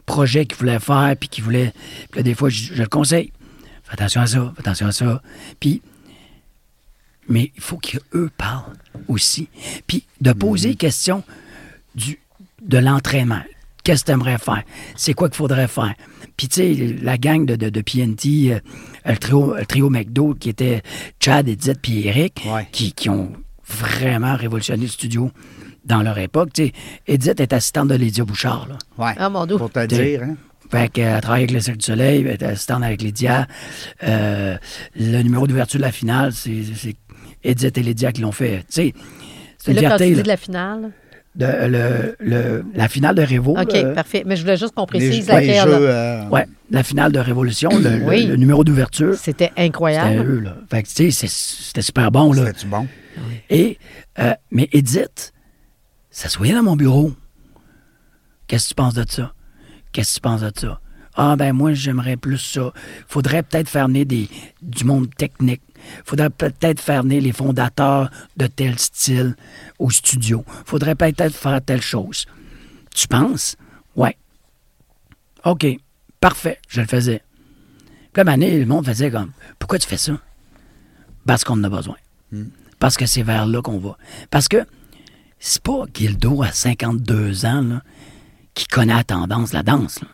projets 0.06 0.46
qu'il 0.46 0.56
voulait 0.58 0.78
faire, 0.78 1.14
puis 1.18 1.28
qu'il 1.28 1.44
voulait... 1.44 1.72
Puis 2.10 2.20
là, 2.20 2.22
des 2.22 2.34
fois, 2.34 2.48
je, 2.48 2.72
je 2.74 2.82
le 2.82 2.88
conseille. 2.88 3.30
Fais 3.82 3.92
attention 3.94 4.20
à 4.22 4.26
ça, 4.26 4.52
fais 4.54 4.60
attention 4.60 4.86
à 4.86 4.92
ça. 4.92 5.22
Puis, 5.60 5.82
mais 7.28 7.52
il 7.54 7.60
faut 7.62 7.78
qu'eux 7.78 8.30
parlent 8.36 8.76
aussi. 9.08 9.48
Puis 9.86 10.04
de 10.20 10.32
poser 10.32 10.70
Mhm. 10.70 10.76
question 10.76 11.24
du, 11.94 12.18
de 12.62 12.78
l'entraînement. 12.78 13.42
Qu'est-ce 13.84 14.02
que 14.02 14.06
tu 14.06 14.12
aimerais 14.12 14.38
faire? 14.38 14.62
C'est 14.96 15.14
quoi 15.14 15.28
qu'il 15.28 15.36
faudrait 15.36 15.68
faire? 15.68 15.94
Puis, 16.36 16.48
tu 16.48 16.54
sais, 16.56 16.96
la 17.02 17.16
gang 17.18 17.46
de, 17.46 17.54
de, 17.56 17.68
de 17.70 17.80
PNT, 17.80 18.52
euh, 18.52 18.58
le, 19.06 19.16
trio, 19.16 19.54
le 19.54 19.64
trio 19.64 19.88
McDo, 19.90 20.34
qui 20.34 20.48
était 20.50 20.82
Chad, 21.20 21.48
Edith 21.48 21.78
puis 21.80 22.06
Eric, 22.06 22.42
Ouais. 22.52 22.66
qui, 22.72 22.92
qui 22.92 23.08
ont 23.08 23.32
vraiment 23.66 24.34
révolutionné 24.36 24.82
le 24.82 24.88
studio 24.90 25.30
dans 25.84 26.02
leur 26.02 26.18
époque. 26.18 26.52
Tu 26.52 26.66
sais, 26.66 26.72
Edith 27.06 27.40
est 27.40 27.52
assistante 27.52 27.88
de 27.88 27.94
Lydia 27.94 28.24
Bouchard, 28.24 28.66
là. 28.68 28.76
Ouais. 28.98 29.14
Ah, 29.16 29.30
mon 29.30 29.46
Dieu. 29.46 29.56
Pour 29.56 29.70
te 29.70 29.86
dire, 29.86 30.22
hein? 30.24 30.36
Fait 30.68 30.88
qu'elle 30.92 31.20
travaille 31.20 31.42
avec 31.44 31.52
le 31.52 31.60
Cirque 31.60 31.76
du 31.76 31.84
Soleil, 31.86 32.22
elle 32.22 32.26
est 32.32 32.42
assistante 32.42 32.82
avec 32.82 33.00
Lydia. 33.00 33.46
Euh, 34.02 34.58
le 34.96 35.22
numéro 35.22 35.46
d'ouverture 35.46 35.78
de 35.78 35.84
la 35.84 35.92
finale, 35.92 36.32
c'est 36.32 36.64
c'est 36.74 36.96
Edith 37.44 37.76
et 37.78 37.82
Lydia 37.82 38.12
qui 38.12 38.20
l'ont 38.22 38.32
fait. 38.32 38.58
Tu 38.60 38.64
sais, 38.70 38.94
c'est 39.58 39.72
une 39.72 39.80
là, 39.80 39.90
quand 39.90 39.96
tu 39.98 40.14
dis 40.14 40.22
de 40.22 40.28
la 40.28 40.36
finale? 40.36 40.92
De- 41.34 41.44
le, 41.44 42.16
le- 42.18 42.64
la 42.74 42.88
finale 42.88 43.14
de 43.14 43.20
Révo. 43.22 43.58
OK, 43.58 43.94
parfait. 43.94 44.22
Mais 44.24 44.36
je 44.36 44.40
voulais 44.42 44.56
juste 44.56 44.74
qu'on 44.74 44.86
précise 44.86 45.28
les 45.28 45.34
laquelle. 45.34 45.68
jeux. 45.68 45.88
euh, 45.90 46.26
ouais, 46.28 46.46
la 46.70 46.82
finale 46.82 47.12
de 47.12 47.18
Révolution, 47.18 47.68
le, 47.78 47.98
le- 47.98 48.04
Oui. 48.06 48.26
le 48.26 48.36
numéro 48.36 48.64
d'ouverture, 48.64 49.14
C'était 49.16 49.50
c'était 49.50 49.60
incroyable. 49.60 50.26
eux. 50.26 50.40
Là. 50.40 50.56
Fait 50.70 50.82
que, 50.82 50.88
tu 50.88 50.94
sais, 50.94 51.10
c'est- 51.10 51.28
c'était 51.64 51.82
super 51.82 52.10
bon. 52.10 52.32
Là. 52.32 52.52
Bon? 52.68 52.86
Et, 53.50 53.78
euh, 54.18 54.32
mais 54.50 54.68
Edith, 54.72 55.34
ça 56.10 56.30
se 56.30 56.38
voyait 56.38 56.54
dans 56.54 56.62
mon 56.62 56.76
bureau. 56.76 57.12
Qu'est-ce 58.46 58.64
que 58.64 58.68
tu 58.70 58.74
penses 58.76 58.94
de 58.94 59.04
ça? 59.06 59.32
Qu'est-ce 59.92 60.10
que 60.12 60.14
tu 60.16 60.20
penses 60.22 60.40
de 60.40 60.52
ça? 60.58 60.80
Ah, 61.16 61.36
ben 61.36 61.52
moi, 61.52 61.72
j'aimerais 61.74 62.16
plus 62.16 62.38
ça. 62.38 62.72
Faudrait 63.08 63.42
peut-être 63.42 63.68
faire 63.68 63.88
venir 63.88 64.06
des, 64.06 64.28
du 64.62 64.84
monde 64.84 65.08
technique. 65.16 65.62
Faudrait 66.04 66.30
peut-être 66.30 66.80
faire 66.80 67.02
venir 67.02 67.22
les 67.22 67.32
fondateurs 67.32 68.10
de 68.36 68.46
tel 68.46 68.78
style 68.78 69.36
au 69.78 69.90
studio. 69.90 70.44
Faudrait 70.64 70.94
peut-être 70.94 71.34
faire 71.34 71.60
telle 71.62 71.82
chose. 71.82 72.26
Tu 72.94 73.08
penses? 73.08 73.56
Ouais. 73.94 74.16
OK. 75.44 75.66
Parfait. 76.20 76.58
Je 76.68 76.80
le 76.80 76.86
faisais. 76.86 77.22
Puis 78.12 78.20
là, 78.20 78.24
mané, 78.24 78.58
le 78.58 78.66
monde 78.66 78.86
faisait 78.86 79.10
comme 79.10 79.32
Pourquoi 79.58 79.78
tu 79.78 79.86
fais 79.86 79.96
ça? 79.96 80.18
Parce 81.26 81.44
qu'on 81.44 81.54
en 81.54 81.64
a 81.64 81.68
besoin. 81.68 81.96
Parce 82.78 82.96
que 82.96 83.06
c'est 83.06 83.22
vers 83.22 83.46
là 83.46 83.62
qu'on 83.62 83.78
va. 83.78 83.96
Parce 84.30 84.48
que 84.48 84.64
c'est 85.38 85.62
pas 85.62 85.84
Gildo 85.92 86.42
à 86.42 86.52
52 86.52 87.44
ans 87.46 87.62
là, 87.62 87.82
qui 88.54 88.66
connaît 88.66 88.94
la 88.94 89.04
tendance 89.04 89.52
la 89.52 89.62
danse. 89.62 90.00
là. 90.00 90.08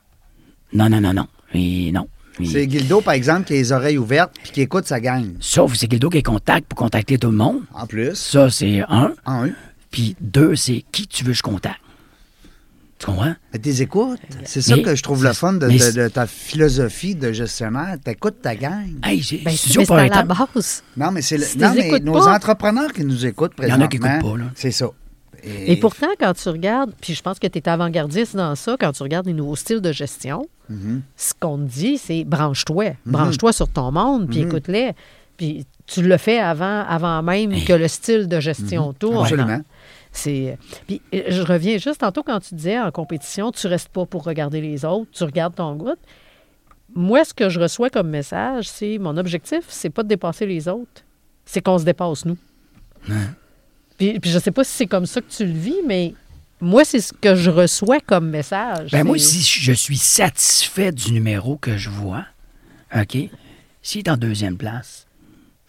Non, 0.73 0.89
non, 0.89 1.01
non, 1.01 1.13
non. 1.15 1.29
Et 1.55 1.93
non. 1.93 2.09
C'est 2.45 2.71
Gildo, 2.71 3.01
par 3.01 3.15
exemple, 3.15 3.45
qui 3.45 3.53
a 3.53 3.57
les 3.57 3.73
oreilles 3.73 3.99
ouvertes 3.99 4.33
puis 4.43 4.53
qui 4.53 4.61
écoute 4.63 4.87
sa 4.87 5.01
gang. 5.01 5.27
Sauf 5.41 5.73
que 5.73 5.79
c'est 5.79 5.91
Gildo 5.91 6.09
qui 6.09 6.19
est 6.19 6.23
contact 6.23 6.67
pour 6.69 6.79
contacter 6.79 7.19
tout 7.19 7.31
le 7.31 7.37
monde. 7.37 7.61
En 7.75 7.87
plus. 7.87 8.15
Ça, 8.15 8.51
c'est 8.51 8.81
un. 8.89 9.13
En 9.27 9.45
un. 9.45 9.51
Puis 9.91 10.17
deux, 10.21 10.57
c'est 10.57 10.85
qui 10.93 11.07
tu 11.07 11.25
veux 11.25 11.33
que 11.33 11.37
je 11.39 11.43
contacte. 11.43 11.77
Tu 12.99 13.07
comprends? 13.07 13.35
Mais 13.53 13.59
t'es 13.59 13.83
écoutes. 13.83 14.21
C'est 14.45 14.63
ça 14.63 14.79
que 14.79 14.95
je 14.95 15.03
trouve 15.03 15.25
le 15.25 15.33
fun 15.33 15.55
de, 15.55 16.09
ta 16.09 16.27
philosophie 16.27 17.15
de 17.17 17.33
gestionnaire. 17.33 17.97
T'écoutes 18.03 18.41
ta 18.41 18.55
gang. 18.55 18.87
Hey, 19.03 19.21
Ben, 19.45 19.53
c'est 19.57 19.91
à 19.91 20.07
la 20.09 20.23
base. 20.23 20.85
Non, 20.97 21.11
mais 21.11 21.21
c'est 21.21 21.37
le- 21.37 21.45
Si 21.45 21.59
non, 21.59 21.73
mais 21.75 21.99
nos 21.99 22.13
pas- 22.13 22.35
entrepreneurs 22.37 22.93
qui 22.93 23.05
nous 23.05 23.27
écoutent 23.27 23.53
Il 23.59 23.65
y 23.69 23.73
en 23.73 23.77
présentement. 23.79 23.85
a 23.85 23.89
qui 23.89 23.97
écoutent 23.97 24.33
pas, 24.33 24.39
là. 24.39 24.51
C'est 24.55 24.71
ça. 24.71 24.87
Et 25.45 25.77
pourtant, 25.77 26.09
quand 26.19 26.35
tu 26.35 26.49
regardes, 26.49 26.93
puis 27.01 27.15
je 27.15 27.23
pense 27.23 27.39
que 27.39 27.47
tu 27.47 27.59
es 27.59 27.69
avant-gardiste 27.69 28.37
dans 28.37 28.55
ça, 28.55 28.77
quand 28.79 28.93
tu 28.93 29.03
regardes 29.03 29.27
les 29.27 29.33
nouveaux 29.33 29.57
styles 29.57 29.81
de 29.81 29.93
gestion, 29.93 30.47
Mm-hmm. 30.73 31.01
ce 31.17 31.33
qu'on 31.39 31.59
te 31.59 31.71
dit, 31.71 31.99
c'est 31.99 32.25
branche-toi. 32.25 32.95
Branche-toi 33.05 33.53
sur 33.53 33.69
ton 33.69 33.93
monde, 33.93 34.29
puis 34.29 34.41
écoute-les. 34.41 34.93
Puis 35.37 35.67
tu 35.87 36.03
le 36.03 36.17
fais 36.17 36.39
avant, 36.39 36.85
avant 36.87 37.23
même 37.23 37.65
que 37.65 37.73
le 37.73 37.89
style 37.89 38.29
de 38.29 38.41
gestion 38.41 38.93
tourne. 38.93 39.23
Absolument. 39.25 39.61
C'est. 40.13 40.59
Puis 40.87 41.01
euh, 41.15 41.23
je 41.29 41.43
reviens 41.43 41.79
juste 41.79 42.01
tantôt 42.01 42.23
quand 42.23 42.41
tu 42.41 42.55
disais 42.55 42.79
en 42.79 42.91
compétition, 42.91 43.51
tu 43.51 43.67
restes 43.67 43.89
pas 43.89 44.07
pour 44.07 44.25
regarder 44.25 44.61
les 44.61 44.85
autres, 44.85 45.11
tu 45.11 45.25
regardes 45.25 45.55
ton 45.55 45.75
groupe. 45.75 45.99
Moi, 46.95 47.25
ce 47.25 47.33
que 47.33 47.49
je 47.49 47.59
reçois 47.59 47.89
comme 47.89 48.11
message, 48.11 48.69
c'est 48.69 48.99
mon 48.99 49.17
objectif, 49.17 49.65
c'est 49.69 49.91
pas 49.91 50.03
de 50.03 50.09
dépasser 50.09 50.45
les 50.45 50.69
autres, 50.69 51.03
c'est 51.47 51.63
qu'on 51.63 51.79
se 51.79 51.85
dépasse 51.85 52.27
nous. 52.27 52.37
Puis, 54.03 54.19
puis 54.19 54.31
je 54.33 54.39
sais 54.41 54.51
pas 54.51 54.65
si 54.65 54.73
c'est 54.73 54.87
comme 54.89 55.07
ça 55.07 55.21
que 55.21 55.31
tu 55.31 55.45
le 55.47 55.53
vis, 55.53 55.77
mais 55.87 56.15
moi, 56.61 56.85
c'est 56.85 57.01
ce 57.01 57.13
que 57.13 57.37
je 57.37 57.51
reçois 57.51 58.01
comme 58.01 58.29
message. 58.31 58.91
Ben 58.91 59.05
moi, 59.05 59.17
si 59.17 59.43
je 59.43 59.73
suis 59.73 59.97
satisfait 59.97 60.91
du 60.91 61.13
numéro 61.13 61.57
que 61.57 61.77
je 61.77 61.89
vois, 61.89 62.25
OK, 62.97 63.17
s'il 63.81 64.01
est 64.01 64.09
en 64.11 64.17
deuxième 64.17 64.57
place, 64.57 65.07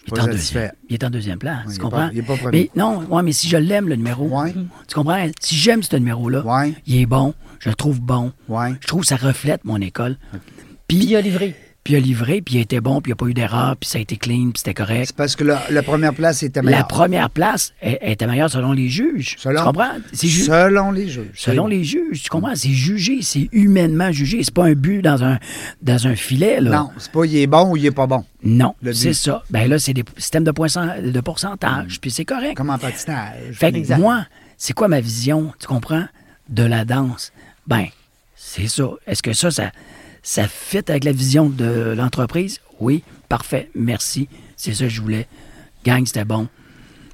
il 0.07 0.15
est 0.15 0.19
en 0.19 0.25
deuxième. 0.25 0.71
Il 0.89 0.93
est 0.95 1.03
en 1.03 1.09
deuxième 1.11 1.37
place, 1.37 1.67
tu 1.67 1.75
est 1.75 1.77
comprends? 1.77 2.07
pas- 2.07 2.09
il 2.11 2.17
est 2.19 2.23
pas 2.23 2.35
premier. 2.37 2.71
mais 2.75 2.81
non, 2.81 3.03
ouais, 3.05 3.21
mais 3.21 3.33
si 3.33 3.47
je 3.47 3.57
l'aime, 3.57 3.87
le 3.87 3.97
numéro, 3.97 4.27
Ouais. 4.27 4.51
tu 4.87 4.95
comprends? 4.95 5.23
Si 5.39 5.55
j'aime 5.55 5.83
ce 5.83 5.95
numéro-là, 5.95 6.41
Ouais. 6.43 6.73
il 6.87 7.01
est 7.01 7.05
bon, 7.05 7.35
je 7.59 7.69
le 7.69 7.75
trouve 7.75 8.01
bon, 8.01 8.33
Ouais. 8.49 8.73
je 8.81 8.87
trouve 8.87 9.01
que 9.01 9.07
ça 9.07 9.15
reflète 9.15 9.63
mon 9.63 9.79
école. 9.79 10.17
Puis 10.87 10.97
il 10.97 11.15
a 11.15 11.21
livré. 11.21 11.55
Puis 11.83 11.93
il 11.93 11.97
a 11.97 11.99
livré, 11.99 12.41
puis 12.41 12.55
il 12.55 12.59
était 12.61 12.79
bon, 12.79 13.01
puis 13.01 13.09
il 13.09 13.13
n'y 13.13 13.13
a 13.13 13.15
pas 13.17 13.25
eu 13.27 13.33
d'erreur, 13.33 13.75
puis 13.77 13.89
ça 13.89 13.97
a 13.97 14.01
été 14.01 14.15
clean, 14.15 14.51
puis 14.51 14.59
c'était 14.59 14.73
correct. 14.73 15.07
C'est 15.07 15.15
parce 15.15 15.35
que 15.35 15.43
la, 15.43 15.61
la 15.69 15.83
première 15.83 16.13
place 16.13 16.41
était 16.43 16.61
La 16.61 16.71
meilleure. 16.71 16.87
première 16.87 17.29
place 17.29 17.73
elle 17.81 17.97
était 18.03 18.25
meilleure 18.25 18.49
selon 18.49 18.71
les 18.71 18.87
juges. 18.89 19.35
Selon- 19.37 19.59
Tu 19.59 19.65
comprends? 19.65 19.91
C'est 20.13 20.27
ju- 20.27 20.43
Selon 20.43 20.91
les 20.91 21.07
juges. 21.09 21.31
Selon 21.35 21.67
les 21.67 21.83
juges, 21.83 22.23
tu 22.23 22.29
comprends? 22.29 22.55
C'est 22.55 22.69
jugé, 22.69 23.19
c'est 23.21 23.49
humainement 23.51 24.11
jugé. 24.11 24.43
C'est 24.43 24.53
pas 24.53 24.65
un 24.65 24.73
but 24.75 25.01
dans 25.01 25.23
un, 25.23 25.39
dans 25.81 26.07
un 26.07 26.15
filet, 26.15 26.61
là. 26.61 26.69
Non, 26.71 26.89
c'est 26.97 27.11
pas 27.11 27.25
il 27.25 27.35
est 27.37 27.47
bon 27.47 27.71
ou 27.71 27.77
il 27.77 27.85
est 27.85 27.91
pas 27.91 28.07
bon. 28.07 28.23
Non, 28.43 28.75
c'est 28.93 29.13
ça. 29.13 29.43
Ben 29.49 29.69
là, 29.69 29.77
c'est 29.79 29.93
des 29.93 30.03
systèmes 30.17 30.43
de, 30.43 30.51
de 31.11 31.21
pourcentage, 31.21 31.99
puis 31.99 32.11
c'est 32.11 32.25
correct. 32.25 32.55
Comme 32.55 32.69
en 32.69 32.77
patinage. 32.77 33.53
Fait 33.53 33.71
que 33.71 33.95
moi, 33.97 34.25
c'est 34.57 34.73
quoi 34.73 34.87
ma 34.87 35.01
vision, 35.01 35.51
tu 35.59 35.67
comprends, 35.67 36.05
de 36.49 36.63
la 36.63 36.85
danse? 36.85 37.33
Ben, 37.67 37.87
c'est 38.35 38.67
ça. 38.67 38.85
Est-ce 39.07 39.23
que 39.23 39.33
ça, 39.33 39.51
ça, 39.51 39.71
ça 40.23 40.47
fit 40.47 40.79
avec 40.87 41.03
la 41.03 41.11
vision 41.11 41.49
de 41.49 41.93
l'entreprise? 41.95 42.59
Oui, 42.79 43.03
parfait, 43.29 43.69
merci. 43.75 44.27
C'est 44.55 44.73
ça 44.73 44.85
que 44.85 44.89
je 44.89 45.01
voulais. 45.01 45.27
Gang, 45.85 46.05
c'était 46.05 46.25
bon. 46.25 46.47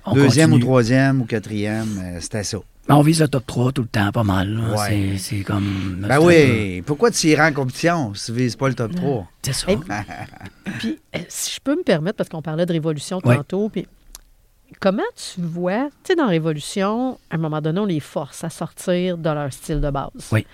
On 0.05 0.13
Deuxième 0.13 0.53
ou 0.53 0.59
troisième 0.59 1.21
ou 1.21 1.25
quatrième, 1.25 1.99
euh, 2.01 2.17
c'était 2.21 2.43
ça. 2.43 2.57
Ben, 2.87 2.95
On 2.95 3.01
vise 3.01 3.19
le 3.21 3.27
top 3.27 3.45
3 3.45 3.71
tout 3.71 3.81
le 3.83 3.87
temps, 3.87 4.11
pas 4.11 4.23
mal. 4.23 4.59
Ouais. 4.75 5.15
C'est- 5.17 5.41
comme... 5.43 6.05
Ben 6.07 6.19
oui. 6.19 6.81
Pourquoi 6.83 7.11
tu 7.11 7.27
irais 7.27 7.47
en 7.49 7.53
compétition 7.53 8.13
si 8.15 8.27
tu 8.31 8.33
vises 8.39 8.55
pas 8.55 8.67
le 8.69 8.73
top 8.73 8.95
3? 8.95 9.19
peu- 9.21 9.25
C'est 9.43 9.53
ça. 9.53 9.71
Et- 9.71 9.77
Puis, 10.79 10.97
euh, 11.15 11.19
si 11.27 11.53
je 11.55 11.59
peux 11.63 11.75
me 11.75 11.83
permettre, 11.83 12.17
parce 12.17 12.29
qu'on 12.29 12.41
parlait 12.41 12.65
de 12.65 12.71
révolution 12.71 13.21
tantôt, 13.21 13.69
puis 13.69 13.85
comment 14.79 15.01
tu 15.15 15.41
vois, 15.41 15.85
tu 16.03 16.09
sais, 16.09 16.15
dans 16.15 16.27
Révolution, 16.27 17.17
à 17.29 17.35
un 17.35 17.37
moment 17.37 17.61
donné, 17.61 17.79
on 17.79 17.85
les 17.85 17.99
force 17.99 18.43
à 18.43 18.49
sortir 18.49 19.17
de 19.17 19.29
leur 19.29 19.51
style 19.51 19.81
de 19.81 19.89
base. 19.89 20.29
Oui. 20.31 20.45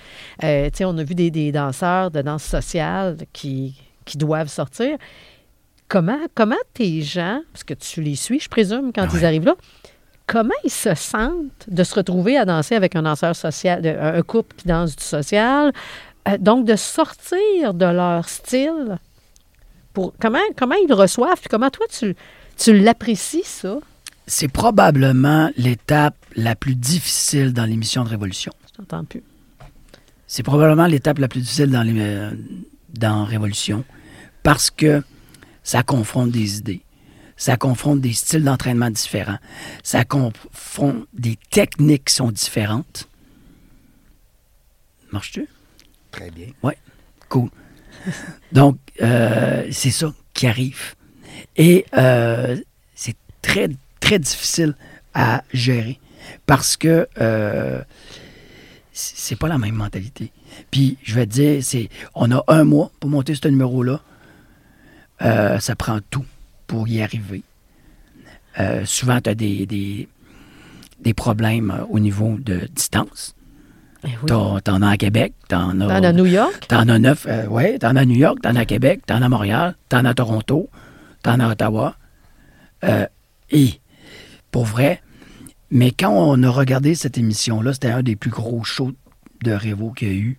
Euh, 0.44 0.70
tu 0.70 0.78
sais, 0.78 0.86
on 0.86 0.98
a 0.98 1.04
vu 1.04 1.16
des, 1.16 1.32
des 1.32 1.52
danseurs 1.52 2.12
de 2.12 2.22
danse 2.22 2.44
sociale 2.44 3.18
qui, 3.34 3.76
qui 4.06 4.18
doivent 4.18 4.50
sortir. 4.50 4.98
Comment, 5.88 6.18
comment 6.34 6.56
tes 6.74 7.02
gens, 7.02 7.42
parce 7.54 7.64
que 7.64 7.76
tu 7.76 8.02
les 8.02 8.16
suis, 8.16 8.40
je 8.40 8.50
présume, 8.50 8.92
quand 8.94 9.08
ils 9.14 9.26
arrivent 9.26 9.46
là, 9.46 9.56
comment 10.26 10.56
ils 10.64 10.72
se 10.72 10.96
sentent 10.96 11.66
de 11.68 11.84
se 11.84 11.94
retrouver 11.94 12.38
à 12.38 12.46
danser 12.46 12.74
avec 12.74 12.96
un 12.96 13.04
danseur 13.04 13.36
social, 13.36 13.86
un 13.86 14.22
couple 14.24 14.56
qui 14.56 14.68
danse 14.68 14.96
du 14.96 15.04
social, 15.04 15.72
euh, 16.28 16.38
donc 16.40 16.66
de 16.66 16.76
sortir 16.76 17.76
de 17.76 17.86
leur 17.86 18.28
style 18.28 18.98
pour 19.94 20.14
comment, 20.20 20.40
comment 20.58 20.76
ils 20.76 20.90
le 20.90 20.96
reçoivent, 20.96 21.40
puis 21.40 21.50
comment 21.50 21.70
toi 21.70 21.86
tu, 21.90 22.16
tu 22.58 22.78
l'apprécies, 22.78 23.44
ça? 23.44 23.78
C'est 24.28 24.48
probablement 24.48 25.52
l'étape 25.58 26.18
la 26.36 26.56
plus 26.56 26.76
difficile 26.76 27.54
dans 27.54 27.66
l'émission 27.66 28.04
de 28.04 28.10
Révolution. 28.10 28.52
Je 28.68 28.78
t'entends 28.78 29.06
plus. 29.06 29.24
C'est 30.28 30.44
probablement 30.44 30.88
l'étape 30.88 31.20
la 31.20 31.28
plus 31.28 31.42
difficile 31.42 31.70
dans, 31.70 31.84
les, 31.84 32.00
euh, 32.00 32.32
dans 32.94 33.24
Révolution 33.24 33.86
parce 34.44 34.72
que 34.72 35.04
ça 35.64 35.84
confronte 35.84 36.32
des 36.32 36.58
idées, 36.58 36.82
ça 37.38 37.58
confronte 37.58 38.02
des 38.02 38.14
styles 38.14 38.44
d'entraînement 38.44 38.90
différents, 38.90 39.38
ça 39.84 40.06
confronte 40.06 41.08
des 41.14 41.38
techniques 41.52 42.06
qui 42.06 42.16
sont 42.16 42.32
différentes. 42.32 43.08
Marches-tu? 45.12 45.48
Très 46.12 46.32
bien. 46.32 46.48
Cool. 47.30 47.50
Donc, 48.52 48.78
euh, 49.02 49.68
c'est 49.72 49.92
ça 49.92 50.14
qui 50.34 50.48
arrive. 50.48 50.96
Et 51.56 51.86
euh, 51.98 52.58
c'est 52.94 53.16
très, 53.42 53.70
très 54.00 54.20
difficile 54.20 54.76
à 55.14 55.44
gérer 55.54 56.00
parce 56.46 56.78
que 56.78 57.08
euh, 57.22 57.82
c'est 58.92 59.38
pas 59.38 59.48
la 59.48 59.58
même 59.58 59.76
mentalité. 59.76 60.32
Puis, 60.72 60.98
je 61.04 61.16
vais 61.16 61.26
te 61.26 61.32
dire, 61.32 61.64
c'est, 61.64 61.90
on 62.14 62.32
a 62.32 62.44
un 62.48 62.64
mois 62.64 62.92
pour 63.00 63.10
monter 63.10 63.36
ce 63.36 63.48
numéro-là. 63.48 64.00
Euh, 65.22 65.60
ça 65.60 65.76
prend 65.76 66.00
tout 66.10 66.26
pour 66.68 66.88
y 66.88 67.02
arriver. 67.02 67.44
Euh, 68.60 68.86
souvent, 68.86 69.20
tu 69.20 69.30
as 69.30 69.36
des, 69.36 69.66
des, 69.66 70.08
des 71.02 71.14
problèmes 71.14 71.86
au 71.90 72.00
niveau 72.00 72.38
de 72.40 72.68
distance. 72.74 73.36
Eh 74.04 74.08
oui. 74.08 74.28
T'en, 74.28 74.60
t'en 74.62 74.82
as 74.82 74.92
à 74.92 74.98
Québec, 74.98 75.34
t'en 75.48 75.82
as... 75.82 75.88
Dans 76.00 76.08
à 76.08 76.14
New 76.14 76.26
York? 76.26 76.68
T'en 76.68 76.88
as 76.88 77.00
neuf, 77.00 77.26
euh, 77.28 77.48
ouais, 77.48 77.80
t'en 77.80 77.96
as 77.96 78.02
à 78.02 78.06
New 78.06 78.16
York, 78.16 78.40
t'en 78.42 78.56
as 78.56 78.62
à 78.62 78.66
Québec, 78.66 79.02
t'en 79.06 79.22
as 79.22 79.26
à 79.26 79.30
Montréal, 79.30 79.76
t'en 79.90 80.06
as 80.06 80.10
à 80.10 80.14
Toronto, 80.14 80.70
t'en 81.24 81.40
as 81.40 81.48
à 81.48 81.52
Ottawa. 81.52 81.96
Et, 83.52 83.80
pour 84.56 84.64
vrai, 84.64 85.02
mais 85.70 85.92
quand 85.92 86.12
on 86.14 86.42
a 86.42 86.50
regardé 86.50 86.96
cette 86.96 87.18
émission-là, 87.18 87.74
c'était 87.74 87.90
un 87.90 88.04
des 88.04 88.16
plus 88.16 88.30
gros 88.30 88.64
shows 88.64 88.94
de 89.44 89.52
Révo 89.52 89.92
qu'il 89.92 90.08
y 90.08 90.12
a 90.12 90.14
eu, 90.14 90.38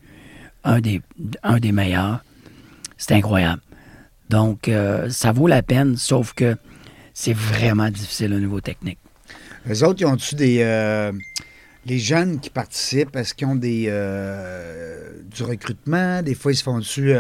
un 0.64 0.80
des, 0.80 1.02
un 1.42 1.58
des 1.58 1.70
meilleurs. 1.70 2.24
C'était 2.96 3.16
incroyable. 3.16 3.60
Donc, 4.30 4.68
euh, 4.68 5.10
ça 5.10 5.32
vaut 5.32 5.48
la 5.48 5.62
peine, 5.62 5.98
sauf 5.98 6.32
que 6.32 6.56
c'est 7.12 7.34
vraiment 7.34 7.90
difficile 7.90 8.32
au 8.32 8.40
niveau 8.40 8.62
technique. 8.62 8.96
Les 9.66 9.82
autres, 9.82 10.00
ils 10.00 10.06
ont-tu 10.06 10.34
des. 10.34 10.60
euh, 10.60 11.12
les 11.84 11.98
jeunes 11.98 12.40
qui 12.40 12.48
participent, 12.48 13.16
est-ce 13.16 13.34
qu'ils 13.34 13.48
ont 13.48 13.54
des. 13.54 13.84
euh, 13.90 15.10
du 15.30 15.42
recrutement? 15.42 16.22
Des 16.22 16.34
fois, 16.34 16.52
ils 16.52 16.56
se 16.56 16.62
font-tu. 16.62 17.12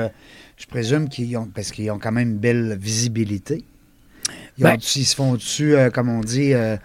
je 0.56 0.66
présume 0.66 1.10
qu'ils 1.10 1.36
ont. 1.36 1.44
Parce 1.54 1.72
qu'ils 1.72 1.90
ont 1.90 1.98
quand 1.98 2.12
même 2.12 2.30
une 2.30 2.38
belle 2.38 2.78
visibilité. 2.80 3.66
Ils, 4.58 4.64
Ben- 4.64 4.74
ont- 4.74 4.78
ils 4.96 5.04
se 5.04 5.14
font-tu, 5.14 5.74
euh, 5.76 5.90
comme 5.90 6.08
on 6.08 6.20
dit. 6.20 6.52
euh, 6.54 6.76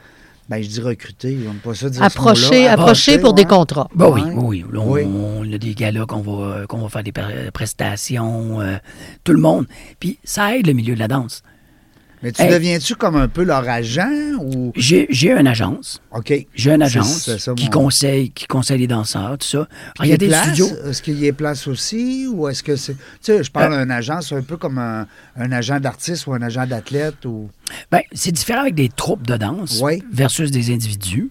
ben, 0.49 0.61
je 0.61 0.67
dis 0.67 0.81
recruter. 0.81 1.31
Ils 1.31 1.45
n'ont 1.45 1.53
pas 1.63 1.73
ça 1.73 1.89
dire 1.89 2.03
Approcher, 2.03 2.67
approcher 2.67 3.17
pour 3.19 3.33
des 3.33 3.45
contrats. 3.45 3.87
Bah 3.95 4.09
oui, 4.09 4.21
Ouais. 4.21 4.33
oui, 4.35 4.65
oui. 4.69 4.77
On, 4.77 4.91
Oui. 4.91 5.01
on 5.05 5.53
a 5.53 5.57
des 5.57 5.73
gars-là 5.73 6.05
qu'on 6.05 6.21
va, 6.21 6.65
qu'on 6.67 6.79
va 6.79 6.89
faire 6.89 7.03
des 7.03 7.13
pre- 7.13 7.51
prestations, 7.51 8.59
euh, 8.59 8.75
tout 9.23 9.31
le 9.33 9.39
monde. 9.39 9.65
Puis 9.99 10.19
ça 10.25 10.57
aide 10.57 10.67
le 10.67 10.73
milieu 10.73 10.93
de 10.93 10.99
la 10.99 11.07
danse. 11.07 11.41
Mais 12.23 12.31
tu 12.31 12.41
Hey. 12.41 12.51
deviens-tu 12.51 12.95
comme 12.95 13.15
un 13.15 13.27
peu 13.27 13.43
leur 13.43 13.67
agent 13.67 14.09
ou? 14.39 14.71
J'ai, 14.75 15.07
une 15.31 15.47
agence. 15.47 16.01
OK. 16.11 16.31
J'ai 16.53 16.71
une 16.71 16.81
agence 16.83 17.29
ça, 17.37 17.53
qui, 17.55 17.65
mon- 17.65 17.71
conseille, 17.71 18.29
qui 18.31 18.45
conseille 18.45 18.77
les 18.79 18.87
danseurs, 18.87 19.37
tout 19.39 19.47
ça. 19.47 19.67
Il 20.03 20.07
y 20.09 20.13
a 20.13 20.17
des 20.17 20.27
place? 20.27 20.43
studios. 20.47 20.69
Est-ce 20.87 21.01
qu'il 21.01 21.19
y 21.19 21.27
a 21.27 21.33
place 21.33 21.67
aussi 21.67 22.27
ou 22.31 22.47
est-ce 22.47 22.61
que 22.61 22.75
c'est. 22.75 22.93
Tu 22.93 22.99
sais, 23.21 23.43
je 23.43 23.51
parle 23.51 23.71
d'un 23.73 23.89
agent, 23.89 24.21
c'est 24.21 24.35
un 24.35 24.41
peu 24.43 24.57
comme 24.57 24.77
un, 24.77 25.07
un 25.35 25.51
agent 25.51 25.79
d'artiste 25.79 26.27
ou 26.27 26.33
un 26.33 26.41
agent 26.41 26.67
d'athlète 26.67 27.25
ou? 27.25 27.49
Ben, 27.91 28.01
c'est 28.13 28.31
différent 28.31 28.61
avec 28.61 28.75
des 28.75 28.89
troupes 28.89 29.25
de 29.25 29.37
danse 29.37 29.81
versus 30.11 30.51
des 30.51 30.71
individus. 30.71 31.29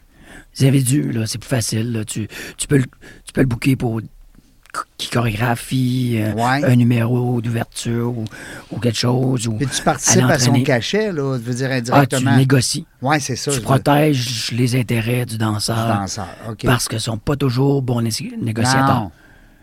Les 0.59 0.67
individus, 0.69 1.13
là, 1.13 1.27
c'est 1.27 1.39
plus 1.39 1.49
facile. 1.49 1.93
là. 1.93 2.05
Tu, 2.05 2.27
tu, 2.57 2.67
peux 2.67 2.79
le, 2.79 2.85
tu 3.25 3.33
peux 3.33 3.43
le 3.43 3.47
booker 3.47 3.77
pour 3.77 4.01
qui 4.97 5.09
chorégraphie, 5.11 6.17
euh, 6.21 6.33
Ouais. 6.35 6.65
un 6.65 6.77
numéro 6.77 7.41
d'ouverture 7.41 8.11
ou, 8.17 8.25
ou 8.71 8.79
quelque 8.79 8.99
chose. 8.99 9.47
Ou 9.49 9.55
Puis 9.55 9.67
tu 9.67 9.83
participes 9.83 10.25
à 10.25 10.39
son 10.39 10.63
cachet, 10.63 11.13
là, 11.13 11.39
je 11.39 11.43
veux 11.43 11.55
dire 11.55 11.69
Ah, 11.73 11.81
tu 11.81 11.93
indirectement. 11.93 12.37
négocies. 12.37 12.87
oui, 13.03 13.17
c'est 13.21 13.37
ça. 13.37 13.51
tu 13.51 13.57
je 13.57 13.61
veux- 13.61 13.65
protèges 13.67 14.51
les 14.53 14.79
intérêts 14.79 15.27
du 15.27 15.39
danseur. 15.39 15.93
du 15.93 15.99
danseur. 16.01 16.29
OK. 16.49 16.65
Parce 16.65 16.87
qu'ils 16.89 16.97
ne 16.97 17.01
sont 17.03 17.19
pas 17.19 17.37
toujours 17.37 17.83
bons 17.83 18.01
né- 18.01 18.11
négociateurs. 18.41 19.01
Non. 19.01 19.11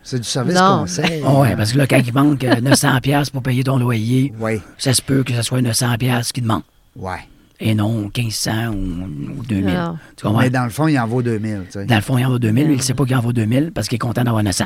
C'est 0.03 0.19
du 0.19 0.23
service 0.27 0.55
Non. 0.55 0.79
conseil. 0.79 1.21
Ouais, 1.25 1.55
parce 1.55 1.73
que 1.73 1.77
là, 1.77 1.85
quand 1.87 1.99
il 2.05 2.13
manque 2.13 2.43
euh, 2.45 2.61
900 2.61 2.99
pièces 3.01 3.29
pour 3.29 3.41
payer 3.43 3.63
ton 3.63 3.77
loyer, 3.77 4.33
Oui, 4.39 4.61
ça 4.77 4.93
se 4.93 5.01
peut 5.01 5.23
que 5.23 5.33
ce 5.33 5.41
soit 5.41 5.61
900 5.61 5.97
pièces 5.97 6.31
qu'il 6.31 6.43
demande 6.43 6.61
oui. 6.95 7.15
et 7.59 7.75
non 7.75 8.09
1500 8.15 8.67
ou, 8.69 9.39
ou 9.39 9.43
2000. 9.43 9.73
Non. 9.73 9.97
Tu 10.15 10.23
comprends? 10.25 10.39
Mais 10.41 10.49
dans 10.49 10.63
le 10.63 10.69
fond, 10.69 10.87
il 10.87 10.97
en 10.97 11.07
vaut 11.07 11.21
2000. 11.21 11.63
tu 11.65 11.71
sais. 11.73 11.85
Dans 11.85 11.95
le 11.95 12.01
fond, 12.01 12.17
il 12.17 12.25
en 12.25 12.29
vaut 12.29 12.39
2000, 12.39 12.67
mais 12.67 12.73
il 12.73 12.77
ne 12.77 12.81
sait 12.81 12.93
pas 12.93 13.03
qu'il 13.05 13.15
en 13.17 13.19
vaut 13.21 13.33
2000 13.33 13.71
parce 13.73 13.89
qu'il 13.89 13.97
est 13.97 13.99
content 13.99 14.23
d'avoir 14.23 14.43
900. 14.43 14.65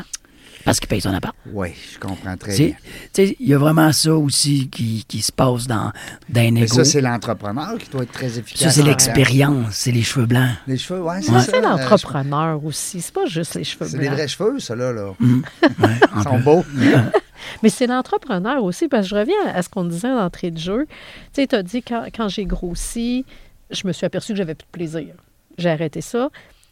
Parce 0.65 0.79
qu'il 0.79 0.87
paye 0.87 1.01
son 1.01 1.13
appart. 1.13 1.35
Oui, 1.51 1.69
je 1.93 1.99
comprends 1.99 2.35
très 2.37 2.51
C'est- 2.51 2.65
bien. 2.67 2.75
tu 3.13 3.27
sais, 3.27 3.35
Il 3.39 3.47
y 3.47 3.53
a 3.53 3.57
vraiment 3.57 3.91
ça 3.91 4.13
aussi 4.15 4.69
qui, 4.69 5.05
qui 5.07 5.21
se 5.21 5.31
passe 5.31 5.67
dans, 5.67 5.91
dans 6.29 6.41
un 6.41 6.51
Mais 6.51 6.61
égo. 6.61 6.75
ça, 6.75 6.85
c'est 6.85 7.01
l'entrepreneur 7.01 7.77
qui 7.77 7.89
doit 7.89 8.03
être 8.03 8.11
très 8.11 8.37
efficace. 8.37 8.61
Ça, 8.63 8.69
c'est 8.71 8.81
en 8.81 8.85
l'expérience, 8.85 9.73
c'est 9.75 9.91
les 9.91 10.03
cheveux 10.03 10.25
blancs. 10.25 10.49
Les 10.67 10.77
cheveux, 10.77 11.01
oui, 11.01 11.15
c'est 11.21 11.31
Ça, 11.31 11.39
ça. 11.39 11.51
c'est 11.51 11.57
euh, 11.57 11.61
l'entrepreneur 11.61 12.63
aussi. 12.63 13.01
C'est 13.01 13.13
pas 13.13 13.25
juste 13.25 13.55
les 13.55 13.63
cheveux 13.63 13.85
C'est 13.87 13.97
des 13.97 14.05
blancs. 14.07 14.13
vrais 14.17 14.27
cheveux, 14.27 14.59
ça, 14.59 14.75
là. 14.75 14.91
là. 14.93 15.09
Ouais, 15.19 15.27
un 15.83 16.19
Ils 16.19 16.23
sont 16.23 16.37
peu. 16.37 16.43
beaux. 16.43 16.65
Mais 17.63 17.69
c'est 17.69 17.87
l'entrepreneur 17.87 18.63
aussi, 18.63 18.87
parce 18.87 19.03
que 19.03 19.09
je 19.09 19.15
reviens 19.15 19.35
à 19.53 19.61
ce 19.61 19.69
qu'on 19.69 19.85
disait 19.85 20.09
d'entrée 20.13 20.51
de 20.51 20.59
jeu. 20.59 20.85
Tu 21.33 21.41
sais, 21.41 21.47
tu 21.47 21.55
as 21.55 21.63
dit, 21.63 21.81
quand, 21.81 22.05
quand 22.15 22.29
j'ai 22.29 22.45
grossi, 22.45 23.25
je 23.71 23.87
me 23.87 23.93
suis 23.93 24.05
aperçu 24.05 24.33
que 24.33 24.37
j'avais 24.37 24.55
plus 24.55 24.65
de 24.65 24.71
plaisir. 24.71 25.13
J'ai 25.57 25.69
arrêté 25.69 26.01
ça. 26.01 26.29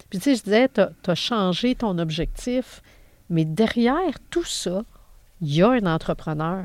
Puis, 0.09 0.19
tu 0.19 0.25
sais, 0.25 0.35
je 0.35 0.43
disais, 0.43 0.69
tu 0.73 0.81
as, 0.81 1.15
changé 1.15 1.75
ton 1.75 1.97
objectif, 1.97 2.81
mais 3.29 3.45
derrière 3.45 4.13
tout 4.29 4.43
ça, 4.45 4.83
il 5.41 5.53
y 5.55 5.61
a 5.61 5.69
un 5.71 5.85
entrepreneur. 5.85 6.63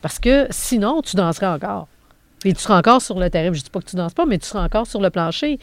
Parce 0.00 0.18
que 0.18 0.46
sinon, 0.50 1.02
tu 1.02 1.16
danserais 1.16 1.46
encore. 1.46 1.88
Puis 2.40 2.54
tu 2.54 2.60
seras 2.60 2.78
encore 2.78 3.00
sur 3.02 3.20
le 3.20 3.30
terrain. 3.30 3.52
Je 3.52 3.58
ne 3.58 3.64
dis 3.64 3.70
pas 3.70 3.80
que 3.80 3.88
tu 3.90 3.96
danses 3.96 4.14
pas, 4.14 4.26
mais 4.26 4.38
tu 4.38 4.46
seras 4.46 4.64
encore 4.64 4.86
sur 4.86 5.00
le 5.00 5.10
plancher. 5.10 5.58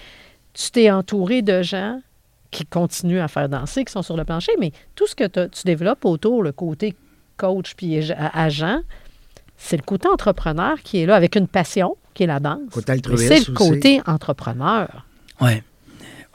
Tu 0.54 0.72
t'es 0.72 0.89
entouré 0.91 1.41
de 1.41 1.62
gens 1.62 2.00
qui 2.52 2.66
continuent 2.66 3.20
à 3.20 3.28
faire 3.28 3.50
danser, 3.50 3.84
qui 3.86 3.91
sont 3.91 4.02
sur 4.02 4.16
le 4.18 4.24
plancher, 4.24 4.54
mais 4.60 4.72
tout 4.96 5.06
ce 5.08 5.16
que 5.16 5.28
tu 5.48 5.62
développes 5.66 6.06
autour, 6.06 6.41
le 6.41 6.52
côté 6.52 6.96
coach 7.38 7.74
puis 7.76 7.98
ag- 7.98 8.16
agent, 8.34 8.80
c'est 9.58 9.78
le 9.78 9.84
côté 9.84 10.08
entrepreneur 10.08 10.82
qui 10.82 11.00
est 11.00 11.06
là 11.06 11.16
avec 11.16 11.36
une 11.36 11.48
passion, 11.48 11.98
qui 12.14 12.24
est 12.24 12.28
la 12.28 12.39
danse. 12.39 12.60
Côté 12.72 12.86
Mais 12.91 12.93
altruiste 12.93 13.28
C'est 13.28 13.48
le 13.48 13.54
aussi. 13.54 13.70
côté 13.70 14.02
entrepreneur. 14.08 15.06
Oui. 15.41 15.62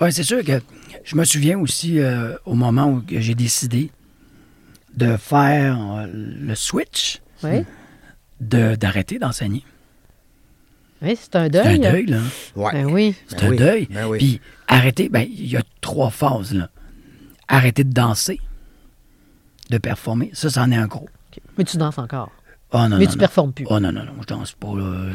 Ouais, 0.00 0.10
c'est 0.10 0.22
sûr 0.22 0.44
que 0.44 0.60
je 1.04 1.16
me 1.16 1.24
souviens 1.24 1.58
aussi 1.58 1.98
euh, 2.00 2.36
au 2.44 2.54
moment 2.54 2.86
où 2.88 3.02
j'ai 3.08 3.34
décidé 3.34 3.90
de 4.96 5.16
faire 5.16 5.78
euh, 5.80 6.06
le 6.12 6.54
switch 6.54 7.20
Oui. 7.42 7.64
de- 8.40 8.74
d'arrêter 8.76 9.18
d'enseigner. 9.18 9.64
Oui, 11.02 11.18
c'est 11.20 11.36
un 11.36 11.44
C'est 11.44 11.50
deuil. 11.50 11.86
un 11.86 11.90
deuil, 11.92 12.06
là. 12.06 12.20
Ouais. 12.56 12.72
Ben 12.72 12.86
oui. 12.86 13.14
C'est 13.26 13.38
Ben 13.40 13.46
un 13.46 13.50
oui, 13.50 13.56
deuil. 13.56 13.88
ben 13.90 14.06
oui. 14.06 14.18
Puis 14.18 14.40
arrêter, 14.68 15.08
ben, 15.08 15.26
il 15.28 15.46
y 15.46 15.56
a 15.56 15.62
trois 15.80 16.10
phases, 16.10 16.54
là. 16.54 16.70
Arrêter 17.48 17.84
de 17.84 17.92
danser, 17.92 18.40
de 19.70 19.76
performer, 19.78 20.30
ça, 20.32 20.48
c'en 20.48 20.70
est 20.70 20.76
un 20.76 20.86
gros. 20.86 21.08
Mais 21.58 21.64
tu 21.64 21.76
danses 21.76 21.98
encore. 21.98 22.30
Oh 22.72 22.78
non, 22.88 22.96
Mais 22.96 23.04
non, 23.04 23.10
tu 23.10 23.16
non. 23.16 23.20
performes 23.20 23.52
plus. 23.52 23.66
Oh 23.68 23.78
non, 23.80 23.92
non, 23.92 24.04
non, 24.04 24.12
je 24.22 24.26
danse 24.26 24.52
pas, 24.52 24.74
là. 24.76 25.08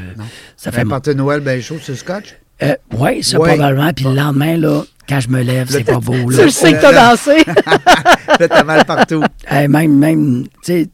Ça 0.58 0.72
fait 0.72 0.86
Noël, 1.16 1.40
ben 1.42 1.62
chaud, 1.62 1.78
c'est 1.82 1.94
le 1.94 1.98
scotch. 1.98 2.36
Euh, 2.64 2.76
oui, 2.97 3.24
ça 3.24 3.39
Ouais. 3.39 3.49
probablement. 3.55 3.91
Puis 3.93 4.05
le 4.05 4.14
lendemain, 4.16 4.57
là, 4.57 4.84
quand 5.07 5.20
je 5.20 5.30
me 5.30 5.41
lève, 5.41 5.70
c'est 5.70 5.84
pas 5.84 5.99
beau, 5.99 6.14
là. 6.30 6.43
le 6.45 6.49
sais 6.49 6.74
que 6.74 6.82
t'as 6.82 6.93
dansé. 6.93 7.43
Là, 8.39 8.47
t'as 8.47 8.64
mal 8.64 8.86
partout. 8.86 9.24
Même, 9.51 9.97
même, 9.97 10.43
tu 10.64 10.74
sais, 10.74 10.89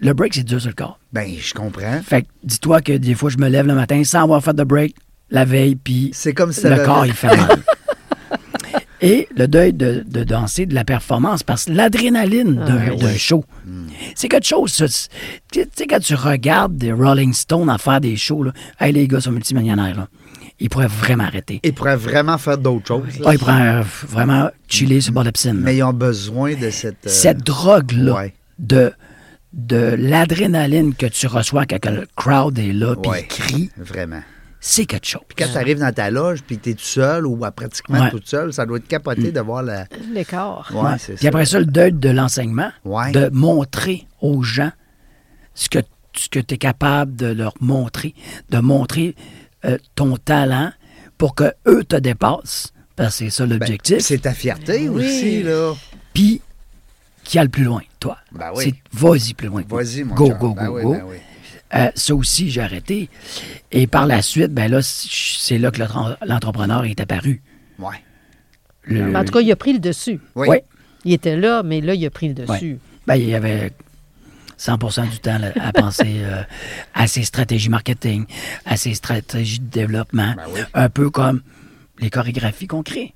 le 0.00 0.12
break, 0.12 0.34
c'est 0.34 0.42
dur 0.42 0.60
sur 0.60 0.70
le 0.70 0.74
corps. 0.74 0.98
Ben, 1.12 1.28
je 1.38 1.52
comprends. 1.54 2.00
Fait 2.04 2.22
que 2.22 2.26
dis-toi 2.42 2.80
que 2.80 2.92
des 2.96 3.14
fois, 3.14 3.30
je 3.30 3.38
me 3.38 3.48
lève 3.48 3.66
le 3.66 3.74
matin 3.74 4.02
sans 4.02 4.22
avoir 4.22 4.42
fait 4.42 4.54
de 4.54 4.64
break 4.64 4.94
la 5.30 5.44
veille, 5.44 5.76
puis 5.76 6.10
C'est 6.12 6.32
comme 6.34 6.52
si 6.52 6.66
le 6.66 6.84
corps, 6.84 7.06
il 7.06 7.12
fait 7.12 7.28
mal. 7.28 7.58
Et 9.02 9.28
le 9.34 9.48
deuil 9.48 9.72
de, 9.72 10.04
de 10.06 10.24
danser, 10.24 10.66
de 10.66 10.74
la 10.74 10.84
performance, 10.84 11.42
parce 11.42 11.64
que 11.64 11.70
l'adrénaline 11.72 12.56
d'un 12.56 12.80
Ah, 12.92 12.96
d'un 12.96 13.16
show, 13.16 13.44
c'est 14.14 14.28
quelque 14.28 14.46
chose. 14.46 14.72
ça. 14.72 14.86
Tu 14.86 15.60
tu 15.60 15.68
sais, 15.74 15.86
quand 15.86 16.00
tu 16.00 16.14
regardes 16.14 16.76
des 16.76 16.92
Rolling 16.92 17.32
Stones 17.32 17.70
à 17.70 17.78
faire 17.78 18.00
des 18.02 18.16
shows, 18.16 18.42
là, 18.42 18.52
hey, 18.78 18.92
les 18.92 19.08
gars 19.08 19.20
sont 19.20 19.32
multimillionnaires, 19.32 19.96
là, 19.96 20.08
ils 20.60 20.68
pourraient 20.68 20.86
vraiment 20.86 21.24
arrêter. 21.24 21.60
Ils 21.64 21.72
pourraient 21.74 21.96
vraiment 21.96 22.38
faire 22.38 22.58
d'autres 22.58 22.86
choses. 22.86 23.18
là. 23.18 23.26
Ah, 23.28 23.32
ils 23.34 23.38
pourraient 23.38 23.68
euh, 23.78 23.82
vraiment 24.08 24.50
chiller 24.68 25.00
sur 25.00 25.10
le 25.12 25.14
bord 25.14 25.22
de 25.24 25.28
la 25.28 25.32
piscine. 25.32 25.54
Mais 25.54 25.76
ils 25.76 25.82
ont 25.82 25.92
besoin 25.92 26.54
de 26.54 26.70
cette. 26.70 27.06
euh, 27.06 27.10
Cette 27.10 27.38
drogue-là, 27.44 28.14
ouais. 28.14 28.34
de, 28.58 28.92
de 29.52 29.94
l'adrénaline 29.98 30.94
que 30.94 31.06
tu 31.06 31.26
reçois 31.26 31.64
quand 31.66 31.84
le 31.90 32.06
crowd 32.16 32.58
est 32.58 32.72
là, 32.72 32.94
puis 32.96 33.10
Ouais. 33.10 33.22
il 33.22 33.26
crie, 33.28 33.70
Vraiment. 33.76 34.20
c'est 34.60 34.84
quelque 34.84 35.06
chose. 35.06 35.22
Quand 35.36 35.46
tu 35.50 35.56
arrives 35.56 35.78
dans 35.80 35.92
ta 35.92 36.10
loge, 36.10 36.42
puis 36.46 36.58
tu 36.58 36.70
es 36.70 36.74
tout 36.74 36.84
seul 36.84 37.26
ou 37.26 37.42
à 37.44 37.50
pratiquement 37.50 38.00
Ouais. 38.04 38.10
tout 38.10 38.20
seul, 38.24 38.52
ça 38.52 38.66
doit 38.66 38.76
être 38.76 38.86
capoté 38.88 39.32
de 39.32 39.40
voir 39.40 39.62
la. 39.62 39.86
L'écart. 40.12 40.70
Ouais, 40.74 40.80
Ouais. 40.82 40.96
c'est 40.98 41.14
Puis 41.14 41.22
ça. 41.22 41.28
après 41.28 41.46
ça, 41.46 41.58
le 41.58 41.66
deuil 41.66 41.92
de 41.92 42.10
l'enseignement, 42.10 42.70
Ouais. 42.84 43.10
de 43.12 43.28
montrer 43.32 44.06
aux 44.20 44.42
gens 44.42 44.70
ce 45.54 45.68
que, 45.68 45.78
ce 46.14 46.28
que 46.28 46.38
tu 46.38 46.54
es 46.54 46.58
capable 46.58 47.16
de 47.16 47.26
leur 47.26 47.54
montrer, 47.60 48.14
de 48.50 48.58
montrer 48.58 49.14
euh, 49.64 49.78
ton 49.94 50.16
talent 50.16 50.72
pour 51.18 51.34
que 51.34 51.52
eux 51.66 51.84
te 51.84 51.96
dépassent. 51.96 52.72
Parce 52.96 53.18
que 53.18 53.24
c'est 53.24 53.30
ça 53.30 53.46
Ben, 53.46 53.58
l'objectif. 53.58 53.98
c'est 54.00 54.18
ta 54.18 54.34
fierté 54.34 54.88
Oui. 54.88 55.04
aussi, 55.06 55.42
là. 55.42 55.74
Puis, 56.12 56.40
qui 57.24 57.38
a 57.38 57.44
le 57.44 57.48
plus 57.48 57.64
loin, 57.64 57.80
toi. 57.98 58.18
Ben 58.32 58.50
oui. 58.54 58.64
C'est 58.64 58.98
vas-y 58.98 59.34
plus 59.34 59.48
loin. 59.48 59.62
Vas-y, 59.68 60.02
mon 60.04 60.14
Go, 60.14 60.30
go, 60.38 60.54
Ben 60.54 60.66
go, 60.66 60.76
oui, 60.76 60.82
go. 60.82 60.92
ben 60.94 61.04
oui. 61.08 61.16
Euh, 61.74 61.90
ça 61.94 62.14
aussi, 62.16 62.50
j'ai 62.50 62.60
arrêté. 62.60 63.08
Et 63.70 63.86
par 63.86 64.06
la 64.06 64.22
suite, 64.22 64.52
ben 64.52 64.68
là, 64.70 64.80
c'est 64.82 65.56
là 65.58 65.70
que 65.70 65.78
l'entre- 65.78 66.18
l'entrepreneur 66.26 66.84
est 66.84 67.00
apparu. 67.00 67.40
Le- 68.84 69.14
En 69.16 69.24
tout 69.24 69.32
cas, 69.32 69.40
il 69.40 69.52
a 69.52 69.56
pris 69.56 69.72
le 69.74 69.78
dessus. 69.78 70.20
Oui. 70.34 70.48
Ouais. 70.48 70.64
Il 71.04 71.12
était 71.12 71.36
là, 71.36 71.62
mais 71.62 71.80
là, 71.80 71.94
il 71.94 72.04
a 72.04 72.10
pris 72.10 72.28
le 72.28 72.34
dessus. 72.34 72.78
Ben, 73.06 73.14
il 73.16 73.28
y 73.28 73.34
avait 73.34 73.72
100% 74.60 75.08
du 75.08 75.18
temps 75.20 75.38
là, 75.38 75.52
à 75.60 75.72
penser 75.74 76.20
euh, 76.22 76.42
à 76.94 77.06
ses 77.06 77.22
stratégies 77.24 77.70
marketing, 77.70 78.26
à 78.66 78.76
ses 78.76 78.92
stratégies 78.94 79.58
de 79.60 79.70
développement. 79.70 80.34
Ben 80.36 80.44
oui. 80.52 80.60
Un 80.74 80.88
peu 80.90 81.08
comme 81.10 81.40
les 81.98 82.10
chorégraphies 82.10 82.66
qu'on 82.66 82.82
crée. 82.82 83.14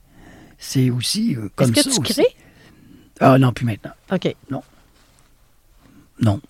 C'est 0.59 0.89
aussi 0.91 1.37
euh, 1.37 1.49
comme 1.55 1.71
Est-ce 1.71 1.83
ça 1.83 1.91
que 1.91 1.95
tu 1.97 2.01
aussi. 2.01 2.13
crées? 2.15 2.37
Ah 3.21 3.39
non, 3.39 3.53
plus 3.53 3.67
maintenant. 3.67 3.93
OK. 4.11 4.35
Non. 4.51 6.41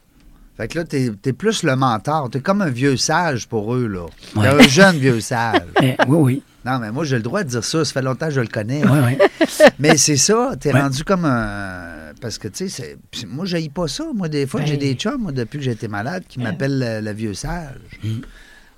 Fait 0.57 0.68
que 0.68 0.78
là, 0.78 0.84
t'es 0.84 1.11
es 1.24 1.32
plus 1.32 1.64
le 1.64 1.74
mentor. 1.74 2.30
T'es 2.30 2.40
comme 2.40 2.62
un 2.62 2.70
vieux 2.70 2.97
sage 2.97 3.49
pour 3.49 3.74
eux, 3.74 3.88
là. 3.88 4.07
T'es 4.34 4.47
un 4.47 4.68
jeune 4.68 4.97
vieux 4.99 5.20
sage. 5.20 5.62
Mais, 5.80 5.97
oui, 6.07 6.16
oui. 6.18 6.42
Non, 6.64 6.78
mais 6.78 6.92
moi, 6.92 7.05
j'ai 7.05 7.16
le 7.16 7.22
droit 7.22 7.42
de 7.42 7.49
dire 7.49 7.64
ça. 7.64 7.84
Ça 7.84 7.92
fait 7.92 8.03
longtemps 8.03 8.26
que 8.28 8.34
je 8.34 8.40
le 8.40 8.47
connais. 8.47 8.82
Oui, 8.86 8.99
oui. 9.05 9.49
Mais 9.80 9.97
c'est 9.97 10.16
ça, 10.16 10.53
t'es 10.59 10.72
Ouais. 10.72 10.80
rendu 10.80 11.03
comme 11.03 11.24
un. 11.24 12.12
Parce 12.21 12.39
que, 12.39 12.49
tu 12.49 12.69
sais, 12.69 12.97
moi, 13.27 13.45
je 13.45 13.57
pas 13.71 13.89
ça. 13.89 14.05
Moi, 14.15 14.29
des 14.29 14.47
fois, 14.47 14.61
Ben- 14.61 14.67
j'ai 14.67 14.77
des 14.77 14.95
chums, 14.95 15.21
moi, 15.23 15.33
depuis 15.33 15.59
que 15.59 15.65
été 15.73 15.89
malade, 15.89 16.25
qui 16.29 16.41
m'appellent 16.41 16.79
le, 16.79 17.01
le 17.01 17.12
vieux 17.12 17.35
sage. 17.35 17.77
Mm. 18.03 18.21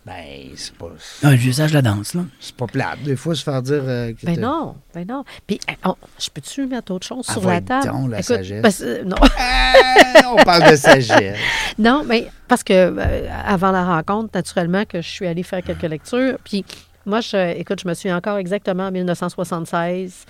Ben, 0.05 0.51
c'est 0.55 0.73
pas, 0.75 0.87
Non, 1.25 1.31
le 1.31 1.37
vieux 1.37 1.51
sage 1.53 1.73
la 1.73 1.83
danse, 1.83 2.15
là. 2.15 2.25
c'est 2.39 2.55
pas 2.55 2.69
plate. 2.69 3.03
Des 3.03 3.17
fois, 3.17 3.35
se 3.35 3.43
faire 3.43 3.61
dire. 3.61 3.83
euh, 3.85 4.13
que 4.13 4.25
Ben 4.25 4.39
non, 4.39 4.77
ben 4.95 5.05
non. 5.05 5.25
Puis, 5.49 5.59
eh, 5.69 5.73
je 6.21 6.29
peux-tu 6.33 6.65
mettre 6.67 6.93
autre 6.93 7.05
chose 7.05 7.25
Ah, 7.29 7.33
sur 7.33 7.49
la 7.49 7.61
table? 7.61 8.11
la 8.11 8.23
sagesse. 8.23 8.63
parce- 8.63 8.83
euh, 8.83 9.03
non. 9.03 9.17
Ah, 9.37 10.33
on 10.33 10.45
parle 10.45 10.71
de 10.71 10.77
sagesse. 10.77 11.39
non, 11.77 12.05
mais 12.07 12.29
parce 12.47 12.63
que 12.63 12.73
euh, 12.73 13.29
avant 13.45 13.73
la 13.73 13.85
rencontre, 13.85 14.31
naturellement, 14.33 14.85
que 14.85 15.03
je 15.03 15.09
suis 15.09 15.27
allée 15.27 15.43
faire 15.43 15.63
quelques 15.65 15.83
lectures. 15.83 16.39
Puis, 16.45 16.65
moi, 17.05 17.21
je, 17.21 17.59
écoute, 17.59 17.81
je 17.83 17.89
me 17.89 17.95
suis 17.95 18.13
encore 18.13 18.39
exactement 18.39 18.87
en 18.87 18.93
1976 18.93 20.25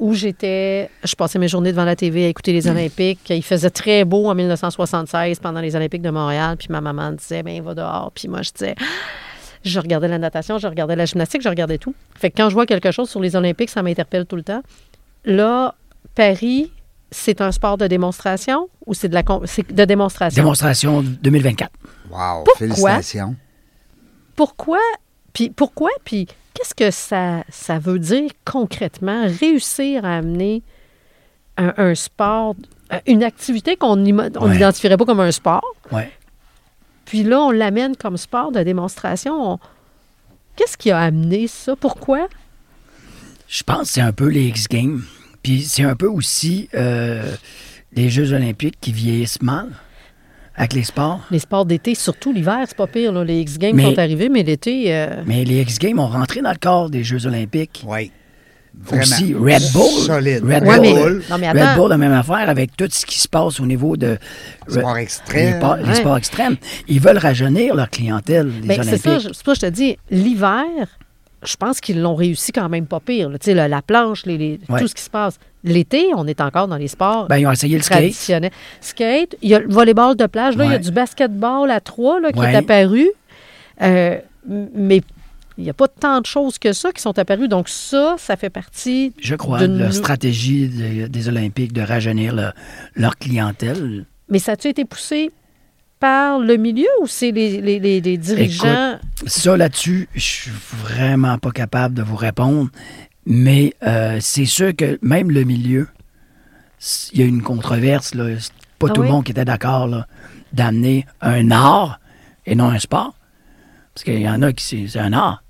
où 0.00 0.14
j'étais, 0.14 0.90
je 1.04 1.14
passais 1.14 1.38
mes 1.38 1.46
journées 1.46 1.70
devant 1.72 1.84
la 1.84 1.94
TV 1.94 2.24
à 2.24 2.28
écouter 2.28 2.52
les 2.52 2.66
Olympiques. 2.66 3.20
Il 3.28 3.42
faisait 3.44 3.70
très 3.70 4.04
beau 4.04 4.28
en 4.28 4.34
1976 4.34 5.38
pendant 5.38 5.60
les 5.60 5.76
Olympiques 5.76 6.02
de 6.02 6.10
Montréal. 6.10 6.56
Puis 6.56 6.68
ma 6.70 6.80
maman 6.80 7.12
disait, 7.12 7.42
ben 7.42 7.62
va 7.62 7.74
dehors. 7.74 8.10
Puis 8.14 8.26
moi, 8.26 8.40
je 8.42 8.50
disais, 8.50 8.74
je 9.64 9.78
regardais 9.78 10.08
la 10.08 10.18
natation, 10.18 10.58
je 10.58 10.66
regardais 10.66 10.96
la 10.96 11.04
gymnastique, 11.04 11.42
je 11.42 11.48
regardais 11.48 11.78
tout. 11.78 11.94
Fait 12.14 12.30
que 12.30 12.36
quand 12.38 12.48
je 12.48 12.54
vois 12.54 12.66
quelque 12.66 12.90
chose 12.90 13.08
sur 13.10 13.20
les 13.20 13.36
Olympiques, 13.36 13.70
ça 13.70 13.82
m'interpelle 13.82 14.24
tout 14.26 14.36
le 14.36 14.42
temps. 14.42 14.62
Là, 15.26 15.74
Paris, 16.14 16.72
c'est 17.10 17.40
un 17.42 17.52
sport 17.52 17.76
de 17.76 17.86
démonstration 17.86 18.68
ou 18.86 18.94
c'est 18.94 19.08
de 19.08 19.14
la 19.14 19.22
de 19.22 19.84
démonstration? 19.84 20.42
Démonstration 20.42 21.02
2024. 21.02 21.70
Wow, 22.10 22.44
Pourquoi? 22.44 22.54
félicitations. 22.56 23.36
pourquoi? 24.34 24.78
Puis 25.32 25.50
pourquoi? 25.50 25.90
Puis 26.04 26.26
qu'est-ce 26.54 26.74
que 26.74 26.90
ça, 26.90 27.44
ça 27.48 27.78
veut 27.78 27.98
dire 27.98 28.30
concrètement 28.44 29.26
réussir 29.40 30.04
à 30.04 30.16
amener 30.18 30.62
un, 31.56 31.72
un 31.76 31.94
sport 31.94 32.54
une 33.06 33.22
activité 33.22 33.76
qu'on 33.76 33.96
Ouais. 34.04 34.12
n'identifierait 34.52 34.96
pas 34.96 35.04
comme 35.04 35.20
un 35.20 35.30
sport? 35.32 35.64
Ouais. 35.92 36.10
puis 37.04 37.22
là 37.22 37.40
on 37.40 37.50
l'amène 37.50 37.96
comme 37.96 38.16
sport 38.16 38.50
de 38.52 38.62
démonstration 38.62 39.52
On- 39.54 39.58
qu'est-ce 40.56 40.76
qui 40.76 40.90
a 40.90 40.98
amené 40.98 41.46
ça? 41.46 41.76
Pourquoi? 41.76 42.28
Je 43.48 43.62
pense 43.62 43.82
que 43.82 43.88
c'est 43.94 44.00
un 44.00 44.12
peu 44.12 44.26
les 44.28 44.46
X 44.48 44.68
Games. 44.68 45.02
Puis 45.42 45.62
c'est 45.62 45.84
un 45.84 45.96
peu 45.96 46.06
aussi 46.06 46.68
euh, 46.74 47.34
les 47.92 48.10
Jeux 48.10 48.32
olympiques 48.32 48.76
qui 48.80 48.92
vieillissent 48.92 49.40
mal 49.42 49.70
avec 50.60 50.74
les 50.74 50.84
sports. 50.84 51.20
les 51.30 51.38
sports 51.40 51.64
d'été 51.64 51.94
surtout 51.94 52.32
l'hiver 52.32 52.58
c'est 52.68 52.76
pas 52.76 52.86
pire 52.86 53.12
là. 53.12 53.24
les 53.24 53.40
X 53.40 53.58
Games 53.58 53.74
Mais- 53.74 53.84
sont 53.84 53.98
arrivés 53.98 54.28
mais 54.28 54.42
l'été 54.42 54.94
euh, 54.94 55.22
Mais 55.26 55.44
les 55.44 55.60
X 55.62 55.78
Games 55.78 55.98
ont 55.98 56.06
rentré 56.08 56.40
dans 56.42 56.50
le 56.52 56.58
corps 56.58 56.90
des 56.90 57.02
Jeux 57.02 57.26
olympiques. 57.26 57.82
Oui. 57.86 58.12
Aussi, 58.92 59.34
Red 59.34 59.62
Bull. 59.72 60.06
Solide. 60.06 60.44
Red 60.44 60.62
Ouais, 60.62 60.80
mais- 60.80 60.92
Bull. 60.94 61.22
non, 61.28 61.38
mais 61.38 61.50
Red. 61.50 61.76
Bull, 61.76 61.88
la 61.90 61.98
même 61.98 62.12
affaire 62.12 62.48
avec 62.48 62.76
tout 62.76 62.86
ce 62.88 63.04
qui 63.04 63.18
se 63.18 63.26
passe 63.26 63.58
au 63.58 63.66
niveau 63.66 63.96
de 63.96 64.16
Sport 64.68 64.94
les, 64.94 65.02
extrême. 65.02 65.56
sports- 65.56 65.76
les 65.76 65.84
Ouais. 65.88 65.94
sports 65.96 66.16
extrêmes. 66.16 66.56
Ils 66.86 67.00
veulent 67.00 67.18
rajeunir 67.18 67.74
leur 67.74 67.90
clientèle, 67.90 68.48
les 68.62 68.68
Ben, 68.68 68.82
c'est 68.84 68.96
ça, 68.96 69.10
Olympiques. 69.10 69.28
je- 69.28 69.34
c'est 69.34 69.44
pour 69.44 69.56
ça 69.56 69.60
que 69.66 69.66
je 69.66 69.72
te 69.72 69.76
dis, 69.76 69.96
l'hiver, 70.12 70.64
je 71.42 71.56
pense 71.56 71.80
qu'ils 71.80 72.00
l'ont 72.00 72.14
réussi 72.14 72.52
quand 72.52 72.68
même 72.68 72.86
pas 72.86 73.00
pire. 73.00 73.28
Tu 73.32 73.38
sais, 73.46 73.54
la, 73.54 73.66
la 73.66 73.82
planche, 73.82 74.24
les, 74.24 74.38
les- 74.38 74.60
Ouais. 74.68 74.78
tout 74.80 74.86
ce 74.86 74.94
qui 74.94 75.02
se 75.02 75.10
passe. 75.10 75.38
L'été, 75.62 76.06
on 76.16 76.26
est 76.26 76.40
encore 76.40 76.68
dans 76.68 76.76
les 76.76 76.88
sports 76.88 77.26
Ben, 77.28 77.36
ils 77.38 77.46
ont 77.46 77.52
essayé 77.52 77.76
le 77.76 77.82
skate. 77.82 77.98
traditionnels. 77.98 78.50
Skate, 78.80 79.36
il 79.42 79.50
y 79.50 79.54
a 79.54 79.58
le 79.58 79.68
volleyball 79.68 80.16
de 80.16 80.26
plage, 80.26 80.56
là, 80.56 80.64
il 80.64 80.70
y 80.72 80.74
a 80.74 80.78
du 80.78 80.90
basketball 80.90 81.70
à 81.70 81.80
trois 81.80 82.18
là, 82.20 82.32
qui 82.32 82.38
Ouais. 82.38 82.52
est 82.52 82.56
apparu. 82.56 83.08
Euh, 83.82 84.18
mais 84.46 85.02
il 85.58 85.64
n'y 85.64 85.70
a 85.70 85.74
pas 85.74 85.88
tant 85.88 86.20
de 86.22 86.26
choses 86.26 86.58
que 86.58 86.72
ça 86.72 86.92
qui 86.92 87.02
sont 87.02 87.18
apparues. 87.18 87.48
Donc 87.48 87.68
ça, 87.68 88.14
ça 88.18 88.36
fait 88.36 88.48
partie 88.50 89.12
Je 89.20 89.34
crois, 89.34 89.58
de 89.58 89.66
nous- 89.66 89.92
stratégie 89.92 90.68
de- 90.68 91.06
des 91.06 91.28
Olympiques 91.28 91.72
de 91.74 91.82
rajeunir 91.82 92.34
le- 92.34 92.52
leur 92.94 93.16
clientèle. 93.18 94.06
Mais 94.30 94.38
ça 94.38 94.52
a-tu 94.52 94.68
été 94.68 94.84
poussé 94.86 95.30
par 95.98 96.38
le 96.38 96.56
milieu 96.56 96.88
ou 97.02 97.06
c'est 97.06 97.30
les, 97.30 97.60
les- 97.60 97.78
les- 97.78 98.00
les 98.00 98.16
dirigeants? 98.16 98.98
Ça, 99.26 99.56
là-dessus, 99.58 100.08
je 100.14 100.20
suis 100.20 100.50
vraiment 100.72 101.36
pas 101.36 101.50
capable 101.50 101.94
de 101.94 102.02
vous 102.02 102.16
répondre. 102.16 102.70
Mais 103.26 103.74
euh, 103.86 104.18
c'est 104.20 104.44
sûr 104.46 104.74
que 104.74 104.98
même 105.02 105.30
le 105.30 105.44
milieu, 105.44 105.88
il 107.12 107.20
y 107.20 107.22
a 107.22 107.26
une 107.26 107.42
controverse. 107.42 108.14
Là. 108.14 108.38
C'est 108.38 108.52
pas 108.78 108.88
Ah 108.90 108.92
tout 108.94 109.00
oui? 109.02 109.06
le 109.08 109.12
monde 109.12 109.24
qui 109.24 109.32
était 109.32 109.44
d'accord 109.44 109.86
là, 109.86 110.06
d'amener 110.52 111.06
un 111.20 111.50
art 111.50 112.00
et 112.46 112.54
non 112.54 112.68
un 112.70 112.78
sport. 112.78 113.14
Parce 113.94 114.04
qu'il 114.04 114.20
y 114.20 114.28
en 114.28 114.40
a 114.42 114.52
qui 114.52 114.64
c'est 114.64 114.86
c'est 114.88 114.98
un 115.00 115.12
art. 115.12 115.42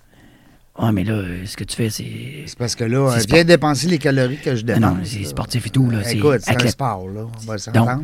Ah, 0.83 0.93
mais 0.93 1.05
là, 1.05 1.23
ce 1.45 1.57
que 1.59 1.64
tu 1.64 1.77
fais, 1.77 1.91
c'est. 1.91 2.45
C'est 2.47 2.57
parce 2.59 2.75
que 2.75 2.85
là, 2.85 3.11
C'est 3.11 3.16
euh, 3.16 3.21
sport- 3.21 3.35
viens 3.35 3.45
dépenser 3.45 3.87
les 3.87 3.99
calories 3.99 4.39
que 4.39 4.57
je 4.57 4.62
Ah 4.62 4.75
dépense. 4.75 4.81
non, 4.81 4.97
c'est 5.05 5.25
sportif 5.25 5.66
et 5.66 5.71
tout. 5.71 5.91
Là, 5.91 5.99
c'est 6.03 6.16
Écoute, 6.16 6.41
c'est 6.43 6.62
un 6.62 6.68
sport, 6.68 7.07
là. 7.09 7.27
On 7.43 7.47
va 7.47 7.59
s'entendre. 7.59 8.03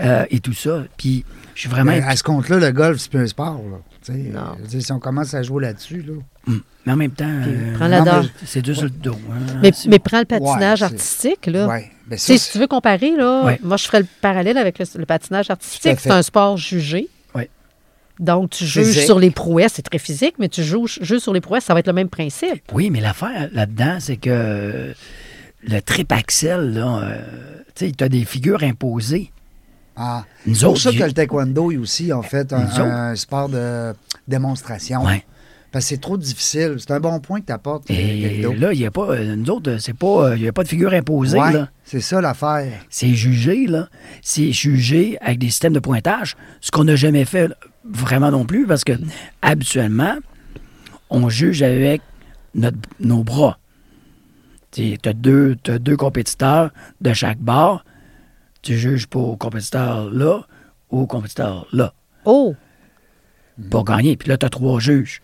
Euh, 0.00 0.24
et 0.30 0.40
tout 0.40 0.52
ça. 0.52 0.82
Puis, 0.96 1.24
je 1.54 1.60
suis 1.60 1.68
vraiment. 1.68 1.92
Mais 1.92 2.02
à 2.02 2.16
ce 2.16 2.24
compte-là, 2.24 2.58
le 2.58 2.72
golf, 2.72 2.98
c'est 2.98 3.10
plus 3.10 3.20
un 3.20 3.26
sport, 3.28 3.62
là. 3.70 3.76
Non. 4.12 4.40
euh, 4.62 4.66
dire, 4.66 4.82
si 4.82 4.92
on 4.92 4.98
commence 4.98 5.34
à 5.34 5.42
jouer 5.42 5.62
là-dessus, 5.64 6.02
là. 6.02 6.14
Hum. 6.46 6.62
Mais 6.86 6.92
en 6.92 6.96
même 6.96 7.10
temps, 7.10 7.26
euh, 7.28 8.22
c'est 8.46 8.62
dur 8.62 8.74
sur 8.74 8.84
le 8.84 8.90
dos. 8.90 9.16
hein. 9.30 9.58
Mais, 9.62 9.72
mais 9.88 9.98
prends 9.98 10.20
le 10.20 10.24
patinage 10.24 10.82
artistique, 10.82 11.46
là. 11.46 11.66
Ouais. 11.66 11.90
Ben, 12.06 12.18
ça, 12.18 12.36
si 12.38 12.52
tu 12.52 12.58
veux 12.58 12.66
comparer, 12.66 13.10
là, 13.16 13.44
Ouais. 13.44 13.60
moi, 13.62 13.76
je 13.76 13.84
ferais 13.84 14.00
le 14.00 14.06
parallèle 14.22 14.56
avec 14.56 14.78
le, 14.78 14.86
le 14.96 15.04
patinage 15.06 15.50
artistique. 15.50 15.98
C'est 16.00 16.10
un 16.10 16.22
sport 16.22 16.56
jugé. 16.56 17.08
Ouais. 17.34 17.50
Donc, 18.18 18.50
tu 18.50 18.64
juges 18.64 18.86
Physique. 18.86 19.02
sur 19.04 19.18
les 19.18 19.30
prouesses. 19.30 19.72
C'est 19.74 19.82
très 19.82 19.98
physique, 19.98 20.34
mais 20.38 20.48
tu 20.48 20.62
joues, 20.64 20.86
juges 20.86 21.18
sur 21.20 21.34
les 21.34 21.42
prouesses. 21.42 21.64
Ça 21.64 21.74
va 21.74 21.80
être 21.80 21.86
le 21.88 21.92
même 21.92 22.08
principe. 22.08 22.62
Oui, 22.72 22.88
mais 22.90 23.00
l'affaire 23.00 23.50
là-dedans, 23.52 23.98
c'est 24.00 24.16
que 24.16 24.94
le 25.66 25.80
trip 25.82 26.10
axel, 26.12 26.72
là, 26.72 27.00
euh, 27.02 27.22
tu 27.74 27.86
sais, 27.86 27.92
tu 27.92 28.02
as 28.04 28.08
des 28.08 28.24
figures 28.24 28.62
imposées. 28.62 29.30
Ah. 29.98 30.24
C'est 30.46 30.64
pour 30.64 30.78
ça 30.78 30.92
que 30.92 31.02
le 31.02 31.12
taekwondo 31.12 31.72
est 31.72 31.76
aussi, 31.76 32.12
en 32.12 32.22
fait, 32.22 32.52
un, 32.52 32.66
un 32.80 33.16
sport 33.16 33.48
de 33.48 33.92
démonstration. 34.28 35.04
Ouais. 35.04 35.24
Parce 35.70 35.84
que 35.84 35.88
c'est 35.90 36.00
trop 36.00 36.16
difficile. 36.16 36.76
C'est 36.78 36.92
un 36.92 37.00
bon 37.00 37.20
point 37.20 37.40
que 37.40 37.46
tu 37.46 37.52
apportes, 37.52 37.90
Et 37.90 38.42
là, 38.42 38.72
il 38.72 38.78
n'y 38.78 38.86
a 38.86 38.90
pas. 38.90 39.10
euh, 39.10 39.36
Nous 39.36 39.50
autres, 39.50 39.76
c'est 39.78 39.92
pas. 39.96 40.34
Il 40.36 40.42
n'y 40.42 40.48
a 40.48 40.52
pas 40.52 40.62
de 40.62 40.68
figure 40.68 40.92
imposée, 40.94 41.38
c'est 41.84 42.00
ça 42.00 42.20
l'affaire. 42.22 42.72
C'est 42.88 43.12
jugé, 43.14 43.66
là. 43.66 43.88
C'est 44.22 44.50
jugé 44.52 45.18
avec 45.20 45.38
des 45.40 45.50
systèmes 45.50 45.74
de 45.74 45.78
pointage, 45.80 46.36
ce 46.62 46.70
qu'on 46.70 46.84
n'a 46.84 46.96
jamais 46.96 47.26
fait 47.26 47.50
vraiment 47.84 48.30
non 48.30 48.46
plus, 48.46 48.66
parce 48.66 48.82
que 48.84 48.92
habituellement, 49.42 50.16
on 51.10 51.28
juge 51.28 51.62
avec 51.62 52.00
notre- 52.54 52.78
nos 53.00 53.22
bras. 53.22 53.58
Tu 54.70 54.96
as 55.04 55.12
deux, 55.12 55.56
t'as 55.62 55.78
deux 55.78 55.96
compétiteurs 55.96 56.70
de 57.00 57.12
chaque 57.12 57.38
barre. 57.40 57.84
Tu 58.68 58.76
juges 58.76 59.06
pour 59.06 59.30
au 59.30 59.36
compétiteur 59.38 60.10
là 60.12 60.42
ou 60.90 61.00
au 61.00 61.06
compétiteur 61.06 61.66
là 61.72 61.94
Oh! 62.26 62.54
pour 63.70 63.82
gagner. 63.86 64.14
Puis 64.14 64.28
là, 64.28 64.36
tu 64.36 64.44
as 64.44 64.50
trois 64.50 64.78
juges. 64.78 65.22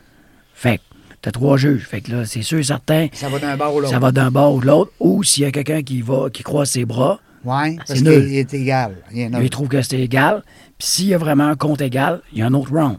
Fait 0.55 0.79
que 0.79 0.83
tu 1.21 1.29
as 1.29 1.33
trois 1.33 1.59
juges. 1.59 1.85
Fait 1.87 2.01
que 2.01 2.11
là, 2.11 2.25
c'est 2.25 2.41
sûr 2.41 2.59
et 2.59 2.63
certain, 2.63 3.09
Ça 3.13 3.29
va 3.29 3.39
d'un 3.39 3.55
bord 3.59 3.75
ou 3.75 3.81
l'autre. 3.81 3.93
ça 3.93 3.99
va 3.99 4.13
d'un 4.13 4.31
bord 4.31 4.55
ou 4.55 4.61
de 4.63 4.67
l'autre. 4.67 4.93
Ou 4.99 5.23
s'il 5.23 5.43
y 5.43 5.47
a 5.47 5.51
quelqu'un 5.53 5.83
qui 5.83 6.01
va 6.01 6.31
qui 6.33 6.43
croise 6.43 6.71
ses 6.71 6.87
bras, 6.87 7.21
Oui, 7.45 7.77
parce 7.77 7.91
C'est 7.91 7.95
qu'il 7.97 8.05
nul. 8.05 8.33
est 8.35 8.55
égal. 8.55 8.97
Il 9.13 9.51
trouve 9.51 9.69
que 9.69 9.83
c'est 9.83 10.01
égal. 10.01 10.43
Puis 10.79 10.89
s'il 10.89 11.07
y 11.09 11.15
a 11.15 11.19
vraiment 11.19 11.45
un 11.49 11.55
compte 11.57 11.83
égal, 11.83 12.23
il 12.33 12.39
y 12.39 12.43
a 12.43 12.47
un 12.47 12.55
autre 12.55 12.73
round. 12.73 12.97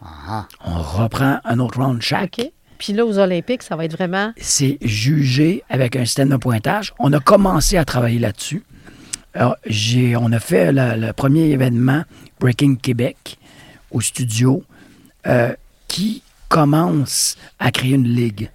Ah, 0.00 0.46
On 0.64 0.80
reprend 0.80 1.40
un 1.44 1.58
autre 1.58 1.80
round 1.82 2.00
chaque. 2.02 2.38
OK. 2.38 2.52
Puis 2.78 2.92
là, 2.92 3.04
aux 3.04 3.18
Olympiques, 3.18 3.64
ça 3.64 3.74
va 3.74 3.84
être 3.84 3.94
vraiment. 3.94 4.32
C'est 4.36 4.78
jugé 4.82 5.64
avec 5.68 5.96
un 5.96 6.04
système 6.04 6.28
de 6.28 6.36
pointage. 6.36 6.94
On 7.00 7.12
a 7.12 7.18
commencé 7.18 7.76
à 7.76 7.84
travailler 7.84 8.20
là-dessus. 8.20 8.62
Alors, 9.36 9.56
j'ai, 9.66 10.16
on 10.16 10.32
a 10.32 10.40
fait 10.40 10.72
le, 10.72 10.96
le 10.98 11.12
premier 11.12 11.50
événement 11.50 12.04
Breaking 12.40 12.76
Québec 12.76 13.36
au 13.90 14.00
studio 14.00 14.64
euh, 15.26 15.54
qui 15.88 16.22
commence 16.48 17.36
à 17.58 17.70
créer 17.70 17.96
une 17.96 18.08
ligue 18.08 18.50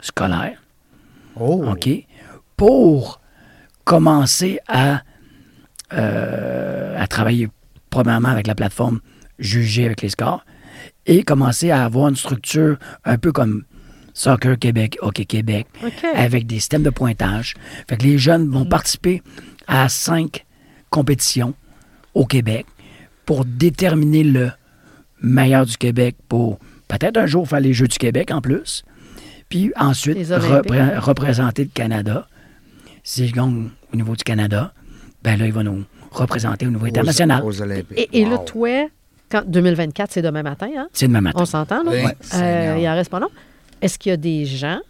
scolaire. 0.00 0.60
Oh. 1.38 1.64
OK? 1.68 1.88
Pour 2.56 3.20
commencer 3.84 4.58
à, 4.66 5.02
euh, 5.92 7.00
à 7.00 7.06
travailler 7.06 7.48
probablement 7.90 8.30
avec 8.30 8.48
la 8.48 8.56
plateforme 8.56 8.98
Juger 9.38 9.86
avec 9.86 10.02
les 10.02 10.08
scores 10.08 10.44
et 11.06 11.22
commencer 11.22 11.70
à 11.70 11.84
avoir 11.84 12.08
une 12.08 12.16
structure 12.16 12.76
un 13.04 13.18
peu 13.18 13.30
comme 13.30 13.62
Soccer 14.14 14.58
Québec, 14.58 14.96
Hockey 15.00 15.26
Québec, 15.26 15.66
avec 16.14 16.46
des 16.46 16.56
systèmes 16.56 16.84
de 16.84 16.90
pointage. 16.90 17.54
Fait 17.88 17.96
que 17.96 18.04
les 18.04 18.16
jeunes 18.16 18.48
vont 18.48 18.64
participer 18.64 19.22
à 19.66 19.88
cinq 19.88 20.44
compétitions 20.90 21.54
au 22.14 22.24
Québec 22.26 22.66
pour 23.26 23.44
déterminer 23.44 24.22
le 24.24 24.50
meilleur 25.22 25.66
du 25.66 25.76
Québec 25.76 26.16
pour 26.28 26.58
peut-être 26.88 27.16
un 27.16 27.26
jour 27.26 27.48
faire 27.48 27.60
les 27.60 27.72
Jeux 27.72 27.88
du 27.88 27.98
Québec 27.98 28.30
en 28.30 28.40
plus. 28.40 28.84
Puis 29.48 29.72
ensuite, 29.76 30.16
repré- 30.18 30.98
représenter 30.98 31.64
le 31.64 31.70
Canada. 31.72 32.28
S'il 33.02 33.32
gagne 33.32 33.68
au 33.92 33.96
niveau 33.96 34.16
du 34.16 34.24
Canada, 34.24 34.72
ben 35.22 35.38
là, 35.38 35.46
il 35.46 35.52
va 35.52 35.62
nous 35.62 35.84
représenter 36.10 36.66
au 36.66 36.70
niveau 36.70 36.86
international. 36.86 37.42
Aux, 37.42 37.48
aux 37.48 37.62
Olympiques. 37.62 37.98
Et, 38.12 38.20
et 38.20 38.24
là, 38.24 38.38
toi, 38.38 38.88
quand 39.30 39.42
2024, 39.46 40.12
c'est 40.12 40.22
demain 40.22 40.42
matin, 40.42 40.68
hein? 40.76 40.88
C'est 40.92 41.08
demain 41.08 41.20
matin. 41.20 41.40
On 41.42 41.46
s'entend, 41.46 41.82
là? 41.82 41.90
Oui, 41.92 42.10
Euh, 42.34 42.76
il 42.78 42.88
en 42.88 42.94
reste 42.94 43.10
pas 43.10 43.20
long. 43.20 43.30
Est-ce 43.82 43.98
qu'il 43.98 44.10
y 44.10 44.12
a 44.12 44.16
des 44.16 44.44
gens 44.46 44.80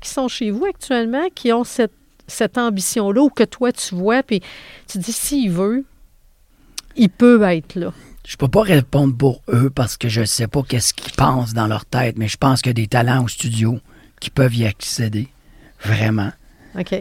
qui 0.00 0.08
sont 0.10 0.26
chez 0.28 0.50
vous 0.50 0.64
actuellement 0.64 1.24
qui 1.34 1.52
ont 1.52 1.64
cette, 1.64 1.92
cette 2.30 2.58
ambition-là 2.58 3.22
ou 3.22 3.30
que 3.30 3.44
toi, 3.44 3.72
tu 3.72 3.94
vois, 3.94 4.22
puis 4.22 4.40
tu 4.86 4.98
dis, 4.98 5.12
s'il 5.12 5.50
veut, 5.50 5.84
il 6.96 7.10
peut 7.10 7.42
être 7.42 7.74
là? 7.74 7.92
Je 8.26 8.36
peux 8.36 8.48
pas 8.48 8.62
répondre 8.62 9.16
pour 9.16 9.42
eux 9.48 9.70
parce 9.70 9.96
que 9.96 10.08
je 10.08 10.24
sais 10.24 10.46
pas 10.46 10.62
qu'est-ce 10.62 10.94
qu'ils 10.94 11.12
pensent 11.12 11.54
dans 11.54 11.66
leur 11.66 11.84
tête, 11.84 12.16
mais 12.18 12.28
je 12.28 12.36
pense 12.36 12.62
qu'il 12.62 12.70
y 12.70 12.70
a 12.70 12.74
des 12.74 12.86
talents 12.86 13.24
au 13.24 13.28
studio 13.28 13.78
qui 14.20 14.30
peuvent 14.30 14.54
y 14.54 14.66
accéder. 14.66 15.28
Vraiment. 15.82 16.30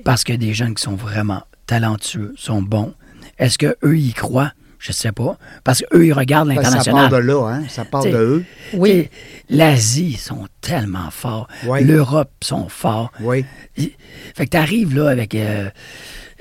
Parce 0.03 0.23
a 0.27 0.37
des 0.37 0.53
jeunes 0.53 0.73
qui 0.73 0.81
sont 0.81 0.95
vraiment 0.95 1.43
talentueux, 1.67 2.33
sont 2.37 2.61
bons. 2.61 2.93
Est-ce 3.37 3.57
qu'eux 3.57 3.97
y 3.97 4.13
croient? 4.13 4.53
Je 4.79 4.93
sais 4.93 5.11
pas. 5.11 5.37
Parce 5.65 5.81
qu'eux, 5.81 6.05
ils 6.05 6.13
regardent 6.13 6.53
Parce 6.55 6.73
que 6.75 6.81
ça 6.83 6.91
part 6.91 7.09
de 7.09 7.17
l'international. 7.17 7.25
là, 7.25 7.53
hein? 7.53 7.63
Ça 7.67 7.83
part 7.85 8.01
T'sais, 8.01 8.11
de 8.11 8.17
eux. 8.17 8.45
Oui. 8.73 9.09
L'Asie, 9.49 10.13
sont 10.13 10.47
tellement 10.61 11.11
forts. 11.11 11.47
Oui. 11.67 11.83
L'Europe 11.83 12.31
sont 12.41 12.69
forts. 12.69 13.11
Oui. 13.19 13.43
Fait 13.77 14.45
que 14.45 14.49
t'arrives 14.51 14.95
là 14.95 15.09
avec 15.09 15.35
euh, 15.35 15.69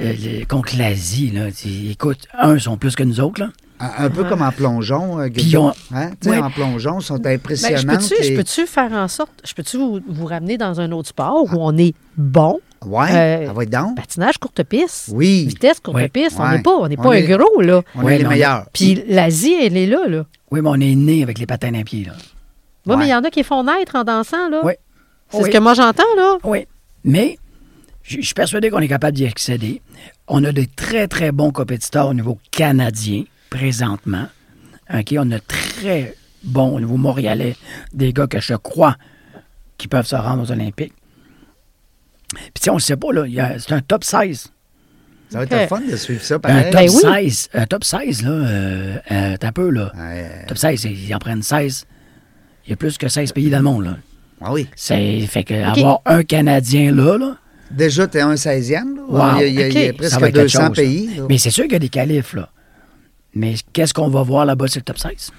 euh, 0.01 0.45
contre 0.49 0.77
l'Asie, 0.79 1.31
là. 1.33 1.49
Écoute, 1.91 2.29
un, 2.39 2.55
ils 2.55 2.61
sont 2.61 2.77
plus 2.77 2.95
que 2.95 3.03
nous 3.03 3.19
autres, 3.21 3.41
là. 3.41 3.49
Un, 3.81 4.07
un 4.07 4.11
peu 4.11 4.25
comme 4.25 4.43
en 4.43 4.51
plongeon, 4.53 5.21
euh, 5.21 5.29
on- 5.57 5.73
Hein? 5.95 6.11
Tu 6.21 6.29
sais, 6.29 6.31
Ouais. 6.31 6.39
En 6.39 6.51
plongeon, 6.51 6.99
ils 7.01 7.05
sont 7.05 7.17
Ben, 7.19 7.31
je 7.31 7.37
impressionnants. 7.37 7.97
peux-tu 7.97 8.15
je 8.25 8.35
peux-tu 8.37 8.67
faire 8.67 8.93
en 8.93 9.07
sorte, 9.09 9.31
je 9.45 9.55
peux-tu 9.55 9.77
vous, 9.77 10.01
vous 10.09 10.27
ramener 10.27 10.59
dans 10.59 10.81
un 10.81 10.91
autre 10.93 11.09
sport 11.09 11.45
où 11.45 11.57
on 11.59 11.77
est 11.79 11.95
bon? 12.17 12.59
Ouais, 12.85 13.09
Euh, 13.11 13.47
ça 13.47 13.53
va 13.53 13.63
être 13.65 13.71
donc. 13.71 13.97
Patinage 13.97 14.39
courte 14.39 14.63
piste. 14.63 15.11
Oui. 15.13 15.47
Vitesse 15.47 15.81
courte 15.81 15.97
Oui. 15.97 16.09
piste. 16.09 16.37
On 16.39 16.43
Ouais. 16.45 16.57
n'est 16.57 16.63
pas, 16.63 16.71
on 16.71 16.89
pas 16.89 17.13
est- 17.19 17.33
un 17.33 17.37
gros, 17.37 17.61
là. 17.61 17.83
On 17.95 18.03
Ouais, 18.05 18.15
est 18.15 18.19
les 18.19 18.25
non, 18.25 18.31
meilleurs. 18.31 18.67
Puis 18.73 19.03
l'Asie, 19.09 19.55
elle 19.61 19.77
est 19.77 19.87
là, 19.87 20.07
là. 20.07 20.25
Oui, 20.51 20.61
mais 20.63 20.69
on 20.71 20.75
est 20.81 20.95
né 20.95 21.23
avec 21.23 21.39
les 21.39 21.47
patins 21.47 21.73
d'un 21.73 21.83
pied, 21.83 22.05
là. 22.05 22.13
Oui, 22.87 22.97
mais 22.97 23.07
il 23.07 23.11
y 23.11 23.15
en 23.15 23.23
a 23.25 23.31
qui 23.31 23.43
font 23.43 23.65
naître 23.65 23.97
en 23.97 24.05
dansant, 24.05 24.49
là. 24.49 24.61
Oui. 24.65 24.73
C'est 25.31 25.39
Oui. 25.39 25.45
ce 25.45 25.51
que 25.51 25.59
moi 25.59 25.75
j'entends, 25.75 26.15
là. 26.17 26.39
Oui. 26.45 26.67
Mais 27.05 27.39
je 28.03 28.17
je 28.21 28.27
suis 28.27 28.35
persuadé 28.35 28.71
qu'on 28.71 28.79
est 28.79 28.89
capable 28.89 29.17
d'y 29.17 29.27
accéder. 29.27 29.83
On 30.27 30.43
a 30.45 30.53
de 30.53 30.65
très, 30.77 31.07
très 31.09 31.33
bons 31.33 31.51
compétiteurs 31.51 32.09
au 32.09 32.15
niveau 32.15 32.39
canadien, 32.51 33.25
présentement. 33.51 34.27
OK? 34.95 35.15
On 35.19 35.31
a 35.33 35.41
très 35.41 36.15
bons 36.45 36.77
au 36.77 36.81
niveau 36.81 36.97
montréalais, 36.97 37.57
des 37.93 38.13
gars 38.15 38.27
que 38.27 38.41
je 38.41 38.55
crois 38.55 38.97
qui 39.77 39.89
peuvent 39.89 40.07
se 40.07 40.17
rendre 40.17 40.43
aux 40.45 40.51
Olympiques. 40.53 40.95
Puis, 42.55 42.71
on 42.71 42.75
ne 42.75 42.81
sait 42.81 42.97
pas, 42.97 43.13
là, 43.13 43.23
a- 43.43 43.59
c'est 43.59 43.73
un 43.73 43.81
top 43.81 44.05
16. 44.05 44.49
Ça 45.31 45.39
va 45.39 45.45
être 45.45 45.53
Ok. 45.53 45.61
le 45.61 45.67
fun 45.67 45.81
de 45.81 45.97
suivre 45.97 46.23
ça 46.23 46.37
Un 46.37 46.39
pareil. 46.39 46.65
top 46.71 46.73
Ben 46.81 46.91
oui. 46.91 47.31
16. 47.31 47.49
Un 47.55 47.67
top 47.67 47.85
16, 47.85 48.23
là, 48.23 48.31
euh, 48.31 48.97
euh, 49.11 49.37
t'as 49.39 49.49
un 49.49 49.53
peu, 49.53 49.71
là. 49.71 49.93
Ouais. 49.97 50.45
Top 50.47 50.57
16, 50.59 50.85
ils 50.85 51.15
en 51.15 51.19
prennent 51.19 51.43
16. 51.43 51.87
Il 52.67 52.71
y 52.71 52.73
a 52.73 52.77
plus 52.77 52.97
que 52.99 53.09
16 53.09 53.33
pays 53.33 53.51
dans 53.51 53.59
le 53.59 53.63
monde, 53.65 53.85
là. 53.85 53.97
Ah 54.41 54.53
oui. 54.53 54.69
C'est, 54.77 55.21
fait 55.27 55.45
que 55.45 55.55
avoir 55.55 56.01
un 56.07 56.23
Canadien 56.23 56.93
là, 56.95 57.19
là, 57.19 57.37
Déjà, 57.71 58.07
tu 58.07 58.17
es 58.17 58.23
un 58.23 58.35
16e. 58.37 58.97
Là? 58.97 59.03
Wow. 59.09 59.43
Il, 59.43 59.53
y 59.53 59.63
a, 59.63 59.69
il 59.69 59.79
y 59.89 59.93
presque 59.93 60.13
ça 60.15 60.19
va 60.21 60.29
être 60.29 60.35
quelque 60.35 60.45
200 60.45 60.67
chose, 60.69 60.77
pays. 60.77 61.17
là. 61.17 61.27
Mais 61.29 61.37
c'est 61.37 61.51
sûr 61.51 61.65
qu'il 61.65 61.75
y 61.75 61.77
a 61.77 61.81
des 61.81 61.89
qualifs, 61.91 62.33
là. 62.33 62.49
Mais 63.35 63.57
qu'est-ce 63.75 63.93
qu'on 63.93 64.09
va 64.09 64.23
voir 64.23 64.47
là-bas 64.47 64.69
sur 64.69 64.79
le 64.81 64.85
top 64.85 64.99
16? 64.99 65.31